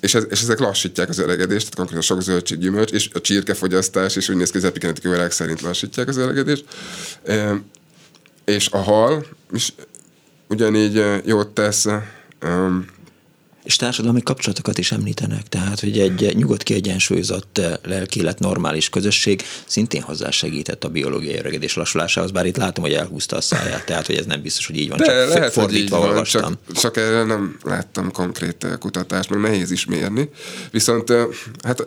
és, 0.00 0.14
ez, 0.14 0.26
és 0.30 0.42
ezek 0.42 0.58
lassítják 0.58 1.08
az 1.08 1.18
öregedést, 1.18 1.62
tehát 1.62 1.76
konkrétan 1.76 2.02
sok 2.02 2.22
zöldség, 2.22 2.58
gyümölcs, 2.58 2.90
és 2.90 3.08
a 3.12 3.20
csirkefogyasztás 3.20 4.16
is 4.16 4.28
úgy 4.28 4.36
néz 4.36 4.50
ki, 4.50 4.56
az 4.56 4.64
epigenetikai 4.64 5.30
szerint 5.30 5.60
lassítják 5.60 6.08
az 6.08 6.16
öregedést. 6.16 6.64
És 8.44 8.68
a 8.70 8.78
hal 8.78 9.26
is 9.52 9.72
ugyanígy 10.48 11.04
jót 11.24 11.48
tesz, 11.48 11.86
és 13.62 13.76
társadalmi 13.76 14.22
kapcsolatokat 14.22 14.78
is 14.78 14.92
említenek, 14.92 15.48
tehát 15.48 15.80
hogy 15.80 15.98
egy 15.98 16.36
nyugodt, 16.36 16.62
kiegyensúlyozott 16.62 17.58
eh, 17.58 17.72
lelkélet, 17.82 18.38
normális 18.38 18.88
közösség 18.88 19.42
szintén 19.66 20.02
hozzásegített 20.02 20.84
a 20.84 20.88
biológiai 20.88 21.38
öregedés 21.38 21.74
lassulásához, 21.74 22.30
bár 22.30 22.46
itt 22.46 22.56
látom, 22.56 22.84
hogy 22.84 22.92
elhúzta 22.92 23.36
a 23.36 23.40
száját, 23.40 23.86
tehát 23.86 24.06
hogy 24.06 24.16
ez 24.16 24.26
nem 24.26 24.42
biztos, 24.42 24.66
hogy 24.66 24.76
így 24.76 24.88
van, 24.88 24.98
De 24.98 25.04
csak 25.04 25.14
lehet, 25.14 25.52
fordítva 25.52 25.98
van, 25.98 26.24
Csak, 26.24 26.56
csak 26.74 26.96
erre 26.96 27.24
nem 27.24 27.58
láttam 27.62 28.12
konkrét 28.12 28.64
eh, 28.64 28.76
kutatást, 28.78 29.30
meg 29.30 29.40
nehéz 29.40 29.70
is 29.70 29.84
mérni. 29.84 30.28
Viszont 30.70 31.10
eh, 31.10 31.26
hát 31.64 31.86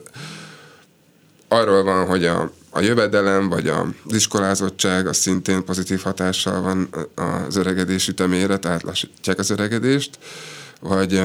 arról 1.47 1.83
van, 1.83 2.05
hogy 2.05 2.25
a, 2.25 2.51
a 2.69 2.81
jövedelem 2.81 3.49
vagy 3.49 3.67
az 3.67 4.13
iskolázottság 4.15 5.07
az 5.07 5.17
szintén 5.17 5.63
pozitív 5.63 6.01
hatással 6.01 6.61
van 6.61 6.89
az 7.15 7.55
öregedés 7.55 8.07
ütemére, 8.07 8.57
tehát 8.57 8.83
lassítják 8.83 9.39
az 9.39 9.49
öregedést, 9.49 10.17
vagy 10.79 11.21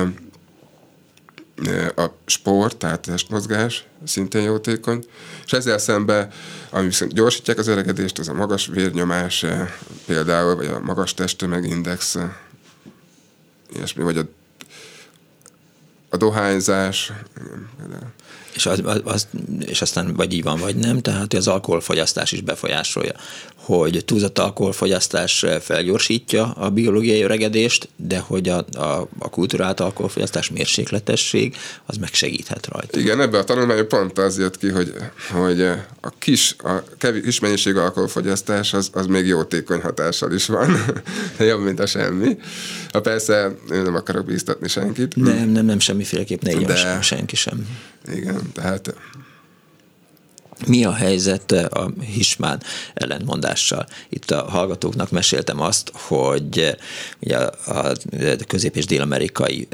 a 1.97 2.07
sport, 2.27 2.77
tehát 2.77 3.01
testmozgás 3.01 3.85
szintén 4.05 4.43
jótékony, 4.43 5.05
és 5.45 5.53
ezzel 5.53 5.79
szemben, 5.79 6.31
ami 6.71 6.87
viszont 6.87 7.13
gyorsítják 7.13 7.59
az 7.59 7.67
öregedést, 7.67 8.19
az 8.19 8.29
a 8.29 8.35
magas 8.35 8.67
vérnyomás 8.67 9.45
például, 10.07 10.57
vagy 10.57 10.67
a 10.67 10.81
magas 10.81 11.15
testtömegindex, 11.15 12.17
ilyesmi, 13.75 14.03
vagy 14.03 14.17
a, 14.17 14.23
a 16.09 16.17
dohányzás. 16.17 17.13
És, 18.55 18.67
az, 18.67 18.83
az, 19.05 19.27
és 19.59 19.83
aztán 19.83 20.15
vagy 20.15 20.33
így 20.33 20.43
van, 20.43 20.59
vagy 20.59 20.77
nem, 20.77 21.01
tehát 21.01 21.35
az 21.35 21.49
alkoholfogyasztás 21.49 22.33
is 22.33 22.41
befolyásolja 22.41 23.13
hogy 23.77 24.05
túlzott 24.05 24.39
alkoholfogyasztás 24.39 25.45
felgyorsítja 25.61 26.51
a 26.51 26.71
biológiai 26.71 27.23
öregedést, 27.23 27.89
de 27.97 28.19
hogy 28.19 28.49
a, 28.49 28.65
a, 28.73 29.09
a 29.19 29.29
kultúrált 29.31 29.81
alkoholfogyasztás 29.81 30.51
mérsékletesség 30.51 31.57
az 31.87 31.97
megsegíthet 31.97 32.67
rajta. 32.67 32.99
Igen, 32.99 33.21
ebbe 33.21 33.39
a 33.39 33.45
tanulmányban 33.45 33.89
pont 33.89 34.19
az 34.19 34.39
jött 34.39 34.59
ki, 34.59 34.69
hogy, 34.69 34.95
hogy 35.31 35.63
a 36.01 36.11
kis, 36.19 36.57
a 36.59 36.83
kevés, 36.99 37.23
kis 37.23 37.41
mennyiségű 37.41 37.79
alkoholfogyasztás 37.79 38.75
az, 38.75 38.91
az 38.93 39.07
még 39.07 39.27
jótékony 39.27 39.81
hatással 39.81 40.33
is 40.33 40.47
van, 40.47 40.77
jobb, 41.39 41.63
mint 41.63 41.81
a 41.81 41.87
semmi. 41.87 42.37
Ha 42.91 43.01
persze, 43.01 43.51
én 43.73 43.83
nem 43.83 43.95
akarok 43.95 44.25
bíztatni 44.25 44.69
senkit. 44.69 45.17
Nem, 45.17 45.49
nem, 45.49 45.65
nem, 45.65 45.79
semmiféleképp 45.79 46.43
ne 46.43 46.55
de, 46.55 47.01
senki 47.01 47.37
sem. 47.37 47.69
Igen, 48.13 48.53
tehát 48.53 48.95
mi 50.67 50.85
a 50.85 50.93
helyzet 50.93 51.53
a 51.53 51.91
Hismán 52.15 52.63
ellentmondással? 52.95 53.87
Itt 54.09 54.31
a 54.31 54.43
hallgatóknak 54.43 55.11
meséltem 55.11 55.61
azt, 55.61 55.91
hogy 55.95 56.77
ugye 57.21 57.37
a 57.67 57.93
közép- 58.47 58.77
és 58.77 58.85
dél-amerikai 58.85 59.69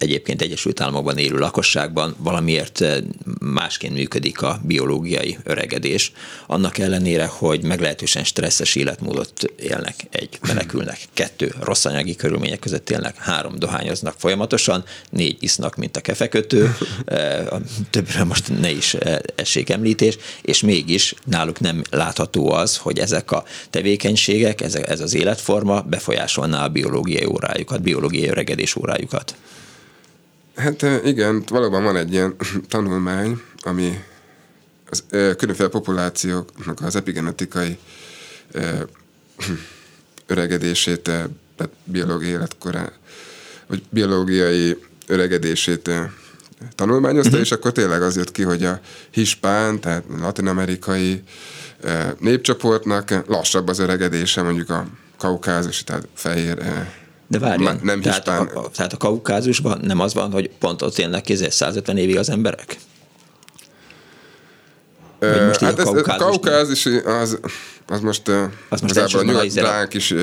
egyébként 0.00 0.42
Egyesült 0.42 0.80
Államokban 0.80 1.18
élő 1.18 1.38
lakosságban 1.38 2.14
valamiért 2.18 2.80
eh, 2.80 2.96
másként 3.40 3.94
működik 3.94 4.42
a 4.42 4.60
biológiai 4.64 5.38
öregedés. 5.44 6.12
Annak 6.46 6.78
ellenére, 6.78 7.26
hogy 7.26 7.62
meglehetősen 7.62 8.24
stresszes 8.24 8.74
életmódot 8.74 9.42
élnek, 9.56 9.94
egy 10.10 10.38
menekülnek, 10.46 10.98
kettő 11.14 11.54
rossz 11.60 11.84
anyagi 11.84 12.16
körülmények 12.16 12.58
között 12.58 12.90
élnek, 12.90 13.16
három 13.16 13.58
dohányoznak 13.58 14.14
folyamatosan, 14.18 14.84
négy 15.10 15.36
isznak, 15.40 15.76
mint 15.76 15.96
a 15.96 16.00
kefekötő, 16.00 16.74
eh, 17.04 17.46
többről 17.90 18.24
most 18.24 18.60
ne 18.60 18.70
is 18.70 18.94
eh, 18.94 19.18
essék 19.34 19.70
említés, 19.70 20.16
és 20.42 20.60
mégis 20.60 21.14
náluk 21.24 21.60
nem 21.60 21.82
látható 21.90 22.50
az, 22.50 22.76
hogy 22.76 22.98
ezek 22.98 23.30
a 23.30 23.44
tevékenységek, 23.70 24.60
ez, 24.60 24.74
ez 24.74 25.00
az 25.00 25.14
életforma 25.14 25.80
befolyásolná 25.80 26.64
a 26.64 26.68
biológiai 26.68 27.24
órájukat, 27.24 27.82
biológiai 27.82 28.28
öregedés 28.28 28.76
órájukat. 28.76 29.34
Hát 30.60 30.82
igen, 31.04 31.42
valóban 31.48 31.82
van 31.82 31.96
egy 31.96 32.12
ilyen 32.12 32.36
tanulmány, 32.68 33.40
ami 33.62 34.04
az 34.90 35.04
különféle 35.10 35.68
populációknak 35.68 36.80
az 36.80 36.96
epigenetikai 36.96 37.78
öregedését, 40.26 41.00
tehát 41.00 41.72
biológiai 41.84 42.30
életkorá, 42.30 42.92
vagy 43.66 43.82
biológiai 43.90 44.78
öregedését 45.06 45.90
tanulmányozta, 46.74 47.28
uh-huh. 47.28 47.44
és 47.44 47.52
akkor 47.52 47.72
tényleg 47.72 48.02
az 48.02 48.16
jött 48.16 48.32
ki, 48.32 48.42
hogy 48.42 48.64
a 48.64 48.80
hispán, 49.10 49.80
tehát 49.80 50.04
latin-amerikai 50.20 51.22
népcsoportnak 52.18 53.26
lassabb 53.26 53.68
az 53.68 53.78
öregedése, 53.78 54.42
mondjuk 54.42 54.70
a 54.70 54.86
kaukázus, 55.16 55.84
tehát 55.84 56.08
fehér 56.14 56.58
de 57.30 57.38
várjál, 57.38 57.78
nem 57.82 58.00
tehát, 58.00 58.28
a, 58.28 58.40
a, 58.40 58.70
tehát 58.74 58.92
a 58.92 58.96
kaukázusban 58.96 59.80
nem 59.82 60.00
az 60.00 60.14
van, 60.14 60.32
hogy 60.32 60.50
pont 60.58 60.82
ott 60.82 60.98
élnek 60.98 61.32
150 61.48 61.96
évig 61.96 62.16
az 62.16 62.30
emberek? 62.30 62.76
Vagy 65.18 65.46
most 65.46 65.60
hát 65.60 65.78
a 65.78 65.96
ez, 65.96 66.16
kaukázis, 66.18 66.86
az, 67.04 67.38
az 67.86 68.00
most, 68.00 68.28
az 68.68 68.80
most 68.80 68.96
a 68.96 69.22
nyugat 69.22 69.94
is 69.94 70.14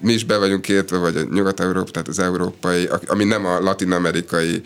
mi 0.00 0.12
is 0.12 0.24
be 0.24 0.36
vagyunk 0.36 0.68
értve, 0.68 0.96
vagy 0.96 1.16
a 1.16 1.22
Nyugat-Európa, 1.22 1.90
tehát 1.90 2.08
az 2.08 2.18
európai, 2.18 2.88
ami 3.06 3.24
nem 3.24 3.46
a 3.46 3.60
latin-amerikai 3.60 4.62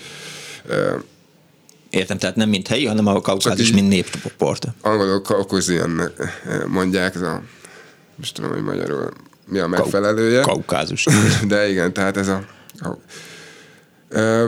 Értem, 1.91 2.19
tehát 2.19 2.37
nem 2.37 2.49
mint 2.49 2.69
helyi, 2.69 2.87
hanem 2.87 3.07
a 3.07 3.21
kaukázus, 3.21 3.73
mint 3.73 3.89
népcsoport. 3.89 4.67
Angolok 4.81 5.23
kaukáziannak 5.23 6.13
mondják, 6.67 7.15
ez 7.15 7.21
a, 7.21 7.43
most 8.17 8.35
tudom, 8.35 8.51
hogy 8.51 8.63
magyarul 8.63 9.13
mi 9.49 9.59
a 9.59 9.67
megfelelője. 9.67 10.41
Kaukázus. 10.41 11.07
De 11.47 11.69
igen, 11.69 11.93
tehát 11.93 12.17
ez 12.17 12.29
a... 12.29 12.45
Ö, 14.09 14.47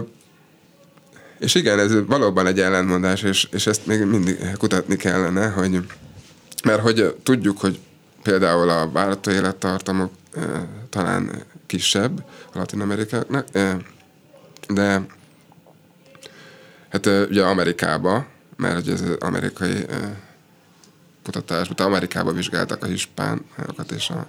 és 1.38 1.54
igen, 1.54 1.78
ez 1.78 2.06
valóban 2.06 2.46
egy 2.46 2.60
ellentmondás, 2.60 3.22
és, 3.22 3.48
és 3.52 3.66
ezt 3.66 3.86
még 3.86 4.04
mindig 4.04 4.38
kutatni 4.58 4.96
kellene, 4.96 5.48
hogy 5.48 5.80
mert 6.64 6.80
hogy 6.80 7.14
tudjuk, 7.22 7.58
hogy 7.58 7.78
például 8.22 8.68
a 8.68 8.90
várató 8.90 9.30
élettartamok 9.30 10.10
e, 10.36 10.68
talán 10.90 11.44
kisebb 11.66 12.24
a 12.52 12.58
latin 12.58 12.80
amerikáknak, 12.80 13.46
e, 13.52 13.76
de 14.68 15.06
hát 16.88 17.06
e, 17.06 17.22
ugye 17.22 17.44
Amerikába, 17.44 18.26
mert 18.56 18.78
ugye 18.78 18.92
ez 18.92 19.00
az 19.00 19.16
amerikai 19.20 19.86
e, 19.88 20.20
kutatás, 21.24 21.68
mert 21.68 21.80
Amerikába 21.80 22.32
vizsgáltak 22.32 22.82
a 22.82 22.86
hispánokat 22.86 23.90
és 23.90 24.10
a 24.10 24.28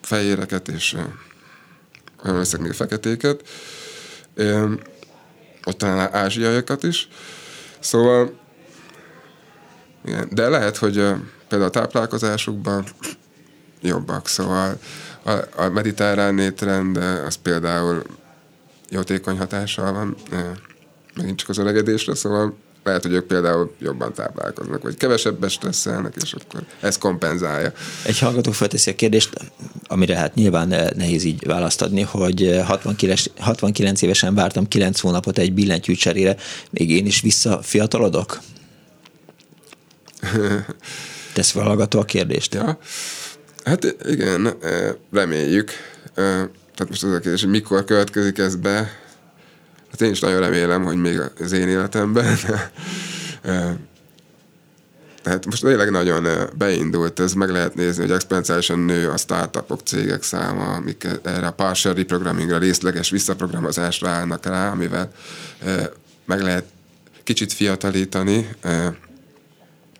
fehéreket 0.00 0.68
és 0.68 0.96
leszek 2.22 2.60
még 2.60 2.72
feketéket, 2.72 3.48
ott 5.64 5.78
talán 5.78 6.14
ázsiaiakat 6.14 6.82
is. 6.82 7.08
Szóval, 7.78 8.38
igen, 10.04 10.28
de 10.30 10.48
lehet, 10.48 10.76
hogy 10.76 10.94
például 11.48 11.70
a 11.70 11.70
táplálkozásukban 11.70 12.84
jobbak, 13.80 14.28
szóval 14.28 14.78
a, 15.22 15.30
a 15.56 15.68
mediterrán 15.68 16.38
étrend 16.38 16.96
az 16.96 17.34
például 17.34 18.02
jótékony 18.88 19.38
hatással 19.38 19.92
van, 19.92 20.16
megint 21.14 21.38
csak 21.38 21.48
az 21.48 21.58
öregedésre, 21.58 22.14
szóval 22.14 22.56
lehet, 22.84 23.02
hogy 23.02 23.12
ők 23.12 23.26
például 23.26 23.74
jobban 23.78 24.12
táplálkoznak, 24.12 24.82
vagy 24.82 24.96
kevesebbet 24.96 25.50
stresszelnek, 25.50 26.14
és 26.22 26.32
akkor 26.32 26.62
ez 26.80 26.98
kompenzálja. 26.98 27.72
Egy 28.04 28.18
hallgató 28.18 28.50
felteszi 28.50 28.90
a 28.90 28.94
kérdést, 28.94 29.30
amire 29.86 30.16
hát 30.16 30.34
nyilván 30.34 30.68
nehéz 30.96 31.24
így 31.24 31.46
választ 31.46 31.82
adni, 31.82 32.00
hogy 32.00 32.60
69, 32.64 33.24
69 33.38 34.02
évesen 34.02 34.34
vártam 34.34 34.68
9 34.68 35.00
hónapot 35.00 35.38
egy 35.38 35.52
billentyű 35.52 35.94
cserére, 35.94 36.36
még 36.70 36.90
én 36.90 37.06
is 37.06 37.20
visszafiatalodok? 37.20 38.38
Tesz 41.34 41.50
fel 41.50 41.62
hallgató 41.62 41.98
a 41.98 42.04
kérdést. 42.04 42.54
Ja. 42.54 42.78
Hát 43.64 43.96
igen, 44.04 44.54
reméljük. 45.12 45.70
Tehát 46.14 46.88
most 46.88 47.02
az 47.02 47.12
a 47.12 47.18
kérdés, 47.18 47.40
hogy 47.40 47.50
mikor 47.50 47.84
következik 47.84 48.38
ez 48.38 48.56
be, 48.56 48.90
Hát 49.98 50.06
én 50.06 50.12
is 50.12 50.20
nagyon 50.20 50.40
remélem, 50.40 50.84
hogy 50.84 50.96
még 50.96 51.20
az 51.40 51.52
én 51.52 51.68
életemben. 51.68 52.36
Tehát 55.22 55.46
most 55.46 55.62
tényleg 55.62 55.90
nagyon 55.90 56.26
beindult, 56.56 57.20
ez 57.20 57.32
meg 57.32 57.50
lehet 57.50 57.74
nézni, 57.74 58.02
hogy 58.02 58.12
exponenciálisan 58.12 58.78
nő 58.78 59.10
a 59.10 59.16
startupok, 59.16 59.80
cégek 59.84 60.22
száma, 60.22 60.64
amik 60.64 61.06
erre 61.22 61.46
a 61.46 61.52
partial 61.52 61.94
reprogrammingra, 61.94 62.58
részleges 62.58 63.10
visszaprogramozásra 63.10 64.08
állnak 64.08 64.46
rá, 64.46 64.70
amivel 64.70 65.12
meg 66.24 66.40
lehet 66.40 66.64
kicsit 67.24 67.52
fiatalítani. 67.52 68.48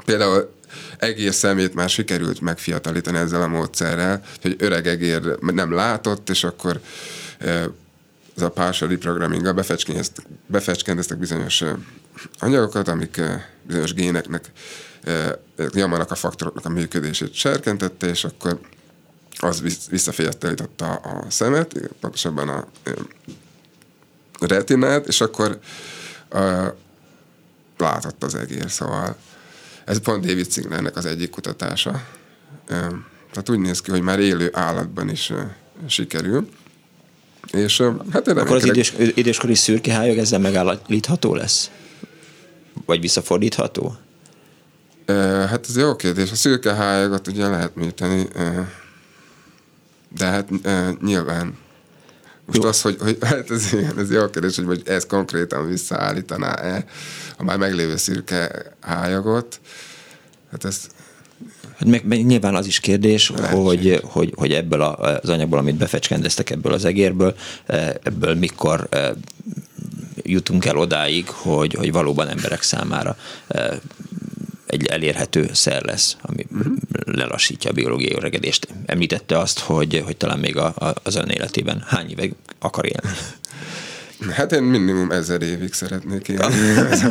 Például 0.04 0.54
egér 0.98 1.34
szemét 1.34 1.74
már 1.74 1.88
sikerült 1.88 2.40
megfiatalítani 2.40 3.18
ezzel 3.18 3.42
a 3.42 3.48
módszerrel, 3.48 4.22
hogy 4.42 4.56
öreg 4.58 4.86
egér 4.86 5.38
nem 5.40 5.72
látott, 5.72 6.30
és 6.30 6.44
akkor 6.44 6.80
ez 8.38 8.44
a 8.44 8.50
partial 8.50 8.88
reprogramming 8.90 9.54
befecskendeztek 10.46 11.18
bizonyos 11.18 11.64
anyagokat, 12.38 12.88
amik 12.88 13.20
bizonyos 13.62 13.94
géneknek 13.94 14.50
nyomnak 15.72 16.10
a 16.10 16.14
faktoroknak 16.14 16.64
a 16.64 16.68
működését 16.68 17.34
serkentette, 17.34 18.06
és 18.06 18.24
akkor 18.24 18.60
az 19.38 19.86
visszafiatalította 19.90 20.94
a 20.94 21.30
szemet, 21.30 21.74
pontosabban 22.00 22.48
a 22.48 22.66
retinát, 24.40 25.06
és 25.06 25.20
akkor 25.20 25.58
látott 27.76 28.22
az 28.24 28.34
egér, 28.34 28.70
szóval 28.70 29.16
ez 29.84 29.98
pont 29.98 30.26
David 30.26 30.52
Singlernek 30.52 30.96
az 30.96 31.06
egyik 31.06 31.30
kutatása. 31.30 32.06
Tehát 33.30 33.48
úgy 33.48 33.58
néz 33.58 33.80
ki, 33.80 33.90
hogy 33.90 34.02
már 34.02 34.18
élő 34.18 34.50
állatban 34.52 35.08
is 35.08 35.32
sikerül. 35.86 36.48
És 37.52 37.82
hát 38.12 38.28
Akkor 38.28 38.56
az 38.56 38.64
idős, 38.64 38.94
időskori 39.14 39.54
szürkehályog 39.54 40.18
ezzel 40.18 40.38
megállítható 40.38 41.34
lesz? 41.34 41.70
Vagy 42.86 43.00
visszafordítható? 43.00 43.96
Hát 45.48 45.66
ez 45.68 45.76
jó 45.76 45.96
kérdés. 45.96 46.30
A 46.30 46.34
szürkehályagot 46.34 47.26
ugye 47.26 47.48
lehet 47.48 47.74
műteni, 47.74 48.28
de 50.16 50.24
hát 50.24 50.48
nyilván 51.00 51.56
most 52.48 52.62
jó. 52.62 52.68
az, 52.68 52.80
hogy, 52.80 52.96
hogy 53.00 53.16
hát 53.20 53.50
ez, 53.50 53.72
igen, 53.72 53.98
ez 53.98 54.10
jó 54.10 54.30
kérdés, 54.30 54.56
hogy, 54.56 54.64
hogy 54.64 54.82
ez 54.84 55.06
konkrétan 55.06 55.68
visszaállítaná-e 55.68 56.84
a 57.36 57.42
már 57.42 57.58
meglévő 57.58 57.96
szürke 57.96 58.72
hályagot. 58.80 59.60
Hát 60.50 60.64
ez 60.64 60.86
Hát 61.78 61.88
meg, 61.88 62.06
meg 62.06 62.26
nyilván 62.26 62.54
az 62.54 62.66
is 62.66 62.80
kérdés, 62.80 63.32
hogy, 63.50 64.00
hogy, 64.04 64.32
hogy 64.36 64.52
ebből 64.52 64.82
az 64.82 65.28
anyagból, 65.28 65.58
amit 65.58 65.76
befecskendeztek 65.76 66.50
ebből 66.50 66.72
az 66.72 66.84
egérből, 66.84 67.36
ebből 68.02 68.34
mikor 68.34 68.88
jutunk 70.22 70.64
el 70.64 70.76
odáig, 70.76 71.28
hogy, 71.28 71.74
hogy 71.74 71.92
valóban 71.92 72.28
emberek 72.28 72.62
számára 72.62 73.16
egy 74.66 74.86
elérhető 74.86 75.50
szer 75.52 75.82
lesz, 75.82 76.16
ami 76.20 76.46
uh-huh. 76.52 76.72
lelassítja 77.04 77.70
a 77.70 77.72
biológiai 77.72 78.14
öregedést. 78.16 78.68
Említette 78.86 79.38
azt, 79.38 79.58
hogy, 79.58 80.02
hogy 80.04 80.16
talán 80.16 80.38
még 80.38 80.56
a, 80.56 80.66
a, 80.66 80.94
az 81.02 81.14
ön 81.14 81.28
életében 81.28 81.84
hány 81.86 82.10
éve 82.10 82.28
akar 82.58 82.84
élni? 82.84 83.16
Hát 84.30 84.52
én 84.52 84.62
minimum 84.62 85.10
ezer 85.10 85.42
évig 85.42 85.72
szeretnék 85.72 86.28
élni. 86.28 86.54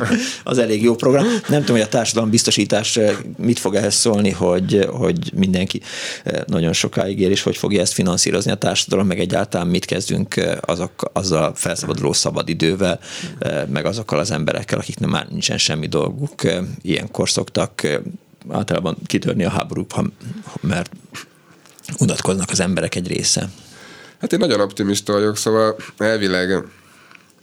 az 0.44 0.58
elég 0.58 0.84
jó 0.84 0.96
program. 0.96 1.26
Nem 1.48 1.60
tudom, 1.60 1.76
hogy 1.76 1.86
a 1.86 1.90
társadalom 1.90 2.30
biztosítás 2.30 2.98
eh, 2.98 3.16
mit 3.38 3.60
fog 3.60 3.76
ehhez 3.76 3.96
szólni, 3.96 4.32
hogy, 4.32 4.88
hogy 4.92 5.32
mindenki 5.34 5.82
eh, 6.24 6.42
nagyon 6.48 6.74
sokáig 6.74 7.20
él, 7.20 7.32
és 7.32 7.42
hogy 7.42 7.58
fogja 7.58 7.82
ezt 7.82 7.94
finanszírozni 7.94 8.52
a 8.52 8.56
társadalom, 8.56 9.08
meg 9.08 9.20
egyáltalán 9.20 9.68
mit 9.68 9.86
kezdünk 9.86 10.36
eh, 10.36 10.58
azok, 10.62 11.10
azzal 11.14 11.56
felszabaduló 11.56 12.14
szabadidővel, 12.14 13.00
meg 13.70 13.86
azokkal 13.86 14.20
az 14.20 14.32
emberekkel, 14.32 14.80
akiknek 14.80 15.10
már 15.10 15.28
nincsen 15.30 15.58
semmi 15.58 15.88
dolguk. 15.88 16.42
Ilyenkor 16.82 17.30
szoktak 17.30 17.88
általában 18.50 18.98
kitörni 19.06 19.44
a 19.44 19.50
háborúk, 19.50 19.94
mert 20.62 20.92
unatkoznak 22.00 22.50
az 22.50 22.60
emberek 22.60 22.96
egy 22.96 23.08
része. 23.08 23.50
Hát 24.22 24.34
én 24.34 24.40
nagyon 24.40 24.60
optimista 24.60 25.14
vagyok, 25.14 25.38
szóval 25.38 25.76
elvileg 25.98 26.64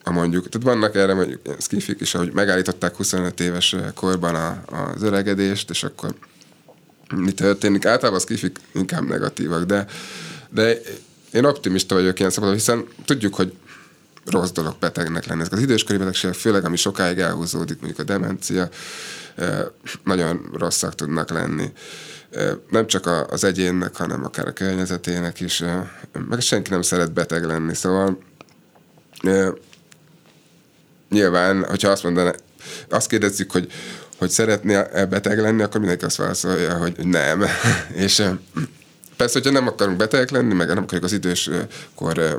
a 0.04 0.10
mondjuk, 0.10 0.48
tehát 0.48 0.66
vannak 0.66 0.94
erre 0.94 1.14
mondjuk 1.14 1.40
skifik 1.58 2.00
is, 2.00 2.14
ahogy 2.14 2.32
megállították 2.32 2.96
25 2.96 3.40
éves 3.40 3.76
korban 3.94 4.34
a, 4.34 4.62
az 4.66 5.02
öregedést, 5.02 5.70
és 5.70 5.82
akkor 5.82 6.14
mi 7.16 7.32
történik? 7.32 7.86
Általában 7.86 8.20
a 8.20 8.22
skifik 8.22 8.58
inkább 8.72 9.08
negatívak, 9.08 9.64
de, 9.64 9.86
de 10.50 10.78
én 11.32 11.44
optimista 11.44 11.94
vagyok 11.94 12.18
ilyen 12.18 12.30
szabadon, 12.30 12.54
hiszen 12.54 12.84
tudjuk, 13.04 13.34
hogy 13.34 13.52
rossz 14.24 14.50
dolog 14.50 14.76
betegnek 14.78 15.26
lenni. 15.26 15.40
Ezek 15.40 15.52
az 15.52 15.60
időskori 15.60 15.98
betegségek, 15.98 16.36
főleg 16.36 16.64
ami 16.64 16.76
sokáig 16.76 17.18
elhúzódik, 17.18 17.80
mondjuk 17.80 17.98
a 17.98 18.12
demencia, 18.12 18.68
nagyon 20.04 20.50
rosszak 20.52 20.94
tudnak 20.94 21.30
lenni. 21.30 21.72
Nem 22.70 22.86
csak 22.86 23.06
az 23.30 23.44
egyénnek, 23.44 23.96
hanem 23.96 24.24
akár 24.24 24.46
a 24.46 24.52
környezetének 24.52 25.40
is. 25.40 25.62
Meg 26.28 26.40
senki 26.40 26.70
nem 26.70 26.82
szeret 26.82 27.12
beteg 27.12 27.44
lenni, 27.44 27.74
szóval 27.74 28.18
nyilván, 31.14 31.64
hogyha 31.68 31.88
azt 31.88 32.02
mondaná, 32.02 32.34
azt 32.88 33.08
kérdezzük, 33.08 33.50
hogy, 33.50 33.72
hogy 34.18 34.30
szeretnél 34.30 35.06
beteg 35.06 35.40
lenni, 35.40 35.62
akkor 35.62 35.80
mindenki 35.80 36.04
azt 36.04 36.16
válaszolja, 36.16 36.76
hogy 36.76 36.94
nem. 37.02 37.44
és 38.04 38.22
persze, 39.16 39.38
hogyha 39.38 39.50
nem 39.50 39.66
akarunk 39.66 39.96
betegek 39.96 40.30
lenni, 40.30 40.54
meg 40.54 40.66
nem 40.66 40.82
akarjuk 40.82 41.04
az 41.04 41.12
időskor 41.12 42.38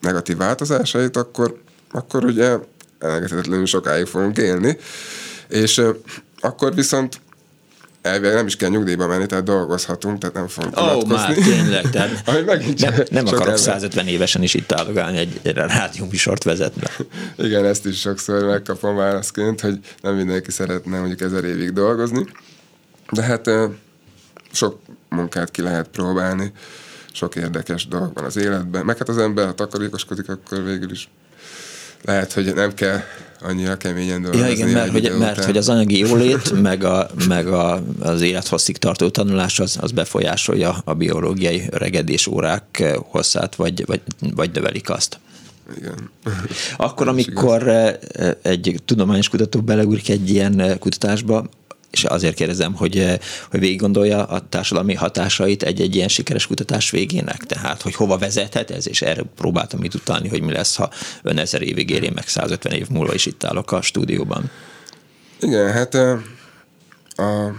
negatív 0.00 0.36
változásait, 0.36 1.16
akkor, 1.16 1.60
akkor 1.90 2.24
ugye 2.24 2.56
elengedhetetlenül 2.98 3.66
sokáig 3.66 4.06
fogunk 4.06 4.36
élni. 4.36 4.76
És 5.48 5.82
akkor 6.40 6.74
viszont 6.74 7.20
elvileg 8.02 8.34
nem 8.34 8.46
is 8.46 8.56
kell 8.56 8.68
nyugdíjba 8.68 9.06
menni, 9.06 9.26
tehát 9.26 9.44
dolgozhatunk, 9.44 10.18
tehát 10.18 10.34
nem 10.34 10.48
fogunk 10.48 10.80
Ó, 10.80 10.82
oh, 10.82 11.08
már 11.08 11.34
tényleg, 11.34 11.90
tehát 11.90 12.22
nem, 12.78 12.94
nem 13.10 13.26
akarok 13.26 13.40
ember. 13.40 13.58
150 13.58 14.06
évesen 14.06 14.42
is 14.42 14.54
itt 14.54 14.72
állogálni 14.72 15.18
egy, 15.18 15.40
egy 15.42 15.54
rádióműsort 15.54 16.44
vezetve. 16.44 16.90
Igen, 17.46 17.64
ezt 17.64 17.86
is 17.86 18.00
sokszor 18.00 18.44
megkapom 18.44 18.96
válaszként, 18.96 19.60
hogy 19.60 19.78
nem 20.00 20.14
mindenki 20.14 20.50
szeretne 20.50 20.98
mondjuk 20.98 21.20
ezer 21.20 21.44
évig 21.44 21.72
dolgozni, 21.72 22.26
de 23.10 23.22
hát 23.22 23.50
sok 24.52 24.78
munkát 25.08 25.50
ki 25.50 25.62
lehet 25.62 25.88
próbálni, 25.88 26.52
sok 27.12 27.36
érdekes 27.36 27.88
dolog 27.88 28.10
van 28.14 28.24
az 28.24 28.36
életben, 28.36 28.84
meg 28.84 28.98
hát 28.98 29.08
az 29.08 29.18
ember, 29.18 29.46
ha 29.46 29.52
takarékoskodik, 29.52 30.28
akkor 30.28 30.64
végül 30.64 30.90
is 30.90 31.08
lehet, 32.04 32.32
hogy 32.32 32.54
nem 32.54 32.74
kell 32.74 33.00
annyira 33.42 33.76
keményen 33.76 34.22
dolgozni. 34.22 34.46
Ja, 34.46 34.52
igen, 34.52 34.68
mert, 34.68 34.90
hogy, 34.90 35.12
mert 35.18 35.44
hogy 35.44 35.56
az 35.56 35.68
anyagi 35.68 35.98
jólét, 35.98 36.62
meg, 36.62 36.84
a, 36.84 37.10
meg 37.28 37.46
a, 37.46 37.82
az 38.00 38.20
élethosszig 38.20 38.76
tartó 38.76 39.08
tanulás 39.08 39.60
az, 39.60 39.78
az 39.80 39.92
befolyásolja 39.92 40.76
a 40.84 40.94
biológiai 40.94 41.62
öregedés 41.70 42.26
órák 42.26 42.96
hosszát, 43.10 43.54
vagy, 43.54 43.86
vagy, 43.86 44.00
vagy 44.34 44.50
növelik 44.52 44.90
azt. 44.90 45.18
Igen. 45.76 46.10
Akkor, 46.76 47.08
amikor 47.08 47.68
egy 48.42 48.80
tudományos 48.84 49.28
kutató 49.28 49.60
beleúrik 49.60 50.08
egy 50.08 50.30
ilyen 50.30 50.78
kutatásba, 50.78 51.46
és 51.92 52.04
azért 52.04 52.34
kérdezem, 52.34 52.74
hogy, 52.74 52.98
eh, 52.98 53.18
hogy 53.50 53.60
végig 53.60 53.80
gondolja 53.80 54.24
a 54.24 54.40
társadalmi 54.48 54.94
hatásait 54.94 55.62
egy-egy 55.62 55.94
ilyen 55.94 56.08
sikeres 56.08 56.46
kutatás 56.46 56.90
végének, 56.90 57.36
tehát 57.36 57.82
hogy 57.82 57.94
hova 57.94 58.18
vezethet 58.18 58.70
ez, 58.70 58.88
és 58.88 59.02
erre 59.02 59.22
próbáltam 59.36 59.84
itt 59.84 59.94
utalni, 59.94 60.28
hogy 60.28 60.42
mi 60.42 60.52
lesz, 60.52 60.76
ha 60.76 60.90
ön 61.22 61.38
ezer 61.38 61.62
évig 61.62 61.90
éri, 61.90 62.10
meg 62.14 62.28
150 62.28 62.72
év 62.72 62.88
múlva 62.88 63.14
is 63.14 63.26
itt 63.26 63.44
állok 63.44 63.72
a 63.72 63.82
stúdióban. 63.82 64.50
Igen, 65.40 65.72
hát 65.72 65.94
a, 65.94 66.20
eh, 67.16 67.26
a 67.26 67.54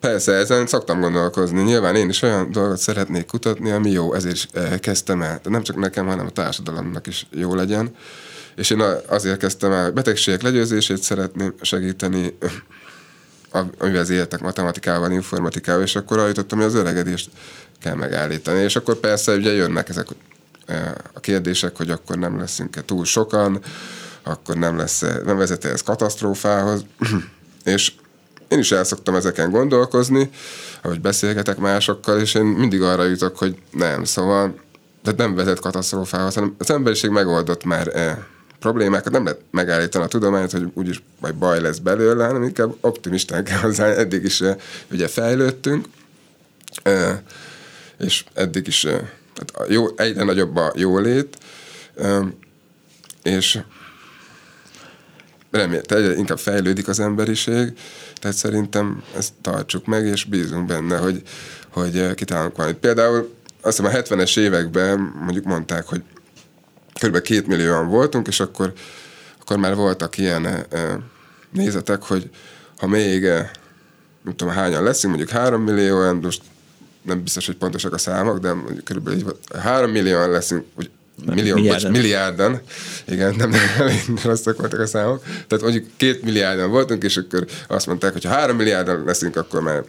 Persze, 0.00 0.32
ezen 0.32 0.66
szoktam 0.66 1.00
gondolkozni. 1.00 1.62
Nyilván 1.62 1.96
én 1.96 2.08
is 2.08 2.22
olyan 2.22 2.50
dolgot 2.50 2.78
szeretnék 2.78 3.26
kutatni, 3.26 3.70
ami 3.70 3.90
jó, 3.90 4.14
ezért 4.14 4.34
is 4.34 4.48
eh, 4.52 4.78
kezdtem 4.78 5.22
el. 5.22 5.40
De 5.42 5.50
nem 5.50 5.62
csak 5.62 5.76
nekem, 5.76 6.06
hanem 6.06 6.26
a 6.26 6.30
társadalomnak 6.30 7.06
is 7.06 7.26
jó 7.30 7.54
legyen. 7.54 7.94
És 8.56 8.70
én 8.70 8.82
azért 9.08 9.38
kezdtem 9.38 9.72
el, 9.72 9.90
betegségek 9.90 10.42
legyőzését 10.42 11.02
szeretném 11.02 11.54
segíteni, 11.60 12.36
amivel 13.78 14.00
az 14.00 14.10
életek 14.10 14.40
matematikával, 14.40 15.10
informatikával, 15.10 15.82
és 15.82 15.96
akkor 15.96 16.18
eljutottam, 16.18 16.58
hogy 16.58 16.66
az 16.66 16.74
öregedést 16.74 17.30
kell 17.80 17.94
megállítani. 17.94 18.60
És 18.62 18.76
akkor 18.76 18.94
persze 18.94 19.34
ugye 19.34 19.52
jönnek 19.52 19.88
ezek 19.88 20.06
a 21.12 21.20
kérdések, 21.20 21.76
hogy 21.76 21.90
akkor 21.90 22.16
nem 22.16 22.38
leszünk-e 22.38 22.82
túl 22.84 23.04
sokan, 23.04 23.60
akkor 24.22 24.56
nem 24.56 24.76
lesz 24.76 25.00
nem 25.24 25.36
vezet 25.36 25.64
ez 25.64 25.82
katasztrófához. 25.82 26.84
és 27.64 27.92
én 28.48 28.58
is 28.58 28.72
el 28.72 28.84
szoktam 28.84 29.14
ezeken 29.14 29.50
gondolkozni, 29.50 30.30
ahogy 30.82 31.00
beszélgetek 31.00 31.56
másokkal, 31.56 32.20
és 32.20 32.34
én 32.34 32.44
mindig 32.44 32.82
arra 32.82 33.04
jutok, 33.04 33.38
hogy 33.38 33.56
nem, 33.70 34.04
szóval 34.04 34.54
tehát 35.02 35.18
nem 35.18 35.34
vezet 35.34 35.60
katasztrófához, 35.60 36.34
hanem 36.34 36.54
az 36.58 36.70
emberiség 36.70 37.10
megoldott 37.10 37.64
már 37.64 37.88
problémákat 38.64 39.12
nem 39.12 39.24
lehet 39.24 39.40
megállítani 39.50 40.04
a 40.04 40.08
tudományt, 40.08 40.50
hogy 40.50 40.70
úgyis 40.74 41.02
majd 41.20 41.34
baj 41.34 41.60
lesz 41.60 41.78
belőle, 41.78 42.26
hanem 42.26 42.42
inkább 42.42 42.74
optimistán 42.80 43.44
kell 43.44 43.58
hozzá. 43.58 43.86
Eddig 43.86 44.24
is 44.24 44.42
ugye 44.90 45.08
fejlődtünk, 45.08 45.86
és 47.98 48.24
eddig 48.34 48.66
is 48.66 48.80
tehát 49.34 49.70
jó, 49.70 49.86
egyre 49.96 50.24
nagyobb 50.24 50.56
a 50.56 50.72
jólét, 50.76 51.36
és 53.22 53.58
remélt, 55.50 55.92
egyre 55.92 56.16
inkább 56.16 56.38
fejlődik 56.38 56.88
az 56.88 57.00
emberiség, 57.00 57.72
tehát 58.20 58.36
szerintem 58.36 59.02
ezt 59.16 59.32
tartsuk 59.40 59.86
meg, 59.86 60.06
és 60.06 60.24
bízunk 60.24 60.66
benne, 60.66 60.96
hogy, 60.96 61.22
hogy 61.68 62.14
kitalálunk 62.14 62.56
valamit. 62.56 62.78
Például 62.78 63.34
azt 63.60 63.76
hiszem 63.80 63.94
a 63.94 64.02
70-es 64.02 64.38
években 64.38 64.98
mondjuk 64.98 65.44
mondták, 65.44 65.86
hogy 65.86 66.02
kb. 67.00 67.20
két 67.20 67.46
millióan 67.46 67.88
voltunk, 67.88 68.26
és 68.26 68.40
akkor 68.40 68.72
akkor 69.44 69.56
már 69.56 69.74
voltak 69.74 70.18
ilyen 70.18 70.66
nézetek, 71.50 72.02
hogy 72.02 72.30
ha 72.76 72.86
még 72.86 73.22
nem 74.22 74.36
tudom 74.36 74.54
hányan 74.54 74.82
leszünk, 74.82 75.16
mondjuk 75.16 75.38
3 75.38 75.62
millióan, 75.62 76.16
most 76.16 76.42
nem 77.02 77.22
biztos, 77.22 77.46
hogy 77.46 77.56
pontosak 77.56 77.92
a 77.92 77.98
számok, 77.98 78.38
de 78.38 78.52
mondjuk 78.52 78.84
körülbelül 78.84 79.18
így, 79.18 79.26
3 79.58 79.90
millióan 79.90 80.30
leszünk, 80.30 80.64
hogy 80.74 80.90
millió, 81.24 81.54
milliárdan. 81.54 81.92
Bocs, 81.92 82.00
milliárdan, 82.00 82.60
igen, 83.04 83.34
nem, 83.34 83.50
nem 83.80 84.18
rosszak 84.24 84.58
voltak 84.58 84.80
a 84.80 84.86
számok, 84.86 85.22
tehát 85.22 85.64
mondjuk 85.64 85.86
két 85.96 86.22
milliárdan 86.22 86.70
voltunk, 86.70 87.02
és 87.02 87.16
akkor 87.16 87.46
azt 87.68 87.86
mondták, 87.86 88.12
hogy 88.12 88.24
ha 88.24 88.30
három 88.30 88.56
milliárdan 88.56 89.04
leszünk, 89.04 89.36
akkor 89.36 89.60
már 89.60 89.84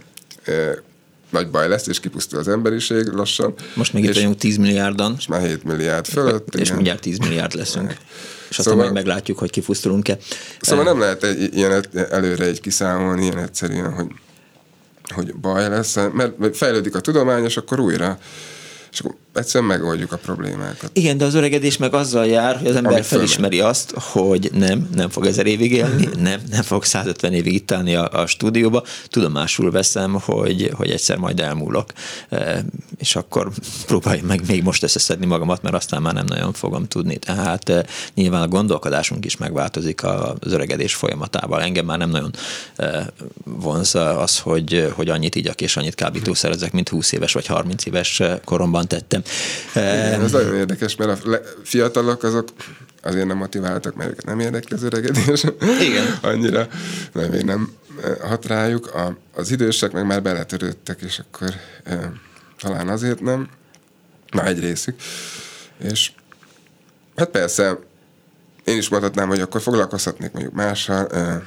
nagy 1.29 1.49
baj 1.49 1.67
lesz, 1.67 1.87
és 1.87 1.99
kipusztul 1.99 2.39
az 2.39 2.47
emberiség 2.47 3.07
lassan. 3.07 3.53
Most 3.73 3.93
még 3.93 4.03
itt 4.03 4.13
vagyunk 4.13 4.37
10 4.37 4.57
milliárdan. 4.57 5.11
Most 5.11 5.29
már 5.29 5.41
7 5.41 5.63
milliárd 5.63 6.05
fölött. 6.05 6.55
És 6.55 6.61
igen. 6.61 6.75
mindjárt 6.75 7.01
10 7.01 7.17
milliárd 7.17 7.53
leszünk. 7.53 7.91
És 8.49 8.57
aztán 8.57 8.73
szóval, 8.73 8.91
majd 8.91 9.05
meglátjuk, 9.05 9.37
hogy 9.37 9.49
kipusztulunk-e. 9.49 10.17
Szóval 10.61 10.85
nem 10.85 10.99
lehet 10.99 11.23
egy, 11.23 11.55
ilyen 11.55 11.85
előre 12.09 12.45
egy 12.45 12.61
kiszámolni, 12.61 13.23
ilyen 13.23 13.37
egyszerűen, 13.37 13.93
hogy, 13.93 14.07
hogy 15.13 15.35
baj 15.35 15.69
lesz, 15.69 15.95
mert 16.13 16.57
fejlődik 16.57 16.95
a 16.95 16.99
tudomány, 16.99 17.43
és 17.43 17.57
akkor 17.57 17.79
újra 17.79 18.19
és 18.95 19.01
akkor 19.01 19.15
egyszerűen 19.37 19.69
megoldjuk 19.69 20.11
a 20.11 20.17
problémákat. 20.17 20.89
Igen, 20.93 21.17
de 21.17 21.25
az 21.25 21.33
öregedés 21.33 21.77
meg 21.77 21.93
azzal 21.93 22.25
jár, 22.25 22.57
hogy 22.57 22.67
az 22.67 22.75
ember 22.75 22.91
Amit 22.91 23.05
felismeri 23.05 23.55
fölmen. 23.55 23.71
azt, 23.71 23.93
hogy 23.97 24.49
nem, 24.53 24.89
nem 24.95 25.09
fog 25.09 25.25
ezer 25.25 25.45
évig 25.45 25.71
élni, 25.71 26.09
nem, 26.19 26.41
nem 26.49 26.61
fog 26.61 26.83
150 26.83 27.33
évig 27.33 27.53
itt 27.53 27.71
állni 27.71 27.95
a, 27.95 28.09
a 28.11 28.25
stúdióba. 28.25 28.83
Tudomásul 29.07 29.71
veszem, 29.71 30.13
hogy, 30.13 30.71
hogy 30.73 30.89
egyszer 30.89 31.17
majd 31.17 31.39
elmúlok, 31.39 31.91
e, 32.29 32.65
és 32.97 33.15
akkor 33.15 33.51
próbálj 33.85 34.21
meg 34.21 34.41
még 34.47 34.63
most 34.63 34.83
összeszedni 34.83 35.25
magamat, 35.25 35.61
mert 35.61 35.75
aztán 35.75 36.01
már 36.01 36.13
nem 36.13 36.25
nagyon 36.27 36.53
fogom 36.53 36.87
tudni. 36.87 37.17
Tehát 37.17 37.69
e, 37.69 37.85
nyilván 38.13 38.41
a 38.41 38.47
gondolkodásunk 38.47 39.25
is 39.25 39.37
megváltozik 39.37 40.03
az 40.03 40.51
öregedés 40.51 40.95
folyamatával. 40.95 41.61
Engem 41.61 41.85
már 41.85 41.97
nem 41.97 42.09
nagyon 42.09 42.31
e, 42.75 43.07
vonz 43.43 43.95
az, 43.95 44.39
hogy, 44.39 44.91
hogy 44.95 45.09
annyit 45.09 45.35
igyak 45.35 45.61
és 45.61 45.77
annyit 45.77 45.95
kábítószerezek, 45.95 46.71
mint 46.71 46.89
20 46.89 47.11
éves 47.11 47.33
vagy 47.33 47.45
30 47.45 47.85
éves 47.85 48.21
koromban 48.43 48.87
tettem. 48.87 49.23
Igen, 49.75 50.21
ez 50.21 50.31
nagyon 50.31 50.55
érdekes, 50.55 50.95
mert 50.95 51.25
a 51.25 51.41
fiatalok 51.63 52.23
azok 52.23 52.47
azért 53.01 53.27
nem 53.27 53.37
motiváltak, 53.37 53.95
mert 53.95 54.09
őket 54.09 54.25
nem 54.25 54.39
érdekli 54.39 54.75
az 54.75 54.83
öregedés. 54.83 55.43
Igen. 55.81 56.17
Annyira, 56.31 56.67
mert 57.13 57.31
még 57.31 57.41
nem 57.41 57.71
hat 58.21 58.45
rájuk. 58.45 58.93
A, 58.93 59.17
az 59.33 59.51
idősek 59.51 59.91
meg 59.91 60.05
már 60.05 60.21
beletörődtek, 60.21 61.01
és 61.01 61.19
akkor 61.19 61.53
e, 61.83 62.11
talán 62.59 62.87
azért 62.87 63.21
nem. 63.21 63.49
Na, 64.31 64.45
egy 64.45 64.59
részük. 64.59 64.95
És 65.77 66.11
hát 67.15 67.29
persze, 67.29 67.77
én 68.63 68.77
is 68.77 68.89
mondhatnám, 68.89 69.27
hogy 69.27 69.41
akkor 69.41 69.61
foglalkozhatnék 69.61 70.31
mondjuk 70.31 70.53
mással. 70.53 71.07
E, 71.07 71.43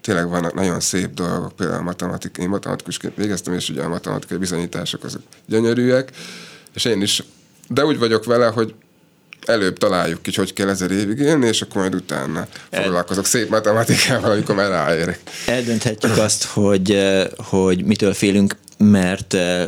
tényleg 0.00 0.28
vannak 0.28 0.54
nagyon 0.54 0.80
szép 0.80 1.14
dolgok, 1.14 1.56
például 1.56 1.78
a 1.78 1.82
matematik, 1.82 2.36
én 2.36 2.48
matematikusként 2.48 3.16
végeztem, 3.16 3.54
és 3.54 3.68
ugye 3.68 3.82
a 3.82 3.88
matematikai 3.88 4.38
bizonyítások 4.38 5.04
azok 5.04 5.22
gyönyörűek, 5.46 6.10
és 6.76 6.84
én 6.84 7.02
is, 7.02 7.22
de 7.68 7.84
úgy 7.84 7.98
vagyok 7.98 8.24
vele, 8.24 8.46
hogy 8.46 8.74
előbb 9.46 9.78
találjuk 9.78 10.22
ki, 10.22 10.30
hogy 10.34 10.52
kell 10.52 10.68
ezer 10.68 10.90
évig 10.90 11.18
élni, 11.18 11.46
és 11.46 11.62
akkor 11.62 11.80
majd 11.80 11.94
utána 11.94 12.46
foglalkozok 12.70 13.26
szép 13.26 13.48
matematikával, 13.48 14.30
amikor 14.30 14.54
már 14.54 14.70
ráérek. 14.70 15.20
Eldönthetjük 15.46 16.16
azt, 16.16 16.44
hogy, 16.44 16.90
eh, 16.90 17.26
hogy 17.36 17.84
mitől 17.84 18.14
félünk, 18.14 18.56
mert 18.78 19.34
eh, 19.34 19.66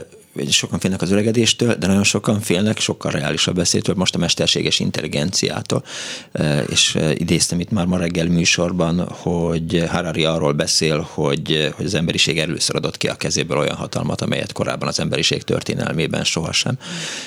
sokan 0.50 0.78
félnek 0.78 1.02
az 1.02 1.10
öregedéstől, 1.10 1.74
de 1.74 1.86
nagyon 1.86 2.04
sokan 2.04 2.40
félnek, 2.40 2.78
sokkal 2.78 3.10
reálisabb 3.10 3.54
beszédtől, 3.54 3.94
most 3.94 4.14
a 4.14 4.18
mesterséges 4.18 4.80
intelligenciától. 4.80 5.84
És 6.68 6.98
idéztem 7.14 7.60
itt 7.60 7.70
már 7.70 7.86
ma 7.86 7.96
reggel 7.96 8.26
műsorban, 8.26 9.08
hogy 9.08 9.84
Harari 9.88 10.24
arról 10.24 10.52
beszél, 10.52 11.08
hogy, 11.12 11.72
hogy 11.76 11.84
az 11.84 11.94
emberiség 11.94 12.38
először 12.38 12.76
adott 12.76 12.96
ki 12.96 13.08
a 13.08 13.14
kezéből 13.14 13.58
olyan 13.58 13.76
hatalmat, 13.76 14.20
amelyet 14.20 14.52
korábban 14.52 14.88
az 14.88 15.00
emberiség 15.00 15.42
történelmében 15.42 16.24
sohasem. 16.24 16.78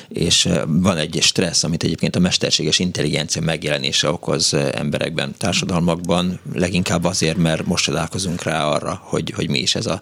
És 0.07 0.49
van 0.65 0.97
egy 0.97 1.17
stressz, 1.21 1.63
amit 1.63 1.83
egyébként 1.83 2.15
a 2.15 2.19
mesterséges 2.19 2.79
intelligencia 2.79 3.41
megjelenése 3.41 4.09
okoz 4.09 4.53
emberekben, 4.53 5.35
társadalmakban, 5.37 6.39
leginkább 6.53 7.03
azért, 7.03 7.37
mert 7.37 7.65
most 7.65 7.83
csodálkozunk 7.83 8.43
rá 8.43 8.65
arra, 8.65 9.01
hogy, 9.03 9.31
hogy 9.35 9.49
mi 9.49 9.59
is 9.59 9.75
ez, 9.75 9.85
a, 9.85 10.01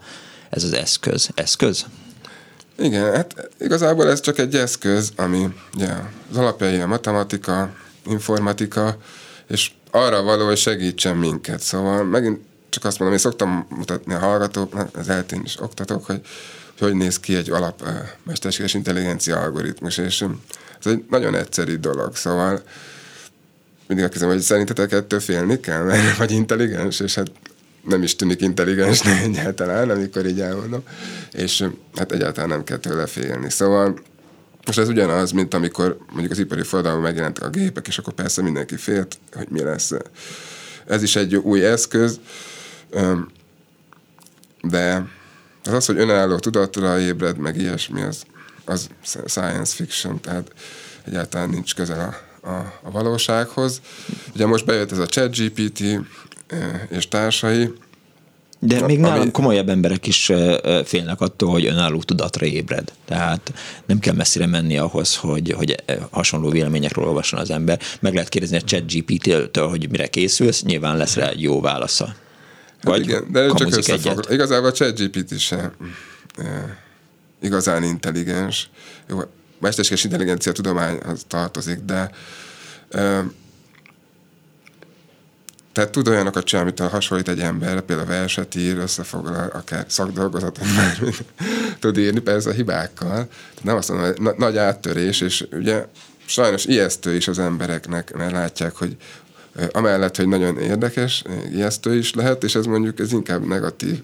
ez 0.50 0.64
az 0.64 0.74
eszköz. 0.74 1.30
Eszköz? 1.36 1.86
Igen, 2.80 3.14
hát 3.14 3.50
igazából 3.60 4.10
ez 4.10 4.20
csak 4.20 4.38
egy 4.38 4.56
eszköz, 4.56 5.12
ami 5.16 5.48
ugye, 5.76 5.94
az 6.32 6.38
alapjai 6.38 6.80
a 6.80 6.88
matematika, 6.88 7.70
informatika, 8.06 8.98
és 9.48 9.72
arra 9.92 10.22
való, 10.22 10.46
hogy 10.46 10.58
segítsen 10.58 11.18
minket. 11.18 11.60
Szóval 11.60 12.04
megint 12.04 12.40
csak 12.70 12.86
azt 12.86 13.00
mondom, 13.00 13.18
én 13.18 13.24
szoktam 13.24 13.68
mutatni 13.70 14.14
a 14.14 14.20
hallgatóknak, 14.20 14.98
az 14.98 15.10
eltén 15.10 15.42
is 15.44 15.62
oktatok, 15.62 16.06
hogy 16.06 16.22
hogy 16.80 16.94
néz 16.94 17.20
ki 17.20 17.36
egy 17.36 17.50
alap 17.50 17.84
mesterséges 18.24 18.74
intelligencia 18.74 19.40
algoritmus, 19.40 19.98
és 19.98 20.22
ez 20.80 20.92
egy 20.92 21.06
nagyon 21.10 21.36
egyszerű 21.36 21.76
dolog, 21.76 22.16
szóval 22.16 22.62
mindig 23.88 24.06
a 24.06 24.10
kezem, 24.10 24.30
hogy 24.30 24.40
szerintetek 24.40 24.92
ettől 24.92 25.20
félni 25.20 25.60
kell, 25.60 25.84
mert 25.84 26.18
vagy 26.18 26.32
intelligens, 26.32 27.00
és 27.00 27.16
hát 27.16 27.32
nem 27.90 28.04
is 28.04 28.16
tűnik 28.16 28.42
intelligensnek 28.42 29.24
egyáltalán, 29.30 29.90
amikor 29.90 30.26
így 30.26 30.42
elmondom, 30.42 30.84
és 31.32 31.66
hát 31.96 32.12
egyáltalán 32.12 32.50
nem 32.50 32.64
kell 32.64 32.78
tőle 32.78 33.06
félni. 33.06 33.50
Szóval 33.50 34.00
most 34.66 34.80
ez 34.80 34.88
ugyanaz, 34.88 35.32
mint 35.32 35.54
amikor 35.54 35.98
mondjuk 36.10 36.32
az 36.32 36.40
ipari 36.40 36.64
forradalomban 36.64 37.10
megjelentek 37.10 37.44
a 37.44 37.50
gépek, 37.50 37.88
és 37.88 37.98
akkor 37.98 38.14
persze 38.14 38.42
mindenki 38.42 38.76
félt, 38.76 39.18
hogy 39.34 39.48
mi 39.50 39.62
lesz. 39.62 39.92
Ez 40.86 41.04
is 41.04 41.16
egy 41.16 41.36
új 41.36 41.66
eszköz, 41.66 42.20
de 44.62 45.08
az 45.64 45.74
az, 45.74 45.86
hogy 45.86 45.98
önálló 45.98 46.40
tudatra 46.40 47.00
ébred, 47.00 47.38
meg 47.38 47.58
ilyesmi, 47.58 48.02
az, 48.02 48.24
az 48.66 48.90
science 49.26 49.76
fiction, 49.76 50.22
tehát 50.22 50.52
egyáltalán 51.06 51.50
nincs 51.50 51.76
közel 51.76 52.00
a, 52.00 52.50
a, 52.50 52.80
a 52.84 52.92
valósághoz. 52.92 53.82
Ugye 54.34 54.46
most 54.46 54.66
bejött 54.66 54.92
ez 54.92 54.98
a 54.98 55.08
ChatGPT, 55.08 55.84
és 56.90 57.08
társai. 57.08 57.74
De 58.60 58.86
még 58.86 59.00
nálam 59.00 59.22
ami... 59.22 59.32
komolyabb 59.32 59.70
emberek 59.70 60.08
is 60.08 60.32
félnek 60.86 61.22
attól, 61.22 61.52
hogy 61.52 61.66
önálló 61.66 62.02
tudatra 62.02 62.46
ébred. 62.46 62.92
Tehát 63.06 63.54
nem 63.86 64.00
kell 64.00 64.14
messzire 64.14 64.46
menni 64.46 64.78
ahhoz, 64.78 65.16
hogy, 65.16 65.52
hogy 65.52 65.76
hasonló 66.10 66.50
véleményekről 66.50 67.06
olvasson 67.06 67.40
az 67.40 67.50
ember. 67.50 67.80
Meg 68.00 68.14
lehet 68.14 68.30
kérdezni 68.30 68.58
a 68.58 68.62
chat 68.62 68.92
GPT-től, 68.92 69.68
hogy 69.68 69.90
mire 69.90 70.08
készülsz, 70.08 70.64
nyilván 70.64 70.98
lesz 70.98 71.16
rá 71.16 71.28
egy 71.28 71.42
jó 71.42 71.62
válasza. 71.62 72.06
Hát 72.06 72.84
Vagy 72.84 73.12
hát 73.12 73.22
igen, 73.28 73.32
de 73.32 73.54
csak 73.54 73.78
összefog. 73.78 74.26
Igazából 74.30 74.70
a 74.70 74.72
chat 74.72 75.00
GPT 75.00 75.40
sem 75.40 75.72
igazán 77.42 77.84
intelligens. 77.84 78.70
Jó, 79.10 79.20
mesterséges 79.60 80.04
intelligencia 80.04 80.52
tudományhoz 80.52 81.26
tartozik, 81.28 81.80
de 81.80 82.12
tehát 85.72 85.90
tud 85.90 86.08
olyanokat 86.08 86.44
csinálni, 86.44 86.72
amit 86.78 86.92
hasonlít 86.92 87.28
egy 87.28 87.40
ember, 87.40 87.82
például 87.82 88.08
verset 88.08 88.56
ír, 88.56 88.78
összefoglal, 88.78 89.50
akár 89.54 89.86
szakdolgozatot 89.88 90.66
tud 91.80 91.98
írni, 91.98 92.20
persze 92.20 92.50
a 92.50 92.54
hibákkal. 92.54 93.10
Tehát 93.10 93.64
nem 93.64 93.76
azt 93.76 93.90
mondom, 93.90 94.08
hogy 94.08 94.36
nagy 94.38 94.58
áttörés, 94.58 95.22
és 95.22 95.48
ugye 95.52 95.86
sajnos 96.26 96.66
ijesztő 96.66 97.16
is 97.16 97.28
az 97.28 97.40
embereknek, 97.40 98.14
mert 98.18 98.32
látják, 98.32 98.76
hogy 98.76 98.98
amellett, 99.72 100.16
hogy 100.16 100.28
nagyon 100.28 100.58
érdekes, 100.58 101.24
ijesztő 101.52 101.98
is 101.98 102.14
lehet, 102.14 102.44
és 102.44 102.56
ez 102.56 102.66
mondjuk 102.66 103.00
ez 103.00 103.12
inkább 103.12 103.48
negatív 103.48 104.02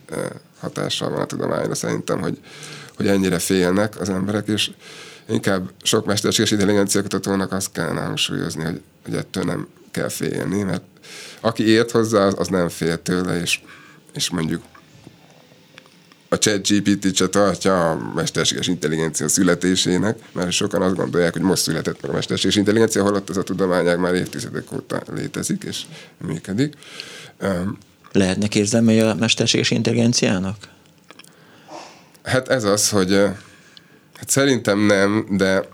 hatással 0.59 1.09
van 1.09 1.21
a 1.21 1.25
tudományra 1.25 1.75
szerintem, 1.75 2.21
hogy, 2.21 2.39
hogy 2.95 3.07
ennyire 3.07 3.39
félnek 3.39 3.99
az 3.99 4.09
emberek, 4.09 4.47
és 4.47 4.71
inkább 5.29 5.69
sok 5.83 6.05
mesterséges 6.05 6.51
intelligencia 6.51 7.01
kutatónak 7.01 7.51
azt 7.51 7.71
kellene 7.71 8.01
hangsúlyozni, 8.01 8.63
hogy, 8.63 8.81
hogy 9.03 9.15
ettől 9.15 9.43
nem 9.43 9.67
kell 9.91 10.09
félni, 10.09 10.63
mert 10.63 10.83
aki 11.39 11.67
ért 11.67 11.91
hozzá, 11.91 12.27
az 12.27 12.47
nem 12.47 12.69
fél 12.69 13.01
tőle, 13.01 13.41
és, 13.41 13.59
és 14.13 14.29
mondjuk 14.29 14.63
a 16.29 16.35
chat 16.35 16.67
GPT 16.67 17.15
se 17.15 17.27
tartja 17.27 17.89
a 17.89 18.11
mesterséges 18.15 18.67
intelligencia 18.67 19.27
születésének, 19.27 20.17
mert 20.31 20.51
sokan 20.51 20.81
azt 20.81 20.95
gondolják, 20.95 21.33
hogy 21.33 21.41
most 21.41 21.61
született 21.61 22.01
meg 22.01 22.11
a 22.11 22.13
mesterséges 22.13 22.55
intelligencia, 22.55 23.03
holott 23.03 23.29
ez 23.29 23.37
a 23.37 23.43
tudományág 23.43 23.99
már 23.99 24.13
évtizedek 24.13 24.71
óta 24.73 25.01
létezik 25.15 25.63
és 25.63 25.81
működik. 26.25 26.73
Lehetnek 28.11 28.55
érzelmei 28.55 28.99
a 28.99 29.13
mesterséges 29.13 29.71
intelligenciának? 29.71 30.55
Hát 32.23 32.47
ez 32.47 32.63
az, 32.63 32.89
hogy 32.89 33.11
hát 34.13 34.29
szerintem 34.29 34.79
nem, 34.79 35.25
de 35.29 35.67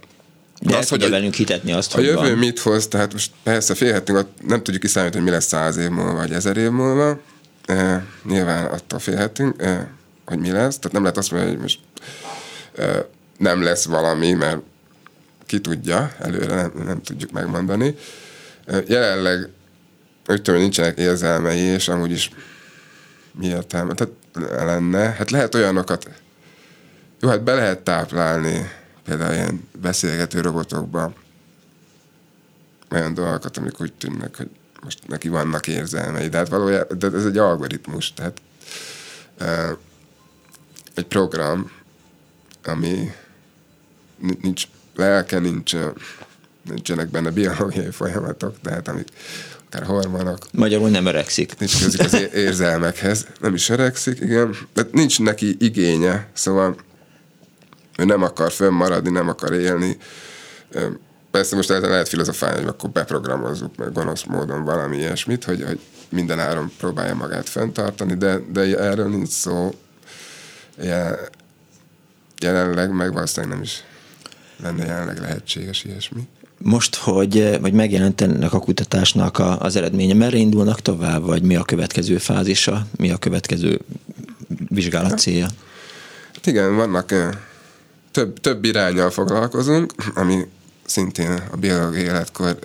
de 0.62 0.78
az, 0.78 0.90
hogy 0.90 1.10
velünk 1.10 1.34
hitetni 1.34 1.72
azt, 1.72 1.94
a 1.94 1.96
hogy 1.96 2.06
jövő 2.06 2.30
van. 2.30 2.38
mit 2.38 2.60
hoz, 2.60 2.88
tehát 2.88 3.14
most 3.14 3.32
persze 3.44 3.76
félhetünk, 3.76 4.26
nem 4.48 4.64
tudjuk 4.64 4.82
kiszámítani, 4.82 5.24
hogy 5.24 5.32
mi 5.32 5.36
lesz 5.38 5.48
száz 5.48 5.78
év 5.78 5.90
múlva, 5.90 6.14
vagy 6.14 6.32
ezer 6.32 6.58
év 6.58 6.70
múlva. 6.70 7.20
E, 7.66 8.06
nyilván 8.24 8.66
attól 8.66 9.00
félhetünk, 9.00 9.62
e, 9.62 9.92
hogy 10.26 10.40
mi 10.40 10.52
lesz. 10.52 10.78
Tehát 10.78 10.92
nem 10.92 11.02
lehet 11.02 11.18
azt 11.18 11.32
mondani, 11.32 11.52
hogy 11.52 11.62
most 11.62 11.80
e, 12.78 13.08
nem 13.38 13.64
lesz 13.64 13.86
valami, 13.86 14.32
mert 14.32 14.60
ki 15.46 15.60
tudja, 15.60 16.16
előre 16.20 16.56
nem, 16.56 16.72
nem 16.86 17.02
tudjuk 17.02 17.32
megmondani. 17.32 17.96
E, 18.66 18.84
jelenleg 18.88 19.50
úgy 20.28 20.42
tudom, 20.42 20.56
hogy 20.56 20.64
nincsenek 20.64 20.98
érzelmei, 20.98 21.60
és 21.60 21.88
amúgy 21.88 22.12
is 22.12 22.30
mi 23.32 23.48
értelme 23.48 23.94
tehát 23.94 24.14
lenne. 24.66 25.16
Hát 25.18 25.32
lehet 25.32 25.56
olyanokat, 25.56 26.10
jó, 27.22 27.30
hát 27.30 27.44
be 27.44 27.54
lehet 27.54 27.80
táplálni 27.80 28.70
például 29.04 29.34
ilyen 29.34 29.68
beszélgető 29.82 30.42
robotokba 30.42 31.14
olyan 32.92 33.14
dolgokat, 33.14 33.58
amik 33.58 33.82
úgy 33.82 33.94
tűnnek, 33.94 34.36
hogy 34.36 34.50
most 34.84 35.08
neki 35.08 35.30
vannak 35.30 35.68
érzelmei, 35.68 36.28
de 36.28 36.38
hát 36.38 36.50
valójában 36.50 37.00
de 37.00 37.08
ez 37.14 37.26
egy 37.26 37.38
algoritmus, 37.38 38.14
tehát 38.14 38.42
uh, 39.40 39.78
egy 40.94 41.06
program, 41.06 41.72
ami 42.64 43.12
nincs 44.42 44.64
lelke, 44.96 45.40
nincs, 45.40 45.76
nincsenek 46.62 47.10
benne 47.10 47.30
biológiai 47.30 47.92
folyamatok, 47.92 48.56
tehát 48.62 48.88
amik 48.88 49.08
akár 49.66 49.84
hormonok. 49.84 50.38
Magyarul 50.52 50.90
nem 50.90 51.06
öregszik. 51.06 51.60
Nincs 51.60 51.84
közük 51.84 52.00
az 52.00 52.28
érzelmekhez. 52.34 53.28
Nem 53.40 53.54
is 53.54 53.70
öregszik, 53.70 54.20
igen. 54.20 54.56
De 54.74 54.88
nincs 54.92 55.20
neki 55.20 55.56
igénye, 55.60 56.28
szóval 56.34 56.76
ő 57.98 58.06
nem 58.06 58.24
akar 58.24 58.52
fönnmaradni, 58.52 59.10
nem 59.10 59.30
akar 59.30 59.54
élni. 59.54 59.98
Persze 61.32 61.56
most 61.56 61.70
lehet 61.70 62.08
filozofálni, 62.08 62.58
hogy 62.60 62.68
akkor 62.68 62.90
beprogramozzuk 62.90 63.76
meg 63.76 63.92
gonosz 63.92 64.24
módon 64.24 64.64
valami 64.64 64.98
ilyesmit, 64.98 65.44
hogy, 65.44 65.64
hogy 65.64 65.80
minden 66.10 66.40
áron 66.40 66.72
próbálja 66.78 67.16
magát 67.16 67.50
fenntartani, 67.50 68.14
de, 68.14 68.40
de 68.52 68.78
erről 68.78 69.10
nincs 69.10 69.30
szó. 69.30 69.76
Jelenleg 72.40 72.92
meg 72.92 73.14
valószínűleg 73.14 73.56
nem 73.56 73.64
is 73.64 73.84
lenne 74.62 74.86
jelenleg 74.86 75.20
lehetséges 75.20 75.84
ilyesmi. 75.84 76.28
Most, 76.58 76.96
hogy 76.96 77.60
vagy 77.62 77.74
megjelent 77.74 78.22
ennek 78.22 78.54
a 78.54 78.60
kutatásnak 78.60 79.38
a, 79.38 79.60
az 79.60 79.76
eredménye, 79.76 80.14
merre 80.14 80.38
indulnak 80.38 80.80
tovább, 80.80 81.24
vagy 81.24 81.42
mi 81.44 81.56
a 81.56 81.64
következő 81.64 82.18
fázisa, 82.18 82.86
mi 82.98 83.12
a 83.12 83.18
következő 83.18 83.80
vizsgálat 84.68 85.20
célja? 85.20 85.48
Hát 86.34 86.48
igen, 86.48 86.76
vannak 86.76 87.14
több, 88.12 88.40
több 88.40 88.66
irányjal 88.66 89.10
foglalkozunk, 89.10 89.94
ami 90.16 90.48
szintén 90.86 91.44
a 91.52 91.56
biológiai 91.56 92.04
életkor 92.04 92.60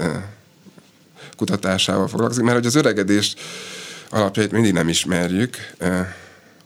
kutatásával 1.36 2.08
foglalkozik, 2.08 2.44
mert 2.44 2.56
hogy 2.56 2.66
az 2.66 2.74
öregedés 2.74 3.34
alapjait 4.10 4.52
mindig 4.52 4.72
nem 4.72 4.88
ismerjük, 4.88 5.56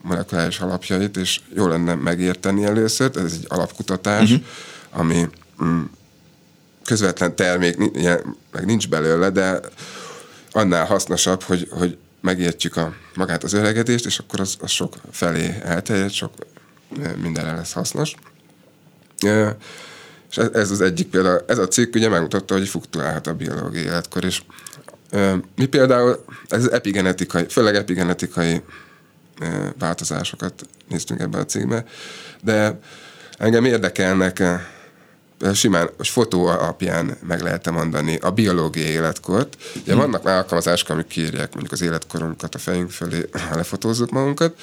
molekuláris 0.01 0.59
alapjait, 0.59 1.17
és 1.17 1.39
jó 1.55 1.67
lenne 1.67 1.95
megérteni 1.95 2.63
először, 2.63 3.11
ez 3.15 3.33
egy 3.33 3.45
alapkutatás, 3.47 4.31
uh-huh. 4.31 4.45
ami 4.91 5.29
mm, 5.63 5.81
közvetlen 6.85 7.35
termék, 7.35 7.77
meg 8.51 8.65
nincs 8.65 8.89
belőle, 8.89 9.29
de 9.29 9.59
annál 10.51 10.85
hasznosabb, 10.85 11.41
hogy, 11.41 11.67
hogy 11.71 11.97
megértjük 12.21 12.75
a, 12.75 12.93
magát 13.15 13.43
az 13.43 13.53
öregedést, 13.53 14.05
és 14.05 14.19
akkor 14.19 14.39
az, 14.39 14.55
az 14.59 14.69
sok 14.71 14.95
felé 15.11 15.55
elterjed, 15.63 16.11
sok 16.11 16.33
mindenre 17.21 17.55
lesz 17.55 17.71
hasznos. 17.71 18.15
És 20.29 20.37
ez, 20.37 20.71
az 20.71 20.81
egyik 20.81 21.07
példa. 21.07 21.43
Ez 21.47 21.57
a 21.57 21.67
cikk 21.67 21.95
ugye 21.95 22.09
megmutatta, 22.09 22.53
hogy 22.53 22.67
fluktuálhat 22.67 23.27
a 23.27 23.33
biológiai 23.33 23.83
életkor, 23.83 24.23
és 24.23 24.41
mi 25.55 25.65
például, 25.65 26.25
ez 26.47 26.65
epigenetikai, 26.65 27.45
főleg 27.49 27.75
epigenetikai 27.75 28.61
változásokat 29.79 30.65
néztünk 30.87 31.19
ebben 31.19 31.41
a 31.41 31.45
cikkben, 31.45 31.85
de 32.41 32.79
engem 33.37 33.65
érdekelnek 33.65 34.43
simán, 35.53 35.89
hogy 35.97 36.07
fotó 36.07 36.45
alapján 36.45 37.17
meg 37.27 37.41
lehet 37.41 37.71
mondani 37.71 38.15
a 38.15 38.31
biológiai 38.31 38.89
életkort. 38.89 39.57
Ugye 39.81 39.91
hmm. 39.91 40.01
vannak 40.01 40.23
már 40.23 40.35
alkalmazások, 40.35 40.89
amik 40.89 41.07
kírják 41.07 41.51
mondjuk 41.51 41.71
az 41.71 41.81
életkorunkat 41.81 42.55
a 42.55 42.57
fejünk 42.57 42.91
fölé, 42.91 43.29
ha 43.49 43.55
lefotózzuk 43.55 44.09
magunkat, 44.09 44.59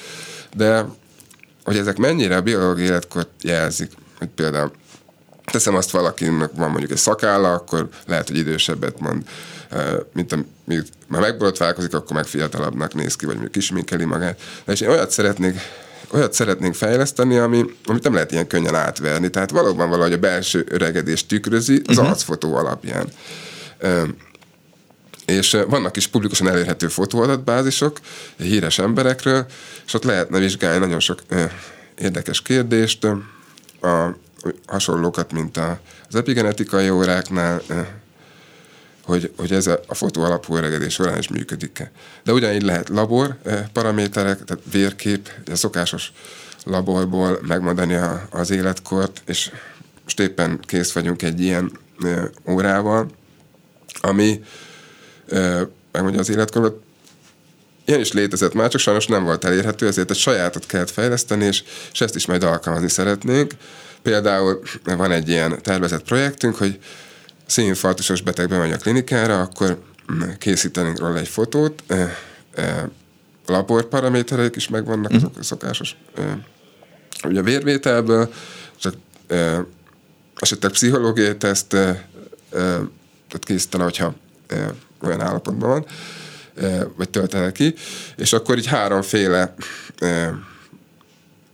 de 0.55 0.85
hogy 1.63 1.77
ezek 1.77 1.97
mennyire 1.97 2.35
a 2.35 2.41
biológiai 2.41 2.87
életkort 2.87 3.29
jelzik, 3.41 3.91
hogy 4.19 4.27
például 4.27 4.71
teszem 5.51 5.75
azt 5.75 5.91
valakinek 5.91 6.49
van 6.55 6.69
mondjuk 6.69 6.91
egy 6.91 6.97
szakálla, 6.97 7.53
akkor 7.53 7.89
lehet, 8.05 8.27
hogy 8.27 8.37
idősebbet 8.37 8.99
mond, 8.99 9.23
mint 10.13 10.33
amíg 10.33 10.83
már 11.07 11.21
megborotválkozik, 11.21 11.93
akkor 11.93 12.15
meg 12.15 12.25
fiatalabbnak 12.25 12.93
néz 12.93 13.15
ki, 13.15 13.25
vagy 13.25 13.33
mondjuk 13.33 13.53
kisminkeli 13.53 14.05
magát. 14.05 14.41
De 14.65 14.71
és 14.71 14.81
én 14.81 14.89
olyat 14.89 15.11
szeretnék 15.11 15.59
olyat 16.11 16.33
szeretnénk 16.33 16.75
fejleszteni, 16.75 17.37
ami, 17.37 17.65
amit 17.85 18.03
nem 18.03 18.13
lehet 18.13 18.31
ilyen 18.31 18.47
könnyen 18.47 18.75
átverni. 18.75 19.29
Tehát 19.29 19.51
valóban 19.51 19.89
valahogy 19.89 20.13
a 20.13 20.17
belső 20.17 20.65
öregedést 20.69 21.27
tükrözi 21.27 21.81
az 21.85 21.97
uh-huh. 21.97 22.11
arcfotó 22.11 22.55
alapján. 22.55 23.07
És 25.25 25.57
vannak 25.67 25.97
is 25.97 26.07
publikusan 26.07 26.47
elérhető 26.47 26.87
fotóadatbázisok 26.87 27.99
híres 28.37 28.79
emberekről, 28.79 29.45
és 29.85 29.93
ott 29.93 30.03
lehetne 30.03 30.39
vizsgálni 30.39 30.79
nagyon 30.79 30.99
sok 30.99 31.19
érdekes 31.97 32.41
kérdést, 32.41 33.07
a, 33.81 34.15
hasonlókat, 34.67 35.31
mint 35.31 35.57
a, 35.57 35.79
az 36.07 36.15
epigenetikai 36.15 36.89
óráknál, 36.89 37.61
hogy, 39.03 39.33
hogy 39.37 39.51
ez 39.51 39.67
a, 39.67 39.79
fotó 39.89 40.23
alapú 40.23 40.55
öregedés 40.55 40.93
során 40.93 41.17
is 41.17 41.27
működik-e. 41.27 41.91
De 42.23 42.33
ugyanígy 42.33 42.61
lehet 42.61 42.89
labor 42.89 43.37
paraméterek, 43.73 44.43
tehát 44.43 44.63
vérkép, 44.71 45.29
a 45.51 45.55
szokásos 45.55 46.11
laborból 46.63 47.39
megmondani 47.47 47.93
a, 47.93 48.27
az 48.29 48.49
életkort, 48.49 49.21
és 49.25 49.51
most 50.03 50.19
éppen 50.19 50.59
kész 50.59 50.91
vagyunk 50.91 51.21
egy 51.21 51.41
ilyen 51.41 51.71
órával, 52.47 53.07
ami 54.01 54.43
megmondja 55.91 56.19
az 56.19 56.29
életkort, 56.29 56.75
ilyen 57.89 58.01
is 58.01 58.11
létezett 58.11 58.53
már, 58.53 58.69
csak 58.69 58.81
sajnos 58.81 59.07
nem 59.07 59.23
volt 59.23 59.43
elérhető, 59.43 59.87
ezért 59.87 60.11
egy 60.11 60.17
sajátot 60.17 60.65
kellett 60.65 60.89
fejleszteni, 60.89 61.45
és, 61.45 61.63
és 61.91 62.01
ezt 62.01 62.15
is 62.15 62.25
majd 62.25 62.43
alkalmazni 62.43 62.89
szeretnénk. 62.89 63.53
Például 64.01 64.61
van 64.83 65.11
egy 65.11 65.29
ilyen 65.29 65.61
tervezett 65.61 66.03
projektünk, 66.03 66.55
hogy 66.55 66.79
színinfarktusos 67.45 68.21
beteg 68.21 68.49
bemegy 68.49 68.71
a 68.71 68.77
klinikára, 68.77 69.41
akkor 69.41 69.81
készítenénk 70.37 70.99
róla 70.99 71.17
egy 71.17 71.27
fotót, 71.27 71.83
laborparamétereik 73.45 74.55
is 74.55 74.67
megvannak, 74.67 75.11
azok 75.11 75.37
a 75.37 75.43
szokásos 75.43 75.95
ugye 77.23 77.39
a 77.39 77.43
vérvételből, 77.43 78.33
csak 78.79 78.93
esetleg 80.35 80.71
pszichológiai 80.71 81.37
teszt, 81.37 81.67
tehát 81.67 83.39
készítene, 83.39 83.83
hogyha 83.83 84.13
olyan 85.01 85.21
állapotban 85.21 85.69
van, 85.69 85.85
vagy 86.95 87.09
töltene 87.09 87.51
ki, 87.51 87.73
és 88.15 88.33
akkor 88.33 88.57
így 88.57 88.65
háromféle 88.65 89.53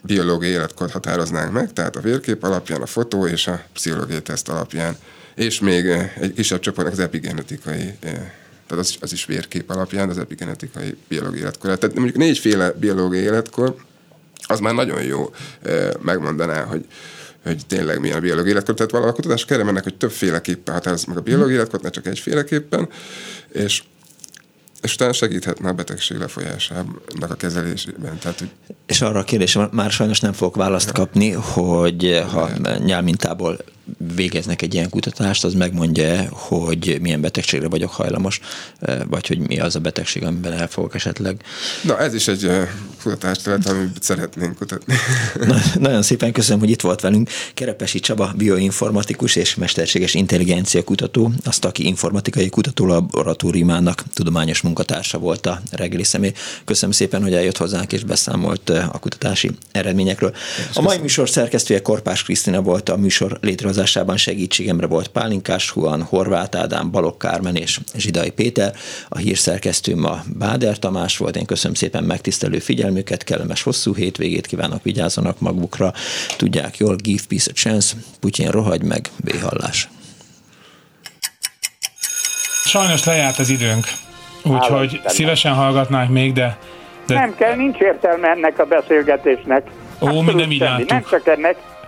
biológiai 0.03 0.51
életkort 0.51 0.91
határoznánk 0.91 1.51
meg, 1.51 1.73
tehát 1.73 1.95
a 1.95 2.01
vérkép 2.01 2.43
alapján, 2.43 2.81
a 2.81 2.85
fotó 2.85 3.27
és 3.27 3.47
a 3.47 3.63
pszichológiai 3.73 4.21
teszt 4.21 4.49
alapján, 4.49 4.97
és 5.35 5.59
még 5.59 5.85
egy 6.19 6.33
kisebb 6.33 6.59
csoportnak 6.59 6.93
az 6.93 6.99
epigenetikai 6.99 7.93
tehát 8.67 8.83
az, 8.83 8.95
az 8.99 9.11
is 9.11 9.25
vérkép 9.25 9.69
alapján, 9.69 10.09
az 10.09 10.17
epigenetikai 10.17 10.97
biológiai 11.07 11.41
életkor. 11.41 11.77
Tehát 11.77 11.95
mondjuk 11.95 12.17
négyféle 12.17 12.71
biológiai 12.71 13.23
életkor, 13.23 13.75
az 14.47 14.59
már 14.59 14.73
nagyon 14.73 15.03
jó 15.03 15.33
megmondaná, 16.01 16.63
hogy 16.63 16.85
hogy 17.43 17.65
tényleg 17.67 17.99
milyen 17.99 18.17
a 18.17 18.21
biológiai 18.21 18.51
életkor. 18.51 18.73
Tehát 18.75 18.91
valahol 18.91 19.13
a 19.13 19.15
kutatások 19.15 19.51
erre 19.51 19.63
mennek, 19.63 19.83
hogy 19.83 19.97
többféleképpen 19.97 20.73
határozott 20.73 21.07
meg 21.07 21.17
a 21.17 21.21
biológiai 21.21 21.55
életkort, 21.55 21.83
ne 21.83 21.89
csak 21.89 22.07
egyféleképpen, 22.07 22.89
és 23.51 23.83
és 24.85 24.93
utána 24.93 25.13
segíthetne 25.13 25.69
a 25.69 25.73
betegség 25.73 26.17
lefolyásának 26.17 27.29
a 27.29 27.35
kezelésében. 27.35 28.17
Tehát, 28.19 28.39
hogy... 28.39 28.49
És 28.85 29.01
arra 29.01 29.19
a 29.19 29.23
kérdésem, 29.23 29.69
már 29.71 29.91
sajnos 29.91 30.19
nem 30.19 30.33
fogok 30.33 30.55
választ 30.55 30.91
kapni, 30.91 31.31
hogy 31.31 32.23
ha 32.31 32.49
nyelmintából 32.85 33.57
végeznek 34.15 34.61
egy 34.61 34.73
ilyen 34.73 34.89
kutatást, 34.89 35.43
az 35.43 35.53
megmondja, 35.53 36.27
hogy 36.29 36.97
milyen 37.01 37.21
betegségre 37.21 37.67
vagyok 37.67 37.91
hajlamos, 37.91 38.39
vagy 39.07 39.27
hogy 39.27 39.39
mi 39.39 39.59
az 39.59 39.75
a 39.75 39.79
betegség, 39.79 40.23
amiben 40.23 40.53
el 40.53 40.67
fogok 40.67 40.95
esetleg. 40.95 41.41
Na, 41.81 41.99
ez 41.99 42.13
is 42.13 42.27
egy 42.27 42.49
kutatást 43.03 43.43
terület, 43.43 43.67
amit 43.67 44.03
szeretnénk 44.03 44.55
kutatni. 44.55 44.95
Na, 45.47 45.57
nagyon 45.79 46.01
szépen 46.01 46.31
köszönöm, 46.31 46.59
hogy 46.59 46.69
itt 46.69 46.81
volt 46.81 47.01
velünk. 47.01 47.29
Kerepesi 47.53 47.99
Csaba, 47.99 48.33
bioinformatikus 48.37 49.35
és 49.35 49.55
mesterséges 49.55 50.13
intelligencia 50.13 50.83
kutató, 50.83 51.31
a 51.43 51.51
Staki 51.51 51.85
Informatikai 51.85 52.49
Kutató 52.49 52.85
Laboratóriumának 52.85 54.03
tudományos 54.13 54.61
munkatársa 54.61 55.17
volt 55.17 55.45
a 55.45 55.61
reggeli 55.71 56.03
személy. 56.03 56.33
Köszönöm 56.65 56.95
szépen, 56.95 57.21
hogy 57.21 57.33
eljött 57.33 57.57
hozzánk 57.57 57.93
és 57.93 58.03
beszámolt 58.03 58.69
a 58.69 58.99
kutatási 58.99 59.51
eredményekről. 59.71 60.35
A 60.73 60.81
mai 60.81 60.97
műsor 60.97 61.29
szerkesztője 61.29 61.81
Korpás 61.81 62.23
Krisztina 62.23 62.61
volt, 62.61 62.89
a 62.89 62.97
műsor 62.97 63.37
létrehozásában 63.75 64.17
segítségemre 64.17 64.87
volt 64.87 65.07
Pálinkás 65.07 65.69
Huan, 65.69 66.03
Horváth 66.03 66.57
Ádám, 66.57 66.91
Balogh 66.91 67.17
Kármen 67.17 67.55
és 67.55 67.79
Zsidai 67.95 68.29
Péter. 68.29 68.73
A 69.09 69.17
hírszerkesztő 69.17 69.95
ma 69.95 70.23
Báder 70.37 70.79
Tamás 70.79 71.17
volt. 71.17 71.35
Én 71.35 71.45
köszönöm 71.45 71.75
szépen 71.75 72.03
megtisztelő 72.03 72.59
figyelmüket, 72.59 73.23
kellemes 73.23 73.63
hosszú 73.63 73.95
hétvégét 73.95 74.47
kívánok, 74.47 74.83
vigyázzanak 74.83 75.39
magukra. 75.39 75.93
Tudják 76.37 76.77
jól, 76.77 76.95
give 76.95 77.21
peace 77.29 77.51
a 77.51 77.53
chance, 77.53 77.95
Putyin 78.19 78.49
rohagy 78.49 78.83
meg, 78.83 79.09
béhallás. 79.23 79.89
Sajnos 82.65 83.03
lejárt 83.03 83.39
az 83.39 83.49
időnk. 83.49 83.85
Úgyhogy 84.43 85.01
szívesen 85.05 85.53
hallgatnánk 85.53 86.09
még, 86.09 86.33
de, 86.33 86.57
de... 87.07 87.13
Nem 87.13 87.35
kell, 87.35 87.55
nincs 87.55 87.77
értelme 87.77 88.27
ennek 88.27 88.59
a 88.59 88.65
beszélgetésnek. 88.65 89.63
Ó, 90.01 90.21
mi 90.21 90.33
nem 90.33 90.51
így 90.51 90.85
Nem 90.87 91.05
csak 91.09 91.27
ennek, 91.27 91.55